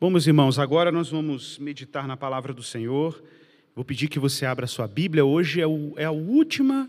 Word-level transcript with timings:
Bom, 0.00 0.10
meus 0.10 0.28
irmãos, 0.28 0.60
agora 0.60 0.92
nós 0.92 1.10
vamos 1.10 1.58
meditar 1.58 2.06
na 2.06 2.16
palavra 2.16 2.54
do 2.54 2.62
Senhor. 2.62 3.20
Vou 3.74 3.84
pedir 3.84 4.06
que 4.06 4.20
você 4.20 4.46
abra 4.46 4.64
sua 4.68 4.86
Bíblia. 4.86 5.24
Hoje 5.24 5.60
é, 5.60 5.66
o, 5.66 5.92
é 5.96 6.04
a 6.04 6.12
última 6.12 6.88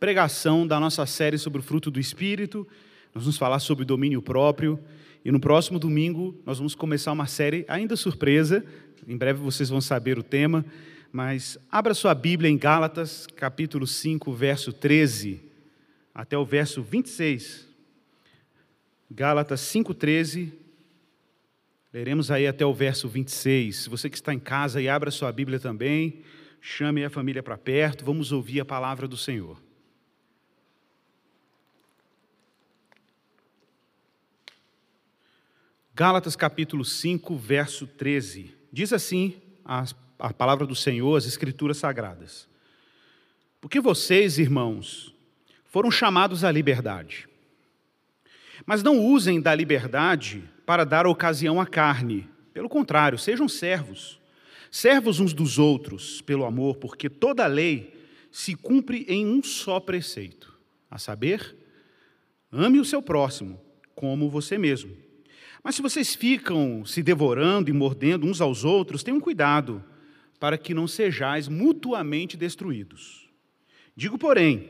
pregação 0.00 0.66
da 0.66 0.80
nossa 0.80 1.04
série 1.04 1.36
sobre 1.36 1.60
o 1.60 1.62
fruto 1.62 1.90
do 1.90 2.00
Espírito. 2.00 2.66
Nós 3.14 3.24
vamos 3.24 3.36
falar 3.36 3.58
sobre 3.58 3.84
domínio 3.84 4.22
próprio. 4.22 4.80
E 5.22 5.30
no 5.30 5.38
próximo 5.38 5.78
domingo 5.78 6.34
nós 6.46 6.56
vamos 6.56 6.74
começar 6.74 7.12
uma 7.12 7.26
série 7.26 7.66
ainda 7.68 7.94
surpresa. 7.94 8.64
Em 9.06 9.18
breve 9.18 9.38
vocês 9.38 9.68
vão 9.68 9.82
saber 9.82 10.18
o 10.18 10.22
tema. 10.22 10.64
Mas 11.12 11.58
abra 11.70 11.92
sua 11.92 12.14
Bíblia 12.14 12.48
em 12.48 12.56
Gálatas, 12.56 13.26
capítulo 13.36 13.86
5, 13.86 14.32
verso 14.32 14.72
13, 14.72 15.42
até 16.14 16.38
o 16.38 16.44
verso 16.46 16.82
26. 16.82 17.68
Gálatas 19.10 19.60
5, 19.60 19.92
13 19.92 20.65
Leremos 21.96 22.30
aí 22.30 22.46
até 22.46 22.62
o 22.66 22.74
verso 22.74 23.08
26. 23.08 23.86
Você 23.86 24.10
que 24.10 24.16
está 24.16 24.34
em 24.34 24.38
casa 24.38 24.82
e 24.82 24.86
abra 24.86 25.10
sua 25.10 25.32
Bíblia 25.32 25.58
também, 25.58 26.20
chame 26.60 27.02
a 27.02 27.08
família 27.08 27.42
para 27.42 27.56
perto, 27.56 28.04
vamos 28.04 28.32
ouvir 28.32 28.60
a 28.60 28.66
palavra 28.66 29.08
do 29.08 29.16
Senhor. 29.16 29.58
Gálatas 35.94 36.36
capítulo 36.36 36.84
5, 36.84 37.34
verso 37.34 37.86
13. 37.86 38.54
Diz 38.70 38.92
assim 38.92 39.40
a, 39.64 39.86
a 40.18 40.34
palavra 40.34 40.66
do 40.66 40.74
Senhor, 40.74 41.16
as 41.16 41.24
Escrituras 41.24 41.78
Sagradas. 41.78 42.46
Porque 43.58 43.80
vocês, 43.80 44.38
irmãos, 44.38 45.14
foram 45.64 45.90
chamados 45.90 46.44
à 46.44 46.52
liberdade. 46.52 47.26
Mas 48.66 48.82
não 48.82 49.02
usem 49.02 49.40
da 49.40 49.54
liberdade 49.54 50.44
para 50.66 50.84
dar 50.84 51.06
ocasião 51.06 51.60
à 51.60 51.66
carne. 51.66 52.28
Pelo 52.52 52.68
contrário, 52.68 53.16
sejam 53.16 53.48
servos. 53.48 54.20
Servos 54.70 55.20
uns 55.20 55.32
dos 55.32 55.58
outros, 55.58 56.20
pelo 56.20 56.44
amor, 56.44 56.76
porque 56.76 57.08
toda 57.08 57.44
a 57.44 57.46
lei 57.46 57.94
se 58.32 58.54
cumpre 58.54 59.06
em 59.08 59.24
um 59.24 59.42
só 59.42 59.78
preceito, 59.80 60.52
a 60.90 60.98
saber, 60.98 61.56
ame 62.52 62.80
o 62.80 62.84
seu 62.84 63.00
próximo 63.00 63.58
como 63.94 64.28
você 64.28 64.58
mesmo. 64.58 64.94
Mas 65.64 65.76
se 65.76 65.82
vocês 65.82 66.14
ficam 66.14 66.84
se 66.84 67.02
devorando 67.02 67.70
e 67.70 67.72
mordendo 67.72 68.26
uns 68.26 68.40
aos 68.40 68.62
outros, 68.62 69.02
tenham 69.02 69.18
cuidado 69.18 69.82
para 70.38 70.58
que 70.58 70.74
não 70.74 70.86
sejais 70.86 71.48
mutuamente 71.48 72.36
destruídos. 72.36 73.28
Digo, 73.96 74.18
porém, 74.18 74.68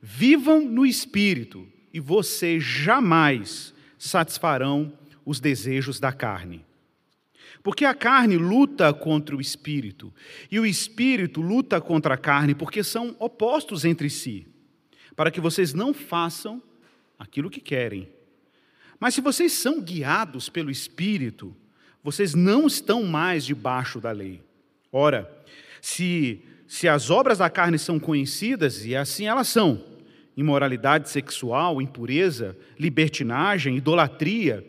vivam 0.00 0.62
no 0.62 0.86
espírito 0.86 1.68
e 1.92 2.00
vocês 2.00 2.64
jamais 2.64 3.74
satisfarão 3.98 4.92
os 5.24 5.40
desejos 5.40 5.98
da 5.98 6.12
carne. 6.12 6.64
Porque 7.62 7.84
a 7.84 7.94
carne 7.94 8.36
luta 8.36 8.92
contra 8.92 9.34
o 9.34 9.40
espírito, 9.40 10.12
e 10.50 10.60
o 10.60 10.66
espírito 10.66 11.40
luta 11.40 11.80
contra 11.80 12.14
a 12.14 12.18
carne, 12.18 12.54
porque 12.54 12.82
são 12.82 13.16
opostos 13.18 13.84
entre 13.84 14.10
si, 14.10 14.46
para 15.16 15.30
que 15.30 15.40
vocês 15.40 15.72
não 15.72 15.94
façam 15.94 16.62
aquilo 17.18 17.50
que 17.50 17.60
querem. 17.60 18.08
Mas 19.00 19.14
se 19.14 19.20
vocês 19.20 19.52
são 19.52 19.80
guiados 19.80 20.48
pelo 20.48 20.70
espírito, 20.70 21.56
vocês 22.02 22.34
não 22.34 22.66
estão 22.66 23.02
mais 23.02 23.44
debaixo 23.44 24.00
da 24.00 24.10
lei. 24.10 24.42
Ora, 24.92 25.30
se, 25.80 26.42
se 26.66 26.86
as 26.86 27.10
obras 27.10 27.38
da 27.38 27.48
carne 27.48 27.78
são 27.78 27.98
conhecidas, 27.98 28.84
e 28.84 28.94
assim 28.94 29.26
elas 29.26 29.48
são: 29.48 29.82
imoralidade 30.36 31.08
sexual, 31.08 31.80
impureza, 31.80 32.56
libertinagem, 32.78 33.76
idolatria, 33.76 34.64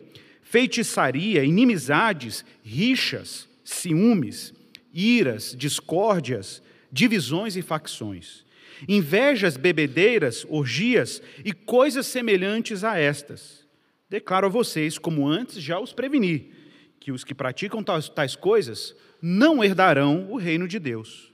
feitiçaria, 0.46 1.44
inimizades, 1.44 2.44
rixas, 2.62 3.48
ciúmes, 3.64 4.54
iras, 4.94 5.56
discórdias, 5.58 6.62
divisões 6.90 7.56
e 7.56 7.62
facções, 7.62 8.44
invejas, 8.88 9.56
bebedeiras, 9.56 10.46
orgias 10.48 11.20
e 11.44 11.52
coisas 11.52 12.06
semelhantes 12.06 12.84
a 12.84 12.96
estas. 12.96 13.66
Declaro 14.08 14.46
a 14.46 14.48
vocês, 14.48 14.98
como 14.98 15.26
antes 15.26 15.60
já 15.60 15.80
os 15.80 15.92
preveni, 15.92 16.52
que 17.00 17.10
os 17.10 17.24
que 17.24 17.34
praticam 17.34 17.82
tais, 17.82 18.08
tais 18.08 18.36
coisas 18.36 18.94
não 19.20 19.64
herdarão 19.64 20.30
o 20.30 20.36
reino 20.36 20.68
de 20.68 20.78
Deus. 20.78 21.32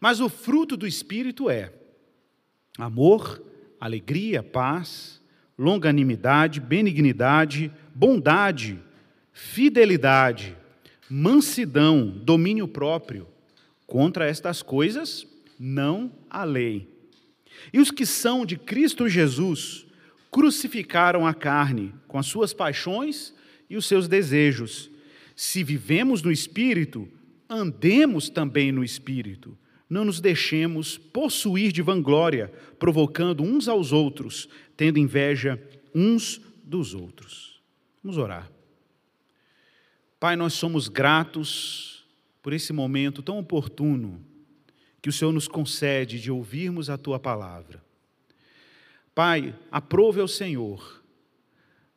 Mas 0.00 0.18
o 0.18 0.30
fruto 0.30 0.78
do 0.78 0.86
Espírito 0.86 1.50
é 1.50 1.74
amor, 2.78 3.42
alegria, 3.78 4.42
paz, 4.42 5.20
longanimidade, 5.58 6.58
benignidade, 6.58 7.70
bondade, 7.94 8.78
fidelidade, 9.32 10.56
mansidão, 11.08 12.08
domínio 12.08 12.68
próprio. 12.68 13.26
Contra 13.86 14.28
estas 14.28 14.62
coisas, 14.62 15.26
não 15.58 16.12
há 16.28 16.44
lei. 16.44 16.88
E 17.72 17.80
os 17.80 17.90
que 17.90 18.06
são 18.06 18.46
de 18.46 18.56
Cristo 18.56 19.08
Jesus 19.08 19.86
crucificaram 20.30 21.26
a 21.26 21.34
carne 21.34 21.92
com 22.06 22.16
as 22.18 22.26
suas 22.26 22.54
paixões 22.54 23.34
e 23.68 23.76
os 23.76 23.86
seus 23.86 24.06
desejos. 24.06 24.90
Se 25.34 25.64
vivemos 25.64 26.22
no 26.22 26.30
Espírito, 26.30 27.08
andemos 27.48 28.28
também 28.28 28.70
no 28.70 28.84
Espírito. 28.84 29.58
Não 29.88 30.04
nos 30.04 30.20
deixemos 30.20 30.96
possuir 30.96 31.72
de 31.72 31.82
vanglória, 31.82 32.52
provocando 32.78 33.42
uns 33.42 33.66
aos 33.66 33.92
outros, 33.92 34.48
tendo 34.76 35.00
inveja 35.00 35.60
uns 35.92 36.40
dos 36.64 36.94
outros. 36.94 37.49
Vamos 38.02 38.16
orar. 38.18 38.50
Pai, 40.18 40.36
nós 40.36 40.54
somos 40.54 40.88
gratos 40.88 42.06
por 42.42 42.52
esse 42.52 42.72
momento 42.72 43.22
tão 43.22 43.38
oportuno 43.38 44.24
que 45.02 45.08
o 45.08 45.12
Senhor 45.12 45.32
nos 45.32 45.48
concede 45.48 46.20
de 46.20 46.30
ouvirmos 46.30 46.90
a 46.90 46.98
tua 46.98 47.18
palavra. 47.18 47.82
Pai, 49.14 49.54
aprove 49.70 50.20
ao 50.20 50.28
Senhor 50.28 51.02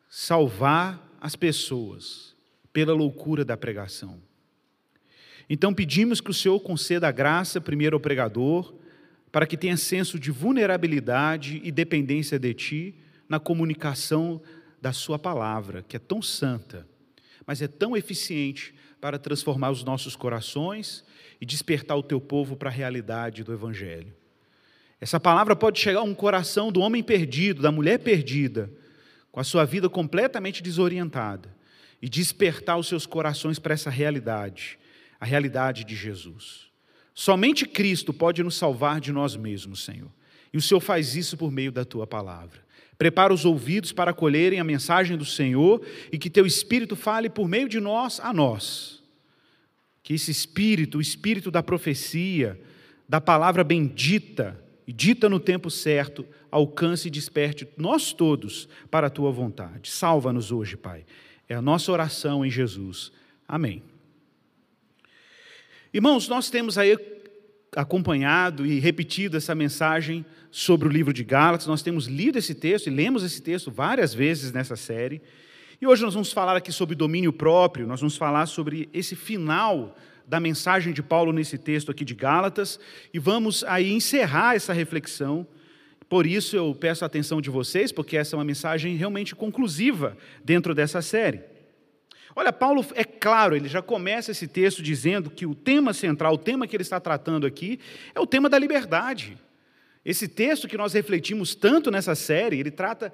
salvar 0.10 1.10
as 1.20 1.36
pessoas 1.36 2.36
pela 2.72 2.94
loucura 2.94 3.46
da 3.46 3.56
pregação. 3.56 4.22
Então 5.50 5.74
pedimos 5.74 6.20
que 6.20 6.32
o 6.32 6.34
Senhor 6.34 6.60
conceda 6.60 7.08
a 7.08 7.12
graça 7.12 7.62
primeiro 7.62 7.96
ao 7.96 8.00
pregador, 8.00 8.74
para 9.32 9.48
que 9.48 9.58
tenha 9.58 9.78
senso 9.78 10.20
de 10.20 10.32
vulnerabilidade 10.32 11.62
e 11.64 11.72
dependência 11.72 12.38
de 12.38 12.54
Ti 12.54 12.96
na 13.28 13.40
comunicação 13.40 14.42
da 14.84 14.92
Sua 14.92 15.18
palavra, 15.18 15.82
que 15.82 15.96
é 15.96 16.00
tão 16.00 16.22
santa, 16.22 16.86
mas 17.48 17.62
é 17.62 17.70
tão 17.70 17.96
eficiente 17.96 18.76
para 19.00 19.18
transformar 19.18 19.72
os 19.72 19.82
nossos 19.82 20.14
corações 20.14 21.06
e 21.40 21.46
despertar 21.46 21.96
o 21.96 22.04
teu 22.04 22.20
povo 22.20 22.58
para 22.58 22.70
a 22.70 22.74
realidade 22.74 23.46
do 23.46 23.54
Evangelho. 23.54 24.14
Essa 25.00 25.22
palavra 25.22 25.56
pode 25.56 25.80
chegar 25.80 26.02
a 26.02 26.04
um 26.04 26.14
coração 26.14 26.70
do 26.70 26.82
homem 26.82 27.02
perdido, 27.02 27.62
da 27.62 27.72
mulher 27.72 28.00
perdida, 28.00 28.70
com 29.32 29.40
a 29.40 29.44
sua 29.46 29.64
vida 29.64 29.88
completamente 29.88 30.62
desorientada, 30.62 31.56
e 32.02 32.10
despertar 32.10 32.78
os 32.78 32.90
seus 32.90 33.06
corações 33.06 33.60
para 33.60 33.74
essa 33.74 33.90
realidade, 33.90 34.78
a 35.18 35.26
realidade 35.26 35.86
de 35.86 35.96
Jesus. 35.96 36.68
Somente 37.14 37.66
Cristo 37.66 38.14
pode 38.14 38.44
nos 38.44 38.56
salvar 38.56 39.00
de 39.00 39.14
nós 39.14 39.38
mesmos, 39.38 39.86
Senhor. 39.86 40.12
E 40.52 40.58
o 40.58 40.62
Senhor 40.62 40.82
faz 40.82 41.16
isso 41.16 41.38
por 41.38 41.50
meio 41.50 41.72
da 41.72 41.86
tua 41.86 42.06
palavra. 42.06 42.63
Prepara 43.04 43.34
os 43.34 43.44
ouvidos 43.44 43.92
para 43.92 44.12
acolherem 44.12 44.62
a 44.62 44.64
mensagem 44.64 45.18
do 45.18 45.26
Senhor 45.26 45.86
e 46.10 46.18
que 46.18 46.30
teu 46.30 46.46
Espírito 46.46 46.96
fale 46.96 47.30
por 47.30 47.50
meio 47.50 47.68
de 47.68 47.82
nós 47.82 48.18
a 48.22 48.32
nós. 48.32 49.04
Que 50.02 50.14
esse 50.14 50.32
Espírito, 50.32 51.00
o 51.00 51.02
Espírito 51.02 51.52
da 51.52 51.62
profecia, 51.62 52.58
da 53.06 53.20
palavra 53.20 53.62
bendita 53.62 54.58
e 54.88 54.94
dita 54.94 55.28
no 55.28 55.38
tempo 55.38 55.70
certo, 55.70 56.26
alcance 56.50 57.10
e 57.10 57.12
desperte 57.12 57.68
nós 57.76 58.14
todos 58.14 58.70
para 58.90 59.08
a 59.08 59.10
tua 59.10 59.34
vontade. 59.34 59.90
Salva-nos 59.90 60.50
hoje, 60.50 60.78
Pai. 60.78 61.06
É 61.50 61.56
a 61.56 61.62
nossa 61.62 61.92
oração 61.92 62.46
em 62.46 62.50
Jesus. 62.50 63.12
Amém. 63.46 63.84
Irmãos, 65.94 66.30
nós 66.30 66.50
temos 66.50 66.78
aí 66.78 66.98
acompanhado 67.76 68.66
e 68.66 68.80
repetido 68.80 69.38
essa 69.38 69.54
mensagem 69.54 70.26
sobre 70.52 70.88
o 70.88 70.92
livro 70.92 71.14
de 71.14 71.24
Gálatas. 71.24 71.68
Nós 71.68 71.82
temos 71.82 72.08
lido 72.08 72.38
esse 72.38 72.54
texto 72.54 72.88
e 72.88 72.90
lemos 72.90 73.24
esse 73.24 73.42
texto 73.42 73.72
várias 73.72 74.14
vezes 74.14 74.52
nessa 74.52 74.76
série. 74.76 75.22
E 75.82 75.88
hoje 75.88 76.02
nós 76.02 76.14
vamos 76.14 76.32
falar 76.32 76.56
aqui 76.56 76.72
sobre 76.72 76.96
domínio 76.96 77.34
próprio, 77.34 77.88
nós 77.88 78.00
vamos 78.00 78.16
falar 78.16 78.46
sobre 78.46 78.88
esse 78.94 79.16
final 79.16 79.96
da 80.26 80.40
mensagem 80.40 80.94
de 80.94 81.04
Paulo 81.04 81.34
nesse 81.34 81.58
texto 81.58 81.92
aqui 81.92 82.06
de 82.06 82.14
Gálatas 82.14 82.80
e 83.14 83.20
vamos 83.20 83.64
aí 83.66 83.92
encerrar 83.92 84.56
essa 84.56 84.72
reflexão. 84.72 85.46
Por 86.08 86.26
isso 86.26 86.56
eu 86.56 86.76
peço 86.76 87.04
a 87.04 87.08
atenção 87.08 87.42
de 87.42 87.50
vocês, 87.50 87.92
porque 87.92 88.16
essa 88.16 88.36
é 88.36 88.38
uma 88.38 88.46
mensagem 88.46 88.96
realmente 88.96 89.36
conclusiva 89.36 90.16
dentro 90.44 90.74
dessa 90.74 91.02
série. 91.02 91.53
Olha, 92.36 92.52
Paulo 92.52 92.86
é 92.96 93.04
claro, 93.04 93.56
ele 93.56 93.68
já 93.68 93.82
começa 93.82 94.32
esse 94.32 94.48
texto 94.48 94.82
dizendo 94.82 95.30
que 95.30 95.46
o 95.46 95.54
tema 95.54 95.94
central, 95.94 96.34
o 96.34 96.38
tema 96.38 96.68
que 96.68 96.76
ele 96.76 96.84
está 96.84 97.00
tratando 97.00 97.46
aqui, 97.46 97.80
é 98.14 98.20
o 98.20 98.28
tema 98.28 98.50
da 98.50 98.58
liberdade. 98.58 99.38
Esse 100.04 100.28
texto 100.28 100.68
que 100.68 100.78
nós 100.78 100.94
refletimos 100.94 101.56
tanto 101.56 101.90
nessa 101.90 102.16
série, 102.16 102.60
ele 102.60 102.72
trata 102.72 103.14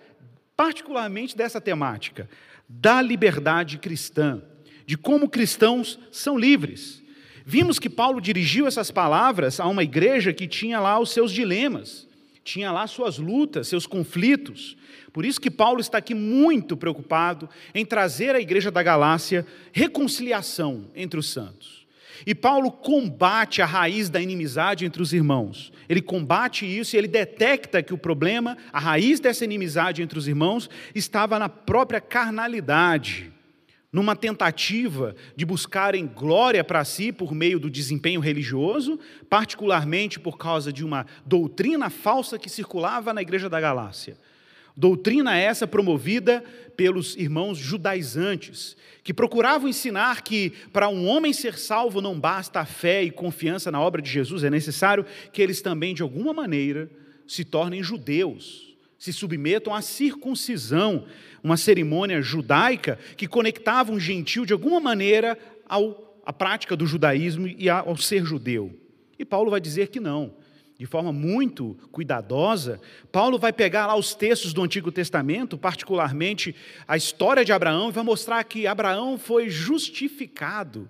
particularmente 0.56 1.38
dessa 1.38 1.62
temática, 1.62 2.30
da 2.68 3.02
liberdade 3.02 3.78
cristã, 3.78 4.42
de 4.86 4.98
como 4.98 5.30
cristãos 5.30 6.00
são 6.12 6.38
livres. 6.38 7.04
Vimos 7.46 7.80
que 7.80 7.90
Paulo 7.90 8.20
dirigiu 8.20 8.68
essas 8.68 8.92
palavras 8.92 9.60
a 9.60 9.68
uma 9.68 9.84
igreja 9.84 10.34
que 10.34 10.48
tinha 10.48 10.80
lá 10.80 11.00
os 11.00 11.12
seus 11.12 11.32
dilemas, 11.32 12.09
tinha 12.50 12.72
lá 12.72 12.88
suas 12.88 13.20
lutas, 13.20 13.68
seus 13.68 13.86
conflitos. 13.86 14.76
Por 15.14 15.24
isso 15.24 15.40
que 15.40 15.52
Paulo 15.52 15.80
está 15.80 16.00
aqui 16.00 16.16
muito 16.16 16.76
preocupado 16.76 17.48
em 17.76 17.86
trazer 17.86 18.34
à 18.36 18.40
igreja 18.40 18.72
da 18.72 18.82
Galácia 18.82 19.46
reconciliação 19.72 20.90
entre 20.96 21.20
os 21.20 21.30
santos. 21.30 21.88
E 22.26 22.34
Paulo 22.34 22.72
combate 22.72 23.62
a 23.62 23.66
raiz 23.66 24.10
da 24.10 24.20
inimizade 24.20 24.84
entre 24.84 25.02
os 25.02 25.14
irmãos. 25.14 25.72
Ele 25.88 26.02
combate 26.02 26.66
isso 26.66 26.96
e 26.96 26.98
ele 26.98 27.08
detecta 27.08 27.82
que 27.84 27.94
o 27.94 27.98
problema, 27.98 28.58
a 28.74 28.80
raiz 28.80 29.20
dessa 29.20 29.46
inimizade 29.46 30.02
entre 30.02 30.18
os 30.18 30.28
irmãos, 30.28 30.70
estava 30.94 31.40
na 31.40 31.48
própria 31.48 32.02
carnalidade, 32.02 33.32
numa 33.92 34.16
tentativa 34.16 35.16
de 35.36 35.46
buscarem 35.46 36.06
glória 36.06 36.64
para 36.64 36.86
si 36.86 37.12
por 37.12 37.34
meio 37.34 37.60
do 37.60 37.70
desempenho 37.70 38.22
religioso, 38.22 39.00
particularmente 39.30 40.20
por 40.20 40.38
causa 40.38 40.72
de 40.72 40.86
uma 40.86 41.06
doutrina 41.26 41.90
falsa 41.90 42.38
que 42.38 42.50
circulava 42.50 43.14
na 43.14 43.22
igreja 43.22 43.50
da 43.50 43.60
Galácia. 43.60 44.18
Doutrina 44.78 45.36
essa 45.38 45.68
promovida 45.68 46.44
pelos 46.78 47.18
irmãos 47.18 47.58
judaizantes, 47.58 48.78
que 49.04 49.14
procuravam 49.14 49.68
ensinar 49.68 50.22
que 50.22 50.52
para 50.72 50.88
um 50.88 51.06
homem 51.08 51.34
ser 51.34 51.58
salvo 51.58 52.00
não 52.00 52.18
basta 52.18 52.62
a 52.62 52.66
fé 52.66 53.04
e 53.04 53.12
confiança 53.12 53.70
na 53.70 53.82
obra 53.82 54.02
de 54.02 54.10
Jesus, 54.10 54.44
é 54.44 54.50
necessário 54.50 55.06
que 55.34 55.42
eles 55.42 55.62
também, 55.62 55.94
de 55.94 56.02
alguma 56.02 56.32
maneira, 56.32 56.90
se 57.28 57.44
tornem 57.44 57.84
judeus, 57.84 58.74
se 58.98 59.12
submetam 59.12 59.74
à 59.74 59.82
circuncisão, 59.82 61.06
uma 61.44 61.58
cerimônia 61.58 62.22
judaica 62.22 62.98
que 63.18 63.28
conectava 63.28 63.92
um 63.92 64.00
gentil 64.00 64.46
de 64.46 64.54
alguma 64.54 64.80
maneira 64.80 65.38
ao, 65.68 66.20
à 66.26 66.34
prática 66.34 66.76
do 66.76 66.86
judaísmo 66.86 67.48
e 67.48 67.70
ao 67.70 67.98
ser 67.98 68.26
judeu. 68.26 68.74
E 69.18 69.26
Paulo 69.26 69.52
vai 69.52 69.60
dizer 69.60 69.88
que 69.88 70.00
não 70.00 70.34
de 70.80 70.86
forma 70.86 71.12
muito 71.12 71.78
cuidadosa, 71.92 72.80
Paulo 73.12 73.38
vai 73.38 73.52
pegar 73.52 73.86
lá 73.86 73.98
os 73.98 74.16
textos 74.16 74.54
do 74.54 74.64
Antigo 74.64 74.94
Testamento, 74.94 75.58
particularmente 75.58 76.56
a 76.88 76.96
história 76.96 77.44
de 77.44 77.52
Abraão, 77.52 77.90
e 77.90 77.92
vai 77.92 78.02
mostrar 78.02 78.42
que 78.46 78.66
Abraão 78.66 79.18
foi 79.18 79.50
justificado. 79.50 80.90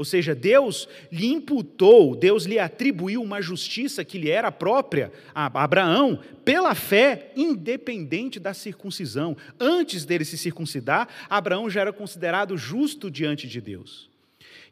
Ou 0.00 0.04
seja, 0.04 0.34
Deus 0.34 0.88
lhe 1.12 1.26
imputou, 1.26 2.16
Deus 2.16 2.46
lhe 2.46 2.58
atribuiu 2.58 3.20
uma 3.20 3.42
justiça 3.42 4.02
que 4.02 4.16
lhe 4.16 4.30
era 4.30 4.50
própria 4.50 5.12
a 5.34 5.44
Abraão, 5.62 6.18
pela 6.42 6.74
fé, 6.74 7.30
independente 7.36 8.40
da 8.40 8.54
circuncisão. 8.54 9.36
Antes 9.60 10.06
dele 10.06 10.24
se 10.24 10.38
circuncidar, 10.38 11.06
Abraão 11.28 11.68
já 11.68 11.82
era 11.82 11.92
considerado 11.92 12.56
justo 12.56 13.10
diante 13.10 13.46
de 13.46 13.60
Deus. 13.60 14.09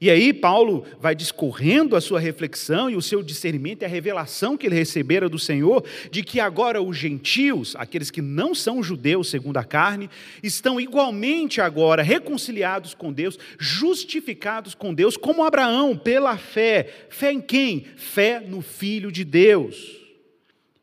E 0.01 0.11
aí 0.11 0.33
Paulo 0.33 0.85
vai 1.01 1.13
discorrendo 1.13 1.97
a 1.97 2.01
sua 2.01 2.21
reflexão 2.21 2.89
e 2.89 2.95
o 2.95 3.03
seu 3.03 3.21
discernimento 3.21 3.83
e 3.83 3.85
a 3.85 3.89
revelação 3.89 4.57
que 4.57 4.67
ele 4.67 4.77
recebera 4.77 5.29
do 5.29 5.41
Senhor 5.41 5.85
de 6.11 6.23
que 6.23 6.39
agora 6.39 6.81
os 6.81 6.97
gentios, 6.97 7.75
aqueles 7.77 8.09
que 8.09 8.23
não 8.23 8.55
são 8.55 8.81
judeus 8.81 9.29
segundo 9.29 9.57
a 9.57 9.65
carne, 9.65 10.09
estão 10.41 10.81
igualmente 10.81 11.61
agora 11.61 12.01
reconciliados 12.01 12.95
com 12.95 13.13
Deus, 13.13 13.37
justificados 13.59 14.73
com 14.73 14.95
Deus, 14.95 15.17
como 15.17 15.43
Abraão, 15.43 15.97
pela 15.97 16.37
fé. 16.37 16.89
Fé 17.09 17.33
em 17.33 17.41
quem? 17.41 17.85
Fé 17.97 18.39
no 18.41 18.63
Filho 18.63 19.11
de 19.11 19.25
Deus. 19.25 19.98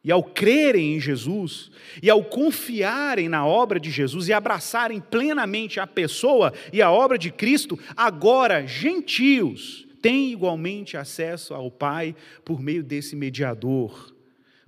E 0.06 0.12
ao 0.12 0.24
crerem 0.24 0.96
em 0.96 1.00
Jesus, 1.00 1.72
e 2.00 2.12
ao 2.12 2.24
confiarem 2.24 3.28
na 3.28 3.44
obra 3.44 3.80
de 3.80 3.90
Jesus 3.90 4.28
e 4.28 4.34
abraçarem 4.34 5.02
plenamente 5.02 5.80
a 5.80 5.88
pessoa 5.88 6.54
e 6.72 6.80
a 6.80 6.92
obra 6.92 7.18
de 7.18 7.31
Cristo, 7.31 7.80
agora 7.98 8.68
gentios 8.68 9.88
têm 10.04 10.31
igualmente 10.31 10.96
acesso 10.96 11.56
ao 11.56 11.72
Pai 11.72 12.16
por 12.46 12.62
meio 12.62 12.84
desse 12.84 13.16
mediador, 13.16 14.16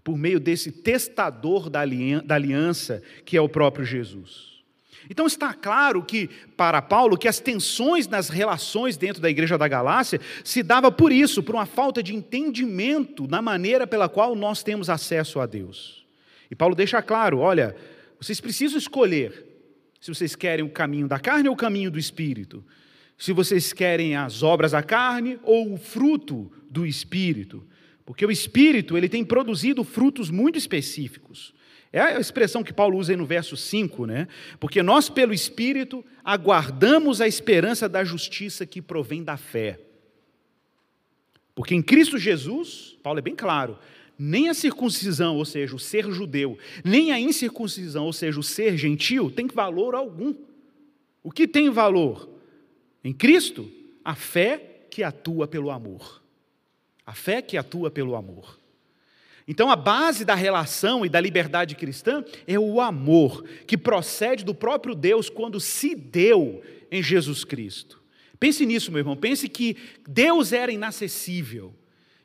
por 0.04 0.18
meio 0.18 0.39
desse 0.39 0.72
testador 0.72 1.69
da 1.69 1.81
aliança 1.81 3.04
que 3.24 3.38
é 3.38 3.42
o 3.42 3.48
próprio 3.48 3.86
Jesus. 3.86 4.56
Então 5.09 5.25
está 5.25 5.54
claro 5.54 6.04
que, 6.04 6.30
para 6.56 6.81
Paulo, 6.81 7.18
que 7.18 7.27
as 7.27 7.39
tensões 7.39 8.07
nas 8.07 8.30
relações 8.30 8.98
dentro 8.98 9.21
da 9.21 9.30
igreja 9.30 9.57
da 9.57 9.68
Galácia 9.68 10.19
se 10.44 10.62
dava 10.62 10.92
por 10.92 11.12
isso, 11.12 11.42
por 11.42 11.56
uma 11.56 11.65
falta 11.65 12.04
de 12.04 12.15
entendimento 12.15 13.27
na 13.27 13.42
maneira 13.42 13.88
pela 13.88 14.09
qual 14.09 14.36
nós 14.36 14.63
temos 14.63 14.89
acesso 14.89 15.39
a 15.39 15.45
Deus. 15.45 16.06
E 16.51 16.56
Paulo 16.56 16.75
deixa 16.75 17.01
claro: 17.01 17.39
olha, 17.39 17.75
vocês 18.19 18.42
precisam 18.42 18.77
escolher 18.77 19.45
se 20.00 20.13
vocês 20.13 20.36
querem 20.36 20.65
o 20.65 20.69
caminho 20.69 21.07
da 21.07 21.19
carne 21.19 21.50
ou 21.50 21.56
o 21.56 21.57
caminho 21.57 21.92
do 21.92 22.00
espírito. 22.00 22.63
Se 23.18 23.33
vocês 23.33 23.74
querem 23.74 24.15
as 24.15 24.44
obras 24.44 24.71
da 24.71 24.83
carne 24.83 25.39
ou 25.44 25.74
o 25.74 25.77
fruto 25.77 26.51
do 26.69 26.86
espírito. 26.86 27.65
Porque 28.06 28.25
o 28.25 28.31
espírito, 28.31 28.95
ele 28.95 29.10
tem 29.10 29.25
produzido 29.25 29.83
frutos 29.83 30.30
muito 30.30 30.57
específicos. 30.57 31.53
É 31.92 32.01
a 32.01 32.19
expressão 32.19 32.63
que 32.63 32.74
Paulo 32.74 32.98
usa 32.98 33.13
aí 33.13 33.18
no 33.18 33.25
verso 33.25 33.56
5, 33.56 34.06
né? 34.06 34.28
Porque 34.60 34.84
nós, 34.84 35.10
pelo 35.10 35.34
Espírito, 35.34 36.04
aguardamos 36.24 37.22
a 37.22 37.28
esperança 37.28 37.88
da 37.88 38.04
justiça 38.04 38.66
que 38.66 38.81
provém 38.81 39.24
da 39.24 39.38
fé. 39.38 39.80
Porque 41.56 41.74
em 41.74 41.81
Cristo 41.81 42.18
Jesus, 42.18 42.98
Paulo 43.01 43.19
é 43.19 43.22
bem 43.22 43.36
claro, 43.36 43.80
nem 44.19 44.50
a 44.50 44.54
circuncisão, 44.54 45.38
ou 45.38 45.45
seja, 45.45 45.75
o 45.75 45.80
ser 45.80 46.12
judeu, 46.12 46.57
nem 46.84 47.12
a 47.12 47.19
incircuncisão, 47.19 48.06
ou 48.06 48.13
seja, 48.13 48.39
o 48.39 48.44
ser 48.44 48.78
gentil, 48.78 49.31
tem 49.31 49.48
valor 49.48 49.95
algum. 49.95 50.34
O 51.24 51.31
que 51.31 51.48
tem 51.48 51.69
valor? 51.69 52.30
Em 53.04 53.13
Cristo, 53.13 53.72
a 54.04 54.16
fé 54.16 54.86
que 54.89 55.04
atua 55.04 55.48
pelo 55.48 55.69
amor. 55.69 56.22
A 57.06 57.13
fé 57.13 57.42
que 57.42 57.57
atua 57.57 57.89
pelo 57.89 58.16
amor. 58.16 58.60
Então, 59.47 59.71
a 59.71 59.75
base 59.77 60.25
da 60.25 60.35
relação 60.35 61.05
e 61.05 61.09
da 61.09 61.21
liberdade 61.21 61.75
cristã 61.75 62.23
é 62.45 62.59
o 62.59 62.81
amor, 62.81 63.45
que 63.65 63.77
procede 63.77 64.44
do 64.44 64.53
próprio 64.53 64.94
Deus 64.94 65.29
quando 65.29 65.59
se 65.59 65.95
deu 65.95 66.61
em 66.91 67.01
Jesus 67.01 67.45
Cristo. 67.45 68.03
Pense 68.38 68.65
nisso, 68.65 68.91
meu 68.91 68.99
irmão. 68.99 69.15
Pense 69.15 69.47
que 69.47 69.77
Deus 70.07 70.51
era 70.51 70.71
inacessível. 70.71 71.73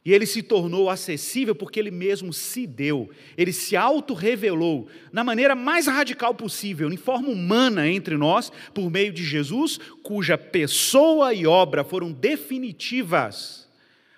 E 0.04 0.12
ele 0.12 0.26
se 0.26 0.42
tornou 0.42 0.90
acessível 0.90 1.54
porque 1.54 1.78
ele 1.78 1.92
mesmo 1.92 2.32
se 2.32 2.66
deu, 2.66 3.08
ele 3.38 3.52
se 3.52 3.76
auto-revelou 3.76 4.88
na 5.12 5.22
maneira 5.22 5.54
mais 5.54 5.86
radical 5.86 6.34
possível, 6.34 6.92
em 6.92 6.96
forma 6.96 7.28
humana 7.28 7.88
entre 7.88 8.16
nós, 8.16 8.50
por 8.74 8.90
meio 8.90 9.12
de 9.12 9.24
Jesus, 9.24 9.78
cuja 10.02 10.36
pessoa 10.36 11.32
e 11.32 11.46
obra 11.46 11.84
foram 11.84 12.10
definitivas 12.10 13.70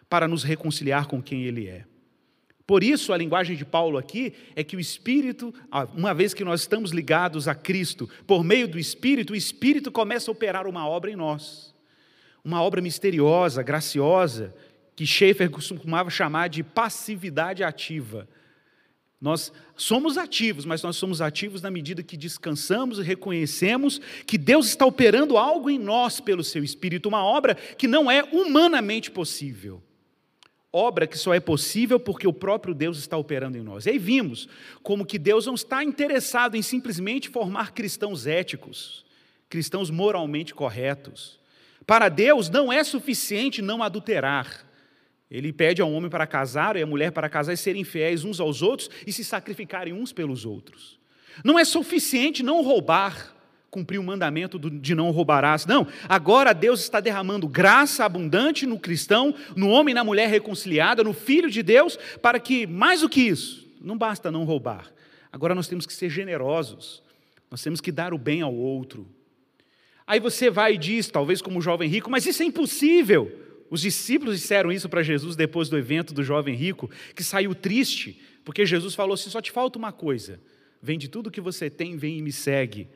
para 0.08 0.26
nos 0.26 0.42
reconciliar 0.42 1.06
com 1.06 1.20
quem 1.20 1.44
ele 1.44 1.68
é. 1.68 1.84
Por 2.66 2.82
isso, 2.82 3.12
a 3.12 3.16
linguagem 3.16 3.56
de 3.56 3.64
Paulo 3.64 3.98
aqui 3.98 4.32
é 4.56 4.64
que 4.64 4.74
o 4.74 4.80
Espírito, 4.80 5.52
uma 5.94 6.14
vez 6.14 6.32
que 6.32 6.44
nós 6.44 6.62
estamos 6.62 6.92
ligados 6.92 7.46
a 7.46 7.54
Cristo, 7.54 8.08
por 8.26 8.42
meio 8.42 8.66
do 8.66 8.78
Espírito, 8.78 9.34
o 9.34 9.36
Espírito 9.36 9.92
começa 9.92 10.30
a 10.30 10.32
operar 10.32 10.66
uma 10.66 10.88
obra 10.88 11.10
em 11.10 11.16
nós. 11.16 11.74
Uma 12.42 12.62
obra 12.62 12.80
misteriosa, 12.80 13.62
graciosa, 13.62 14.54
que 14.96 15.06
Schaeffer 15.06 15.50
costumava 15.50 16.08
chamar 16.08 16.48
de 16.48 16.62
passividade 16.62 17.62
ativa. 17.62 18.26
Nós 19.20 19.52
somos 19.76 20.16
ativos, 20.16 20.64
mas 20.64 20.82
nós 20.82 20.96
somos 20.96 21.20
ativos 21.20 21.60
na 21.60 21.70
medida 21.70 22.02
que 22.02 22.16
descansamos 22.16 22.98
e 22.98 23.02
reconhecemos 23.02 24.00
que 24.26 24.38
Deus 24.38 24.68
está 24.68 24.86
operando 24.86 25.36
algo 25.36 25.68
em 25.68 25.78
nós 25.78 26.18
pelo 26.18 26.44
seu 26.44 26.64
Espírito, 26.64 27.08
uma 27.10 27.24
obra 27.24 27.54
que 27.54 27.86
não 27.86 28.10
é 28.10 28.22
humanamente 28.22 29.10
possível 29.10 29.82
obra 30.74 31.06
que 31.06 31.16
só 31.16 31.32
é 31.32 31.38
possível 31.38 32.00
porque 32.00 32.26
o 32.26 32.32
próprio 32.32 32.74
Deus 32.74 32.98
está 32.98 33.16
operando 33.16 33.56
em 33.56 33.62
nós. 33.62 33.86
E 33.86 33.90
aí 33.90 33.98
vimos 33.98 34.48
como 34.82 35.06
que 35.06 35.18
Deus 35.18 35.46
não 35.46 35.54
está 35.54 35.84
interessado 35.84 36.56
em 36.56 36.62
simplesmente 36.62 37.28
formar 37.28 37.72
cristãos 37.72 38.26
éticos, 38.26 39.04
cristãos 39.48 39.88
moralmente 39.88 40.52
corretos. 40.52 41.38
Para 41.86 42.08
Deus 42.08 42.50
não 42.50 42.72
é 42.72 42.82
suficiente 42.82 43.62
não 43.62 43.82
adulterar. 43.82 44.66
Ele 45.30 45.52
pede 45.52 45.80
ao 45.80 45.92
homem 45.92 46.10
para 46.10 46.26
casar 46.26 46.76
e 46.76 46.82
à 46.82 46.86
mulher 46.86 47.12
para 47.12 47.28
casar 47.28 47.52
e 47.52 47.56
serem 47.56 47.84
fiéis 47.84 48.24
uns 48.24 48.40
aos 48.40 48.60
outros 48.60 48.90
e 49.06 49.12
se 49.12 49.24
sacrificarem 49.24 49.92
uns 49.92 50.12
pelos 50.12 50.44
outros. 50.44 50.98
Não 51.44 51.58
é 51.58 51.64
suficiente 51.64 52.42
não 52.42 52.62
roubar 52.62 53.33
cumprir 53.74 53.98
o 53.98 54.04
mandamento 54.04 54.56
de 54.56 54.94
não 54.94 55.10
roubarás. 55.10 55.66
Não, 55.66 55.84
agora 56.08 56.52
Deus 56.52 56.80
está 56.80 57.00
derramando 57.00 57.48
graça 57.48 58.04
abundante 58.04 58.66
no 58.66 58.78
cristão, 58.78 59.34
no 59.56 59.68
homem 59.68 59.90
e 59.90 59.94
na 59.94 60.04
mulher 60.04 60.28
reconciliada, 60.28 61.02
no 61.02 61.12
Filho 61.12 61.50
de 61.50 61.60
Deus, 61.60 61.98
para 62.22 62.38
que, 62.38 62.68
mais 62.68 63.00
do 63.00 63.08
que 63.08 63.20
isso, 63.20 63.68
não 63.80 63.98
basta 63.98 64.30
não 64.30 64.44
roubar. 64.44 64.92
Agora 65.32 65.56
nós 65.56 65.66
temos 65.66 65.86
que 65.86 65.92
ser 65.92 66.08
generosos, 66.08 67.02
nós 67.50 67.60
temos 67.60 67.80
que 67.80 67.90
dar 67.90 68.14
o 68.14 68.18
bem 68.18 68.42
ao 68.42 68.54
outro. 68.54 69.08
Aí 70.06 70.20
você 70.20 70.50
vai 70.50 70.74
e 70.74 70.78
diz, 70.78 71.08
talvez 71.08 71.42
como 71.42 71.60
jovem 71.60 71.88
rico, 71.88 72.08
mas 72.08 72.26
isso 72.26 72.44
é 72.44 72.46
impossível. 72.46 73.40
Os 73.68 73.80
discípulos 73.80 74.38
disseram 74.38 74.70
isso 74.70 74.88
para 74.88 75.02
Jesus 75.02 75.34
depois 75.34 75.68
do 75.68 75.76
evento 75.76 76.14
do 76.14 76.22
jovem 76.22 76.54
rico, 76.54 76.88
que 77.12 77.24
saiu 77.24 77.56
triste, 77.56 78.20
porque 78.44 78.64
Jesus 78.64 78.94
falou 78.94 79.14
assim: 79.14 79.30
só 79.30 79.40
te 79.40 79.50
falta 79.50 79.76
uma 79.76 79.90
coisa, 79.90 80.38
vende 80.80 81.08
tudo 81.08 81.28
que 81.28 81.40
você 81.40 81.68
tem, 81.68 81.96
vem 81.96 82.18
e 82.18 82.22
me 82.22 82.30
segue. 82.30 82.86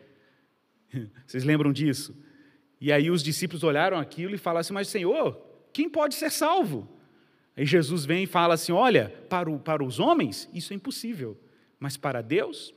Vocês 1.27 1.45
lembram 1.45 1.73
disso? 1.73 2.17
E 2.81 2.93
aí 2.93 3.11
os 3.11 3.23
discípulos 3.23 3.63
olharam 3.63 3.99
aquilo 3.99 4.35
e 4.35 4.39
falaram 4.39 4.61
assim: 4.61 4.73
Mas 4.73 4.89
Senhor, 4.89 5.41
quem 5.73 5.89
pode 5.89 6.15
ser 6.15 6.31
salvo? 6.31 6.89
Aí 7.57 7.67
Jesus 7.67 8.05
vem 8.05 8.25
e 8.25 8.27
fala 8.27 8.55
assim: 8.55 8.73
Olha, 8.73 9.13
para, 9.29 9.51
o, 9.51 9.59
para 9.59 9.85
os 9.85 9.99
homens 9.99 10.49
isso 10.55 10.73
é 10.73 10.77
impossível, 10.77 11.37
mas 11.79 11.97
para 11.97 12.23
Deus 12.23 12.75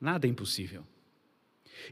nada 0.00 0.26
é 0.26 0.30
impossível. 0.30 0.84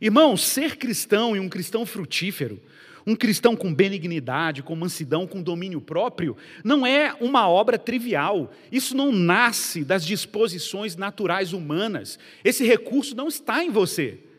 Irmão, 0.00 0.36
ser 0.36 0.76
cristão 0.76 1.34
e 1.34 1.40
um 1.40 1.48
cristão 1.48 1.84
frutífero, 1.84 2.62
um 3.06 3.16
cristão 3.16 3.56
com 3.56 3.74
benignidade, 3.74 4.62
com 4.62 4.76
mansidão, 4.76 5.26
com 5.26 5.42
domínio 5.42 5.80
próprio, 5.80 6.36
não 6.62 6.86
é 6.86 7.14
uma 7.20 7.48
obra 7.48 7.78
trivial. 7.78 8.52
Isso 8.70 8.96
não 8.96 9.10
nasce 9.10 9.84
das 9.84 10.04
disposições 10.04 10.96
naturais 10.96 11.52
humanas. 11.52 12.18
Esse 12.44 12.64
recurso 12.64 13.16
não 13.16 13.26
está 13.26 13.64
em 13.64 13.70
você. 13.70 14.29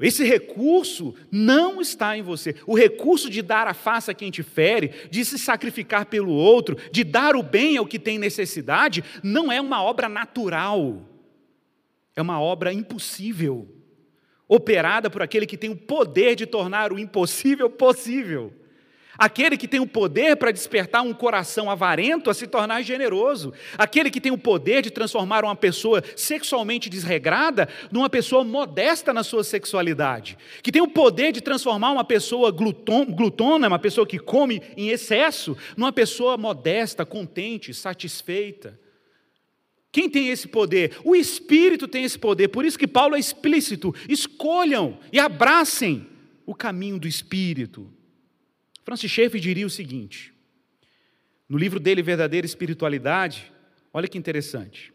Esse 0.00 0.22
recurso 0.22 1.14
não 1.30 1.80
está 1.80 2.16
em 2.16 2.22
você. 2.22 2.54
O 2.66 2.76
recurso 2.76 3.28
de 3.28 3.42
dar 3.42 3.66
a 3.66 3.74
face 3.74 4.10
a 4.10 4.14
quem 4.14 4.30
te 4.30 4.44
fere, 4.44 4.92
de 5.10 5.24
se 5.24 5.38
sacrificar 5.38 6.06
pelo 6.06 6.32
outro, 6.32 6.76
de 6.92 7.02
dar 7.02 7.34
o 7.34 7.42
bem 7.42 7.76
ao 7.76 7.86
que 7.86 7.98
tem 7.98 8.16
necessidade, 8.16 9.02
não 9.24 9.50
é 9.50 9.60
uma 9.60 9.82
obra 9.82 10.08
natural. 10.08 11.02
É 12.14 12.22
uma 12.22 12.40
obra 12.40 12.72
impossível, 12.72 13.68
operada 14.46 15.10
por 15.10 15.20
aquele 15.20 15.46
que 15.46 15.56
tem 15.56 15.70
o 15.70 15.76
poder 15.76 16.36
de 16.36 16.46
tornar 16.46 16.92
o 16.92 16.98
impossível 16.98 17.68
possível. 17.68 18.52
Aquele 19.18 19.56
que 19.56 19.66
tem 19.66 19.80
o 19.80 19.86
poder 19.86 20.36
para 20.36 20.52
despertar 20.52 21.02
um 21.02 21.12
coração 21.12 21.68
avarento 21.68 22.30
a 22.30 22.34
se 22.34 22.46
tornar 22.46 22.82
generoso. 22.82 23.52
Aquele 23.76 24.12
que 24.12 24.20
tem 24.20 24.30
o 24.30 24.38
poder 24.38 24.80
de 24.80 24.92
transformar 24.92 25.44
uma 25.44 25.56
pessoa 25.56 26.00
sexualmente 26.14 26.88
desregrada 26.88 27.68
numa 27.90 28.08
pessoa 28.08 28.44
modesta 28.44 29.12
na 29.12 29.24
sua 29.24 29.42
sexualidade. 29.42 30.38
Que 30.62 30.70
tem 30.70 30.80
o 30.80 30.86
poder 30.86 31.32
de 31.32 31.40
transformar 31.40 31.90
uma 31.90 32.04
pessoa 32.04 32.52
gluton, 32.52 33.06
glutona, 33.06 33.66
uma 33.66 33.78
pessoa 33.78 34.06
que 34.06 34.20
come 34.20 34.62
em 34.76 34.90
excesso, 34.90 35.56
numa 35.76 35.92
pessoa 35.92 36.36
modesta, 36.36 37.04
contente, 37.04 37.74
satisfeita. 37.74 38.78
Quem 39.90 40.08
tem 40.08 40.28
esse 40.28 40.46
poder? 40.46 40.96
O 41.02 41.16
Espírito 41.16 41.88
tem 41.88 42.04
esse 42.04 42.18
poder. 42.18 42.48
Por 42.48 42.64
isso 42.64 42.78
que 42.78 42.86
Paulo 42.86 43.16
é 43.16 43.18
explícito. 43.18 43.92
Escolham 44.08 45.00
e 45.12 45.18
abracem 45.18 46.06
o 46.46 46.54
caminho 46.54 47.00
do 47.00 47.08
Espírito. 47.08 47.97
Francis 48.88 49.10
Schaeffer 49.10 49.38
diria 49.38 49.66
o 49.66 49.70
seguinte, 49.70 50.32
no 51.46 51.58
livro 51.58 51.78
dele, 51.78 52.00
Verdadeira 52.00 52.46
Espiritualidade, 52.46 53.52
olha 53.92 54.08
que 54.08 54.16
interessante. 54.16 54.94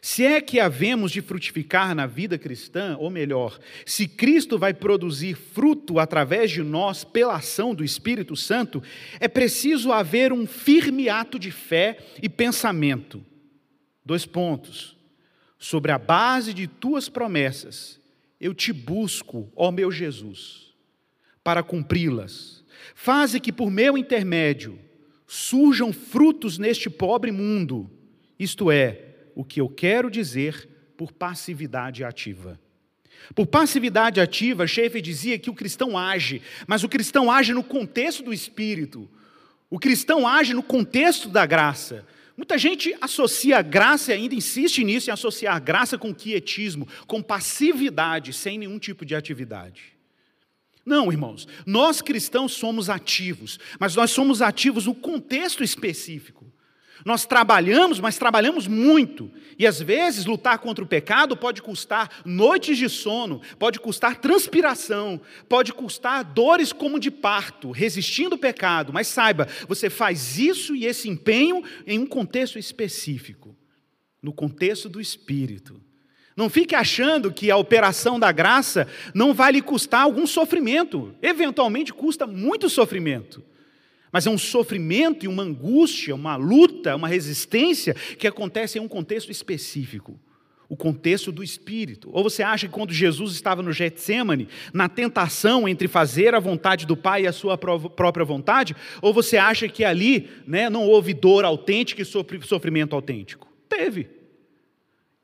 Se 0.00 0.24
é 0.24 0.40
que 0.40 0.60
havemos 0.60 1.10
de 1.10 1.20
frutificar 1.20 1.96
na 1.96 2.06
vida 2.06 2.38
cristã, 2.38 2.96
ou 3.00 3.10
melhor, 3.10 3.58
se 3.84 4.06
Cristo 4.06 4.56
vai 4.56 4.72
produzir 4.72 5.34
fruto 5.34 5.98
através 5.98 6.52
de 6.52 6.62
nós 6.62 7.02
pela 7.02 7.34
ação 7.34 7.74
do 7.74 7.82
Espírito 7.82 8.36
Santo, 8.36 8.80
é 9.18 9.26
preciso 9.26 9.90
haver 9.90 10.32
um 10.32 10.46
firme 10.46 11.08
ato 11.08 11.40
de 11.40 11.50
fé 11.50 11.98
e 12.22 12.28
pensamento. 12.28 13.26
Dois 14.06 14.24
pontos. 14.24 14.96
Sobre 15.58 15.90
a 15.90 15.98
base 15.98 16.54
de 16.54 16.68
tuas 16.68 17.08
promessas, 17.08 18.00
eu 18.40 18.54
te 18.54 18.72
busco, 18.72 19.52
ó 19.56 19.72
meu 19.72 19.90
Jesus 19.90 20.64
para 21.44 21.62
cumpri-las. 21.62 22.64
Faze 22.94 23.38
que 23.38 23.52
por 23.52 23.70
meu 23.70 23.96
intermédio 23.98 24.78
surjam 25.26 25.92
frutos 25.92 26.58
neste 26.58 26.88
pobre 26.88 27.30
mundo, 27.30 27.90
isto 28.38 28.70
é, 28.70 29.02
o 29.34 29.44
que 29.44 29.60
eu 29.60 29.68
quero 29.68 30.10
dizer 30.10 30.68
por 30.96 31.12
passividade 31.12 32.02
ativa. 32.02 32.58
Por 33.34 33.46
passividade 33.46 34.20
ativa, 34.20 34.66
Schaeffer 34.66 35.00
dizia 35.00 35.38
que 35.38 35.50
o 35.50 35.54
cristão 35.54 35.96
age, 35.96 36.42
mas 36.66 36.84
o 36.84 36.88
cristão 36.88 37.30
age 37.30 37.52
no 37.52 37.62
contexto 37.62 38.22
do 38.22 38.32
espírito. 38.32 39.08
O 39.70 39.78
cristão 39.78 40.26
age 40.26 40.52
no 40.52 40.62
contexto 40.62 41.28
da 41.28 41.46
graça. 41.46 42.06
Muita 42.36 42.58
gente 42.58 42.94
associa 43.00 43.62
graça 43.62 44.12
e 44.12 44.16
ainda 44.16 44.34
insiste 44.34 44.84
nisso 44.84 45.08
em 45.08 45.12
associar 45.12 45.60
graça 45.62 45.96
com 45.96 46.14
quietismo, 46.14 46.86
com 47.06 47.22
passividade, 47.22 48.32
sem 48.32 48.58
nenhum 48.58 48.78
tipo 48.78 49.04
de 49.04 49.14
atividade. 49.14 49.93
Não, 50.84 51.10
irmãos, 51.10 51.48
nós 51.66 52.02
cristãos 52.02 52.52
somos 52.52 52.90
ativos, 52.90 53.58
mas 53.78 53.94
nós 53.94 54.10
somos 54.10 54.42
ativos 54.42 54.86
no 54.86 54.94
contexto 54.94 55.64
específico. 55.64 56.44
Nós 57.04 57.26
trabalhamos, 57.26 58.00
mas 58.00 58.18
trabalhamos 58.18 58.66
muito. 58.66 59.30
E 59.58 59.66
às 59.66 59.80
vezes 59.80 60.24
lutar 60.24 60.58
contra 60.58 60.84
o 60.84 60.86
pecado 60.86 61.36
pode 61.36 61.60
custar 61.60 62.22
noites 62.24 62.78
de 62.78 62.88
sono, 62.88 63.40
pode 63.58 63.78
custar 63.78 64.20
transpiração, 64.20 65.20
pode 65.48 65.72
custar 65.72 66.24
dores 66.24 66.72
como 66.72 66.98
de 66.98 67.10
parto, 67.10 67.70
resistindo 67.70 68.34
o 68.34 68.38
pecado. 68.38 68.92
Mas 68.92 69.08
saiba, 69.08 69.48
você 69.68 69.90
faz 69.90 70.38
isso 70.38 70.74
e 70.74 70.86
esse 70.86 71.08
empenho 71.08 71.62
em 71.86 71.98
um 71.98 72.06
contexto 72.06 72.58
específico 72.58 73.56
no 74.24 74.32
contexto 74.32 74.88
do 74.88 75.02
espírito. 75.02 75.78
Não 76.36 76.50
fique 76.50 76.74
achando 76.74 77.32
que 77.32 77.50
a 77.50 77.56
operação 77.56 78.18
da 78.18 78.32
graça 78.32 78.88
não 79.14 79.32
vai 79.32 79.52
lhe 79.52 79.62
custar 79.62 80.02
algum 80.02 80.26
sofrimento. 80.26 81.14
Eventualmente 81.22 81.92
custa 81.92 82.26
muito 82.26 82.68
sofrimento. 82.68 83.42
Mas 84.10 84.26
é 84.26 84.30
um 84.30 84.38
sofrimento 84.38 85.24
e 85.24 85.28
uma 85.28 85.42
angústia, 85.42 86.14
uma 86.14 86.36
luta, 86.36 86.94
uma 86.96 87.08
resistência 87.08 87.94
que 88.18 88.26
acontece 88.26 88.78
em 88.78 88.80
um 88.80 88.88
contexto 88.88 89.30
específico 89.30 90.18
o 90.68 90.76
contexto 90.76 91.30
do 91.30 91.42
espírito. 91.42 92.10
Ou 92.12 92.22
você 92.22 92.42
acha 92.42 92.66
que 92.66 92.72
quando 92.72 92.92
Jesus 92.92 93.32
estava 93.32 93.62
no 93.62 93.72
Getsemane, 93.72 94.48
na 94.72 94.88
tentação 94.88 95.68
entre 95.68 95.88
fazer 95.88 96.34
a 96.34 96.40
vontade 96.40 96.86
do 96.86 96.96
Pai 96.96 97.22
e 97.22 97.26
a 97.26 97.32
sua 97.32 97.56
própria 97.56 98.24
vontade, 98.24 98.74
ou 99.00 99.12
você 99.12 99.36
acha 99.36 99.68
que 99.68 99.84
ali 99.84 100.28
né, 100.46 100.68
não 100.68 100.82
houve 100.82 101.14
dor 101.14 101.44
autêntica 101.44 102.02
e 102.02 102.04
sofrimento 102.04 102.96
autêntico? 102.96 103.46
Teve. 103.68 104.08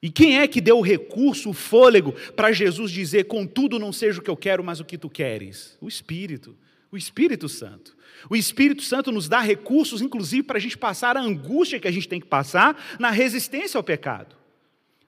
E 0.02 0.10
quem 0.10 0.38
é 0.38 0.48
que 0.48 0.60
deu 0.60 0.78
o 0.78 0.82
recurso, 0.82 1.50
o 1.50 1.54
fôlego, 1.54 2.12
para 2.34 2.52
Jesus 2.52 2.90
dizer: 2.90 3.24
Contudo, 3.24 3.78
não 3.78 3.92
seja 3.92 4.20
o 4.20 4.22
que 4.22 4.30
eu 4.30 4.36
quero, 4.36 4.64
mas 4.64 4.80
o 4.80 4.84
que 4.84 4.96
tu 4.96 5.10
queres? 5.10 5.76
O 5.80 5.88
Espírito, 5.88 6.56
o 6.90 6.96
Espírito 6.96 7.48
Santo. 7.48 7.96
O 8.28 8.36
Espírito 8.36 8.82
Santo 8.82 9.12
nos 9.12 9.28
dá 9.28 9.40
recursos, 9.40 10.02
inclusive, 10.02 10.42
para 10.42 10.58
a 10.58 10.60
gente 10.60 10.76
passar 10.76 11.16
a 11.16 11.20
angústia 11.20 11.78
que 11.78 11.88
a 11.88 11.90
gente 11.90 12.08
tem 12.08 12.20
que 12.20 12.26
passar 12.26 12.96
na 12.98 13.10
resistência 13.10 13.78
ao 13.78 13.84
pecado. 13.84 14.36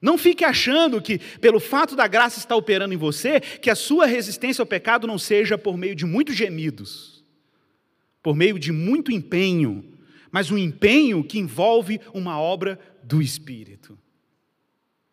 Não 0.01 0.19
fique 0.19 0.45
achando 0.45 1.01
que, 1.01 1.19
pelo 1.19 1.61
fato 1.61 1.95
da 1.95 2.09
graça 2.09 2.39
estar 2.39 2.57
operando 2.57 2.93
em 2.93 2.97
você, 2.97 3.41
que 3.41 3.71
a 3.71 3.75
sua 3.75 4.05
resistência 4.05 4.61
ao 4.61 4.67
pecado 4.67 5.07
não 5.07 5.17
seja 5.17 5.57
por 5.57 5.77
meio 5.77 5.95
de 5.95 6.05
muitos 6.05 6.35
gemidos, 6.35 7.25
por 8.23 8.35
meio 8.35 8.59
de 8.59 8.73
muito 8.73 9.13
empenho, 9.13 9.85
mas 10.31 10.51
um 10.51 10.59
empenho 10.59 11.23
que 11.23 11.39
envolve 11.39 12.01
uma 12.13 12.41
obra 12.41 12.79
do 13.05 13.23
Espírito. 13.23 13.97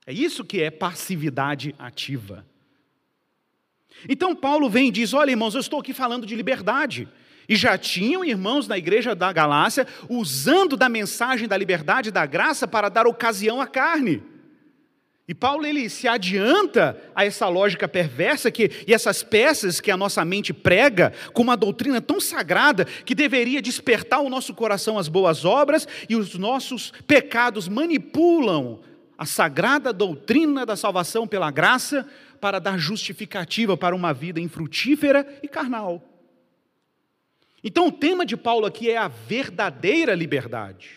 É 0.10 0.12
isso 0.12 0.44
que 0.44 0.60
é 0.60 0.72
passividade 0.72 1.76
ativa. 1.78 2.44
Então 4.10 4.36
Paulo 4.36 4.68
vem 4.68 4.88
e 4.88 4.92
diz: 4.92 5.14
Olha, 5.14 5.30
irmãos, 5.30 5.54
eu 5.54 5.62
estou 5.62 5.80
aqui 5.80 5.94
falando 5.94 6.26
de 6.26 6.36
liberdade. 6.36 7.08
E 7.48 7.56
já 7.56 7.78
tinham 7.78 8.26
irmãos 8.26 8.68
na 8.68 8.76
igreja 8.76 9.14
da 9.14 9.32
Galácia 9.32 9.86
usando 10.10 10.76
da 10.76 10.90
mensagem 10.90 11.48
da 11.48 11.56
liberdade 11.56 12.10
e 12.10 12.12
da 12.12 12.26
graça 12.26 12.68
para 12.68 12.90
dar 12.90 13.06
ocasião 13.06 13.62
à 13.62 13.68
carne. 13.68 14.24
E 15.28 15.36
Paulo 15.36 15.64
ele 15.64 15.88
se 15.90 16.08
adianta 16.08 17.00
a 17.14 17.24
essa 17.24 17.48
lógica 17.48 17.88
perversa 17.88 18.50
que, 18.50 18.72
e 18.88 18.96
essas 18.96 19.22
peças 19.22 19.80
que 19.80 19.92
a 19.92 19.98
nossa 19.98 20.26
mente 20.26 20.52
prega 20.52 21.14
com 21.34 21.44
uma 21.44 21.56
doutrina 21.56 22.02
tão 22.02 22.20
sagrada 22.20 22.84
que 22.84 23.14
deveria 23.14 23.62
despertar 23.62 24.22
o 24.22 24.30
nosso 24.30 24.56
coração 24.56 24.98
às 24.98 25.08
boas 25.08 25.46
obras 25.46 25.88
e 26.10 26.16
os 26.16 26.34
nossos 26.34 26.92
pecados 27.06 27.68
manipulam 27.68 28.80
a 29.20 29.26
sagrada 29.26 29.92
doutrina 29.92 30.66
da 30.66 30.78
salvação 30.78 31.28
pela 31.28 31.52
graça 31.52 32.08
para 32.40 32.58
dar 32.58 32.78
justificativa 32.78 33.76
para 33.76 33.94
uma 33.94 34.14
vida 34.14 34.40
infrutífera 34.40 35.28
e 35.44 35.48
carnal. 35.50 36.02
Então, 37.62 37.88
o 37.88 37.92
tema 37.92 38.26
de 38.26 38.38
Paulo 38.38 38.66
aqui 38.66 38.90
é 38.90 38.96
a 38.96 39.10
verdadeira 39.10 40.16
liberdade. 40.16 40.92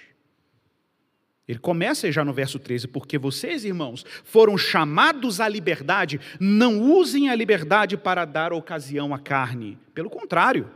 Ele 1.48 1.58
começa 1.58 2.12
já 2.12 2.24
no 2.24 2.32
verso 2.32 2.60
13: 2.60 2.86
Porque 2.86 3.18
vocês, 3.18 3.64
irmãos, 3.64 4.06
foram 4.22 4.56
chamados 4.56 5.40
à 5.40 5.48
liberdade, 5.48 6.20
não 6.38 6.80
usem 6.80 7.28
a 7.28 7.34
liberdade 7.34 7.96
para 7.96 8.24
dar 8.24 8.52
ocasião 8.52 9.12
à 9.12 9.18
carne. 9.18 9.76
Pelo 9.92 10.08
contrário, 10.08 10.70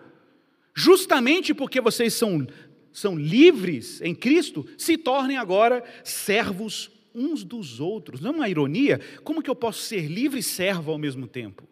justamente 0.75 1.55
porque 1.55 1.81
vocês 1.81 2.13
são, 2.13 2.45
são 2.93 3.17
livres 3.17 4.01
em 4.03 4.17
Cristo, 4.17 4.67
se 4.77 4.99
tornem 4.99 5.37
agora 5.37 5.85
servos 6.03 6.96
uns 7.17 7.43
dos 7.43 7.81
outros. 7.81 8.21
Não 8.21 8.31
é 8.31 8.35
uma 8.35 8.49
ironia? 8.49 9.01
Como 9.25 9.43
que 9.43 9.49
eu 9.49 9.57
posso 9.57 9.81
ser 9.81 10.07
livre 10.07 10.41
e 10.41 10.43
servo 10.43 10.93
ao 10.93 10.99
mesmo 10.99 11.27
tempo? 11.27 11.67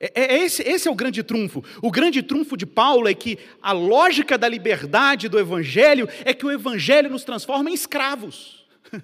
É, 0.00 0.22
é, 0.22 0.44
esse, 0.44 0.62
esse 0.62 0.88
é 0.88 0.90
o 0.90 0.94
grande 0.94 1.22
trunfo. 1.22 1.62
O 1.82 1.90
grande 1.90 2.22
trunfo 2.22 2.56
de 2.56 2.64
Paulo 2.64 3.06
é 3.06 3.12
que 3.12 3.38
a 3.60 3.72
lógica 3.72 4.38
da 4.38 4.48
liberdade 4.48 5.28
do 5.28 5.38
Evangelho 5.38 6.08
é 6.24 6.32
que 6.32 6.46
o 6.46 6.50
Evangelho 6.50 7.10
nos 7.10 7.24
transforma 7.24 7.68
em 7.68 7.74
escravos. 7.74 8.64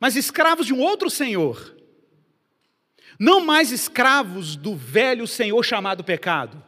Mas 0.00 0.16
escravos 0.16 0.66
de 0.66 0.74
um 0.74 0.80
outro 0.80 1.08
Senhor. 1.08 1.76
Não 3.16 3.40
mais 3.40 3.70
escravos 3.70 4.56
do 4.56 4.74
velho 4.74 5.26
senhor 5.26 5.62
chamado 5.62 6.02
pecado. 6.02 6.64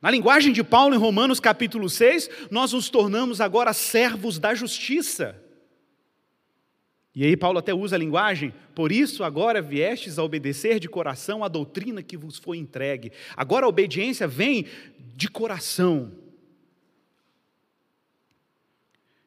Na 0.00 0.08
linguagem 0.08 0.52
de 0.52 0.62
Paulo 0.62 0.94
em 0.94 0.98
Romanos 0.98 1.40
capítulo 1.40 1.90
6, 1.90 2.30
nós 2.48 2.72
nos 2.72 2.88
tornamos 2.88 3.40
agora 3.40 3.72
servos 3.72 4.38
da 4.38 4.54
justiça. 4.54 5.43
E 7.14 7.24
aí 7.24 7.36
Paulo 7.36 7.58
até 7.58 7.72
usa 7.72 7.94
a 7.94 7.98
linguagem, 7.98 8.52
por 8.74 8.90
isso 8.90 9.22
agora 9.22 9.62
viestes 9.62 10.18
a 10.18 10.24
obedecer 10.24 10.80
de 10.80 10.88
coração 10.88 11.44
a 11.44 11.48
doutrina 11.48 12.02
que 12.02 12.16
vos 12.16 12.38
foi 12.38 12.58
entregue. 12.58 13.12
Agora 13.36 13.66
a 13.66 13.68
obediência 13.68 14.26
vem 14.26 14.66
de 15.14 15.28
coração. 15.28 16.12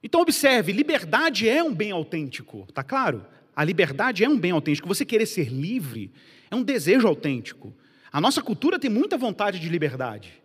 Então 0.04 0.22
observe, 0.22 0.74
liberdade 0.74 1.48
é 1.48 1.64
um 1.64 1.74
bem 1.74 1.92
autêntico, 1.92 2.68
tá 2.74 2.84
claro? 2.84 3.26
A 3.56 3.64
liberdade 3.64 4.24
é 4.24 4.30
um 4.30 4.38
bem 4.38 4.52
autêntico. 4.52 4.88
Você 4.88 5.06
querer 5.06 5.26
ser 5.26 5.50
livre 5.50 6.12
é 6.52 6.56
um 6.56 6.64
desejo 6.64 7.08
autêntico. 7.08 7.74
A 8.12 8.20
nossa 8.20 8.42
cultura 8.42 8.78
tem 8.78 8.90
muita 8.90 9.18
vontade 9.18 9.60
de 9.60 9.70
liberdade. 9.70 10.42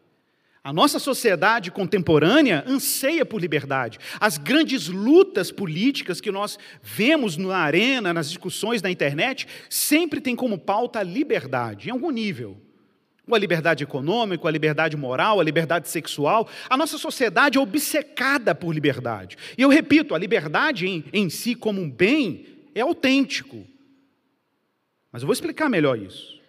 A 0.64 0.72
nossa 0.72 1.00
sociedade 1.00 1.72
contemporânea 1.72 2.62
anseia 2.68 3.26
por 3.26 3.40
liberdade. 3.40 3.98
As 4.20 4.38
grandes 4.38 4.86
lutas 4.86 5.50
políticas 5.50 6.20
que 6.20 6.30
nós 6.30 6.56
vemos 6.80 7.36
na 7.36 7.56
arena, 7.56 8.12
nas 8.12 8.28
discussões 8.28 8.80
da 8.80 8.88
internet, 8.88 9.48
sempre 9.68 10.20
têm 10.20 10.36
como 10.36 10.56
pauta 10.56 11.00
a 11.00 11.02
liberdade, 11.02 11.88
em 11.88 11.90
algum 11.90 12.10
nível. 12.10 12.56
Ou 13.26 13.34
a 13.34 13.38
liberdade 13.38 13.82
econômica, 13.82 14.46
a 14.46 14.50
liberdade 14.52 14.96
moral, 14.96 15.40
a 15.40 15.44
liberdade 15.44 15.88
sexual. 15.88 16.48
A 16.70 16.76
nossa 16.76 16.96
sociedade 16.96 17.58
é 17.58 17.60
obcecada 17.60 18.54
por 18.54 18.72
liberdade. 18.72 19.36
E 19.58 19.62
eu 19.62 19.68
repito, 19.68 20.14
a 20.14 20.18
liberdade 20.18 20.86
em, 20.86 21.04
em 21.12 21.28
si, 21.28 21.56
como 21.56 21.80
um 21.80 21.90
bem, 21.90 22.46
é 22.72 22.82
autêntico. 22.82 23.66
Mas 25.10 25.22
eu 25.22 25.26
vou 25.26 25.32
explicar 25.32 25.68
melhor 25.68 25.98
isso. 25.98 26.41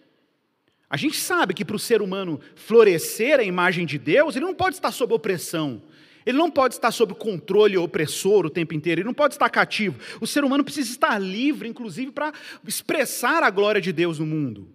A 0.94 0.96
gente 0.96 1.18
sabe 1.18 1.56
que 1.56 1.66
para 1.66 1.76
o 1.76 1.80
ser 1.80 2.04
humano 2.04 2.40
florescer 2.56 3.40
a 3.40 3.44
imagem 3.44 3.84
de 3.84 3.98
Deus, 3.98 4.36
ele 4.36 4.46
não 4.46 4.54
pode 4.54 4.76
estar 4.76 4.92
sob 4.92 5.12
opressão. 5.12 5.82
Ele 6.24 6.38
não 6.38 6.52
pode 6.52 6.76
estar 6.76 6.92
sob 6.92 7.16
controle 7.16 7.76
opressor 7.76 8.46
o 8.46 8.50
tempo 8.50 8.76
inteiro, 8.76 9.02
ele 9.02 9.08
não 9.08 9.14
pode 9.14 9.34
estar 9.34 9.50
cativo. 9.50 10.00
O 10.22 10.28
ser 10.28 10.44
humano 10.44 10.64
precisa 10.64 10.92
estar 10.92 11.18
livre, 11.18 11.68
inclusive, 11.68 12.12
para 12.12 12.32
expressar 12.68 13.42
a 13.42 13.50
glória 13.50 13.82
de 13.82 13.92
Deus 13.92 14.20
no 14.20 14.28
mundo. 14.28 14.70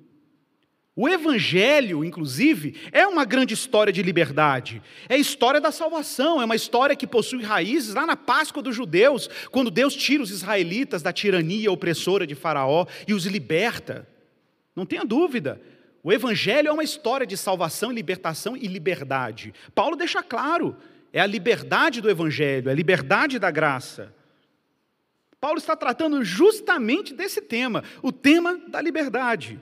O 0.96 1.08
Evangelho, 1.08 2.04
inclusive, 2.04 2.74
é 2.90 3.06
uma 3.06 3.24
grande 3.24 3.54
história 3.54 3.92
de 3.92 4.02
liberdade. 4.02 4.82
É 5.08 5.14
a 5.14 5.18
história 5.18 5.60
da 5.60 5.70
salvação, 5.70 6.42
é 6.42 6.44
uma 6.44 6.56
história 6.56 6.96
que 6.96 7.06
possui 7.06 7.44
raízes 7.44 7.94
lá 7.94 8.04
na 8.04 8.16
Páscoa 8.16 8.60
dos 8.60 8.74
judeus, 8.74 9.30
quando 9.52 9.70
Deus 9.70 9.94
tira 9.94 10.24
os 10.24 10.32
israelitas 10.32 11.00
da 11.00 11.12
tirania 11.12 11.70
opressora 11.70 12.26
de 12.26 12.34
Faraó 12.34 12.86
e 13.06 13.14
os 13.14 13.24
liberta. 13.24 14.04
Não 14.74 14.84
tenha 14.84 15.04
dúvida, 15.04 15.60
o 16.08 16.12
Evangelho 16.12 16.68
é 16.68 16.72
uma 16.72 16.82
história 16.82 17.26
de 17.26 17.36
salvação, 17.36 17.92
libertação 17.92 18.56
e 18.56 18.66
liberdade. 18.66 19.52
Paulo 19.74 19.94
deixa 19.94 20.22
claro, 20.22 20.74
é 21.12 21.20
a 21.20 21.26
liberdade 21.26 22.00
do 22.00 22.08
Evangelho, 22.08 22.70
é 22.70 22.72
a 22.72 22.74
liberdade 22.74 23.38
da 23.38 23.50
graça. 23.50 24.14
Paulo 25.38 25.58
está 25.58 25.76
tratando 25.76 26.24
justamente 26.24 27.12
desse 27.12 27.42
tema, 27.42 27.84
o 28.02 28.10
tema 28.10 28.56
da 28.56 28.80
liberdade. 28.80 29.60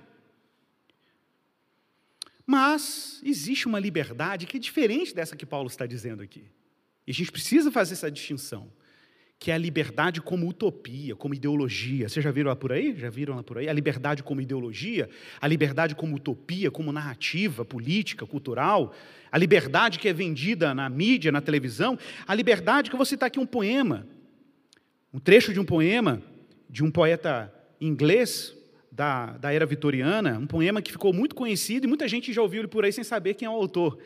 Mas 2.47 3.21
existe 3.25 3.67
uma 3.67 3.81
liberdade 3.81 4.47
que 4.47 4.57
é 4.57 4.61
diferente 4.61 5.13
dessa 5.13 5.35
que 5.35 5.45
Paulo 5.45 5.67
está 5.67 5.85
dizendo 5.85 6.23
aqui. 6.23 6.45
E 7.05 7.11
a 7.11 7.15
gente 7.15 7.33
precisa 7.33 7.73
fazer 7.73 7.95
essa 7.95 8.09
distinção 8.09 8.71
que 9.39 9.51
é 9.51 9.55
a 9.55 9.59
liberdade 9.59 10.21
como 10.21 10.49
utopia, 10.49 11.15
como 11.15 11.35
ideologia. 11.35 12.09
Vocês 12.09 12.25
já 12.25 12.31
viram 12.31 12.49
lá 12.49 12.57
por 12.57 12.73
aí? 12.73 12.95
Já 12.97 13.11
viram 13.11 13.37
lá 13.37 13.43
por 13.43 13.59
aí? 13.59 13.69
A 13.69 13.73
liberdade 13.73 14.23
como 14.23 14.41
ideologia, 14.41 15.09
a 15.41 15.47
liberdade 15.47 15.95
como 15.95 16.17
utopia, 16.17 16.71
como 16.71 16.91
narrativa 16.91 17.65
política, 17.65 18.27
cultural, 18.27 18.95
a 19.31 19.37
liberdade 19.37 19.99
que 19.99 20.09
é 20.09 20.13
vendida 20.13 20.75
na 20.75 20.89
mídia, 20.89 21.31
na 21.31 21.41
televisão, 21.41 21.99
a 22.27 22.35
liberdade 22.35 22.89
que 22.89 22.95
eu 22.95 22.99
vou 22.99 23.05
citar 23.05 23.27
aqui 23.27 23.39
um 23.39 23.47
poema, 23.47 24.07
um 25.13 25.19
trecho 25.19 25.53
de 25.53 25.61
um 25.61 25.65
poema 25.65 26.23
de 26.69 26.83
um 26.83 26.91
poeta 26.91 27.53
inglês 27.81 28.55
da, 28.91 29.37
da 29.37 29.53
era 29.53 29.67
vitoriana, 29.67 30.39
um 30.39 30.47
poema 30.47 30.81
que 30.81 30.91
ficou 30.91 31.13
muito 31.13 31.35
conhecido 31.35 31.87
e 31.87 31.89
muita 31.89 32.09
gente 32.09 32.33
já 32.33 32.41
ouviu 32.41 32.63
ele 32.63 32.69
por 32.69 32.85
aí 32.85 32.93
sem 32.93 33.05
saber 33.05 33.35
quem 33.35 33.47
é 33.47 33.51
o 33.51 33.55
autor. 33.55 33.99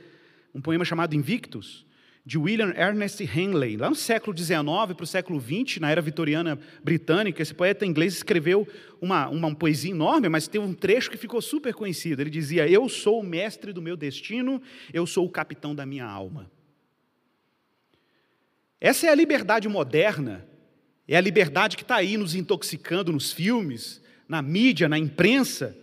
Um 0.53 0.61
poema 0.61 0.85
chamado 0.85 1.15
Invictus 1.15 1.87
de 2.25 2.39
William 2.39 2.73
Ernest 2.77 3.23
Henley. 3.23 3.77
Lá 3.77 3.89
no 3.89 3.97
século 3.97 4.37
XIX 4.37 4.59
para 4.95 5.05
o 5.05 5.07
século 5.07 5.41
XX, 5.41 5.79
na 5.81 5.91
era 5.91 6.03
vitoriana 6.03 6.59
britânica, 6.83 7.43
esse 7.43 7.55
poeta 7.55 7.87
inglês 7.87 8.15
escreveu 8.15 8.69
uma, 9.01 9.29
uma 9.29 9.55
poesia 9.55 9.91
enorme, 9.91 10.29
mas 10.29 10.47
teve 10.47 10.65
um 10.65 10.75
trecho 10.75 11.11
que 11.11 11.17
ficou 11.17 11.41
super 11.41 11.75
conhecido. 11.75 12.21
Ele 12.21 12.31
dizia: 12.31 12.69
Eu 12.69 12.89
sou 12.89 13.21
o 13.21 13.25
mestre 13.25 13.73
do 13.73 13.83
meu 13.83 13.97
destino, 13.97 14.61
eu 14.93 15.07
sou 15.07 15.27
o 15.27 15.31
capitão 15.31 15.75
da 15.75 15.87
minha 15.87 16.05
alma. 16.05 16.51
Essa 18.81 19.07
é 19.07 19.11
a 19.11 19.15
liberdade 19.15 19.69
moderna, 19.69 20.47
é 21.07 21.17
a 21.17 21.21
liberdade 21.21 21.77
que 21.77 21.83
está 21.83 21.97
aí 21.97 22.17
nos 22.17 22.35
intoxicando 22.35 23.13
nos 23.13 23.33
filmes, 23.33 24.03
na 24.29 24.41
mídia, 24.41 24.89
na 24.89 24.99
imprensa 24.99 25.77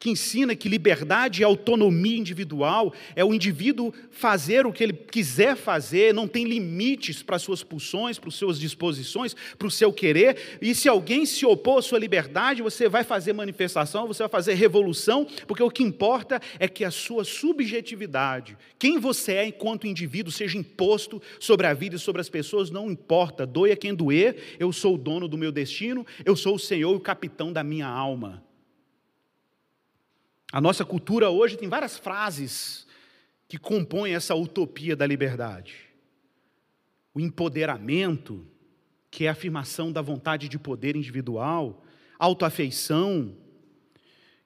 que 0.00 0.08
ensina 0.08 0.56
que 0.56 0.66
liberdade 0.66 1.42
e 1.42 1.44
autonomia 1.44 2.16
individual 2.16 2.94
é 3.14 3.22
o 3.22 3.34
indivíduo 3.34 3.92
fazer 4.10 4.66
o 4.66 4.72
que 4.72 4.82
ele 4.82 4.94
quiser 4.94 5.54
fazer, 5.54 6.14
não 6.14 6.26
tem 6.26 6.46
limites 6.46 7.22
para 7.22 7.38
suas 7.38 7.62
pulsões, 7.62 8.18
para 8.18 8.30
as 8.30 8.34
suas 8.34 8.58
disposições, 8.58 9.36
para 9.58 9.68
o 9.68 9.70
seu 9.70 9.92
querer. 9.92 10.58
E 10.62 10.74
se 10.74 10.88
alguém 10.88 11.26
se 11.26 11.44
opor 11.44 11.80
à 11.80 11.82
sua 11.82 11.98
liberdade, 11.98 12.62
você 12.62 12.88
vai 12.88 13.04
fazer 13.04 13.34
manifestação, 13.34 14.06
você 14.06 14.22
vai 14.22 14.30
fazer 14.30 14.54
revolução, 14.54 15.26
porque 15.46 15.62
o 15.62 15.70
que 15.70 15.82
importa 15.82 16.40
é 16.58 16.66
que 16.66 16.82
a 16.82 16.90
sua 16.90 17.22
subjetividade, 17.22 18.56
quem 18.78 18.98
você 18.98 19.34
é 19.34 19.46
enquanto 19.46 19.86
indivíduo, 19.86 20.32
seja 20.32 20.56
imposto 20.56 21.20
sobre 21.38 21.66
a 21.66 21.74
vida 21.74 21.96
e 21.96 21.98
sobre 21.98 22.22
as 22.22 22.30
pessoas, 22.30 22.70
não 22.70 22.90
importa. 22.90 23.44
Doia 23.44 23.76
quem 23.76 23.94
doer, 23.94 24.56
eu 24.58 24.72
sou 24.72 24.94
o 24.94 24.98
dono 24.98 25.28
do 25.28 25.36
meu 25.36 25.52
destino, 25.52 26.06
eu 26.24 26.34
sou 26.34 26.54
o 26.54 26.58
Senhor 26.58 26.94
e 26.94 26.96
o 26.96 27.00
capitão 27.00 27.52
da 27.52 27.62
minha 27.62 27.86
alma. 27.86 28.42
A 30.52 30.60
nossa 30.60 30.84
cultura 30.84 31.30
hoje 31.30 31.56
tem 31.56 31.68
várias 31.68 31.96
frases 31.96 32.86
que 33.46 33.58
compõem 33.58 34.14
essa 34.14 34.34
utopia 34.34 34.96
da 34.96 35.06
liberdade. 35.06 35.74
O 37.14 37.20
empoderamento, 37.20 38.44
que 39.10 39.24
é 39.24 39.28
a 39.28 39.32
afirmação 39.32 39.92
da 39.92 40.02
vontade 40.02 40.48
de 40.48 40.58
poder 40.58 40.96
individual, 40.96 41.84
autoafeição, 42.18 43.34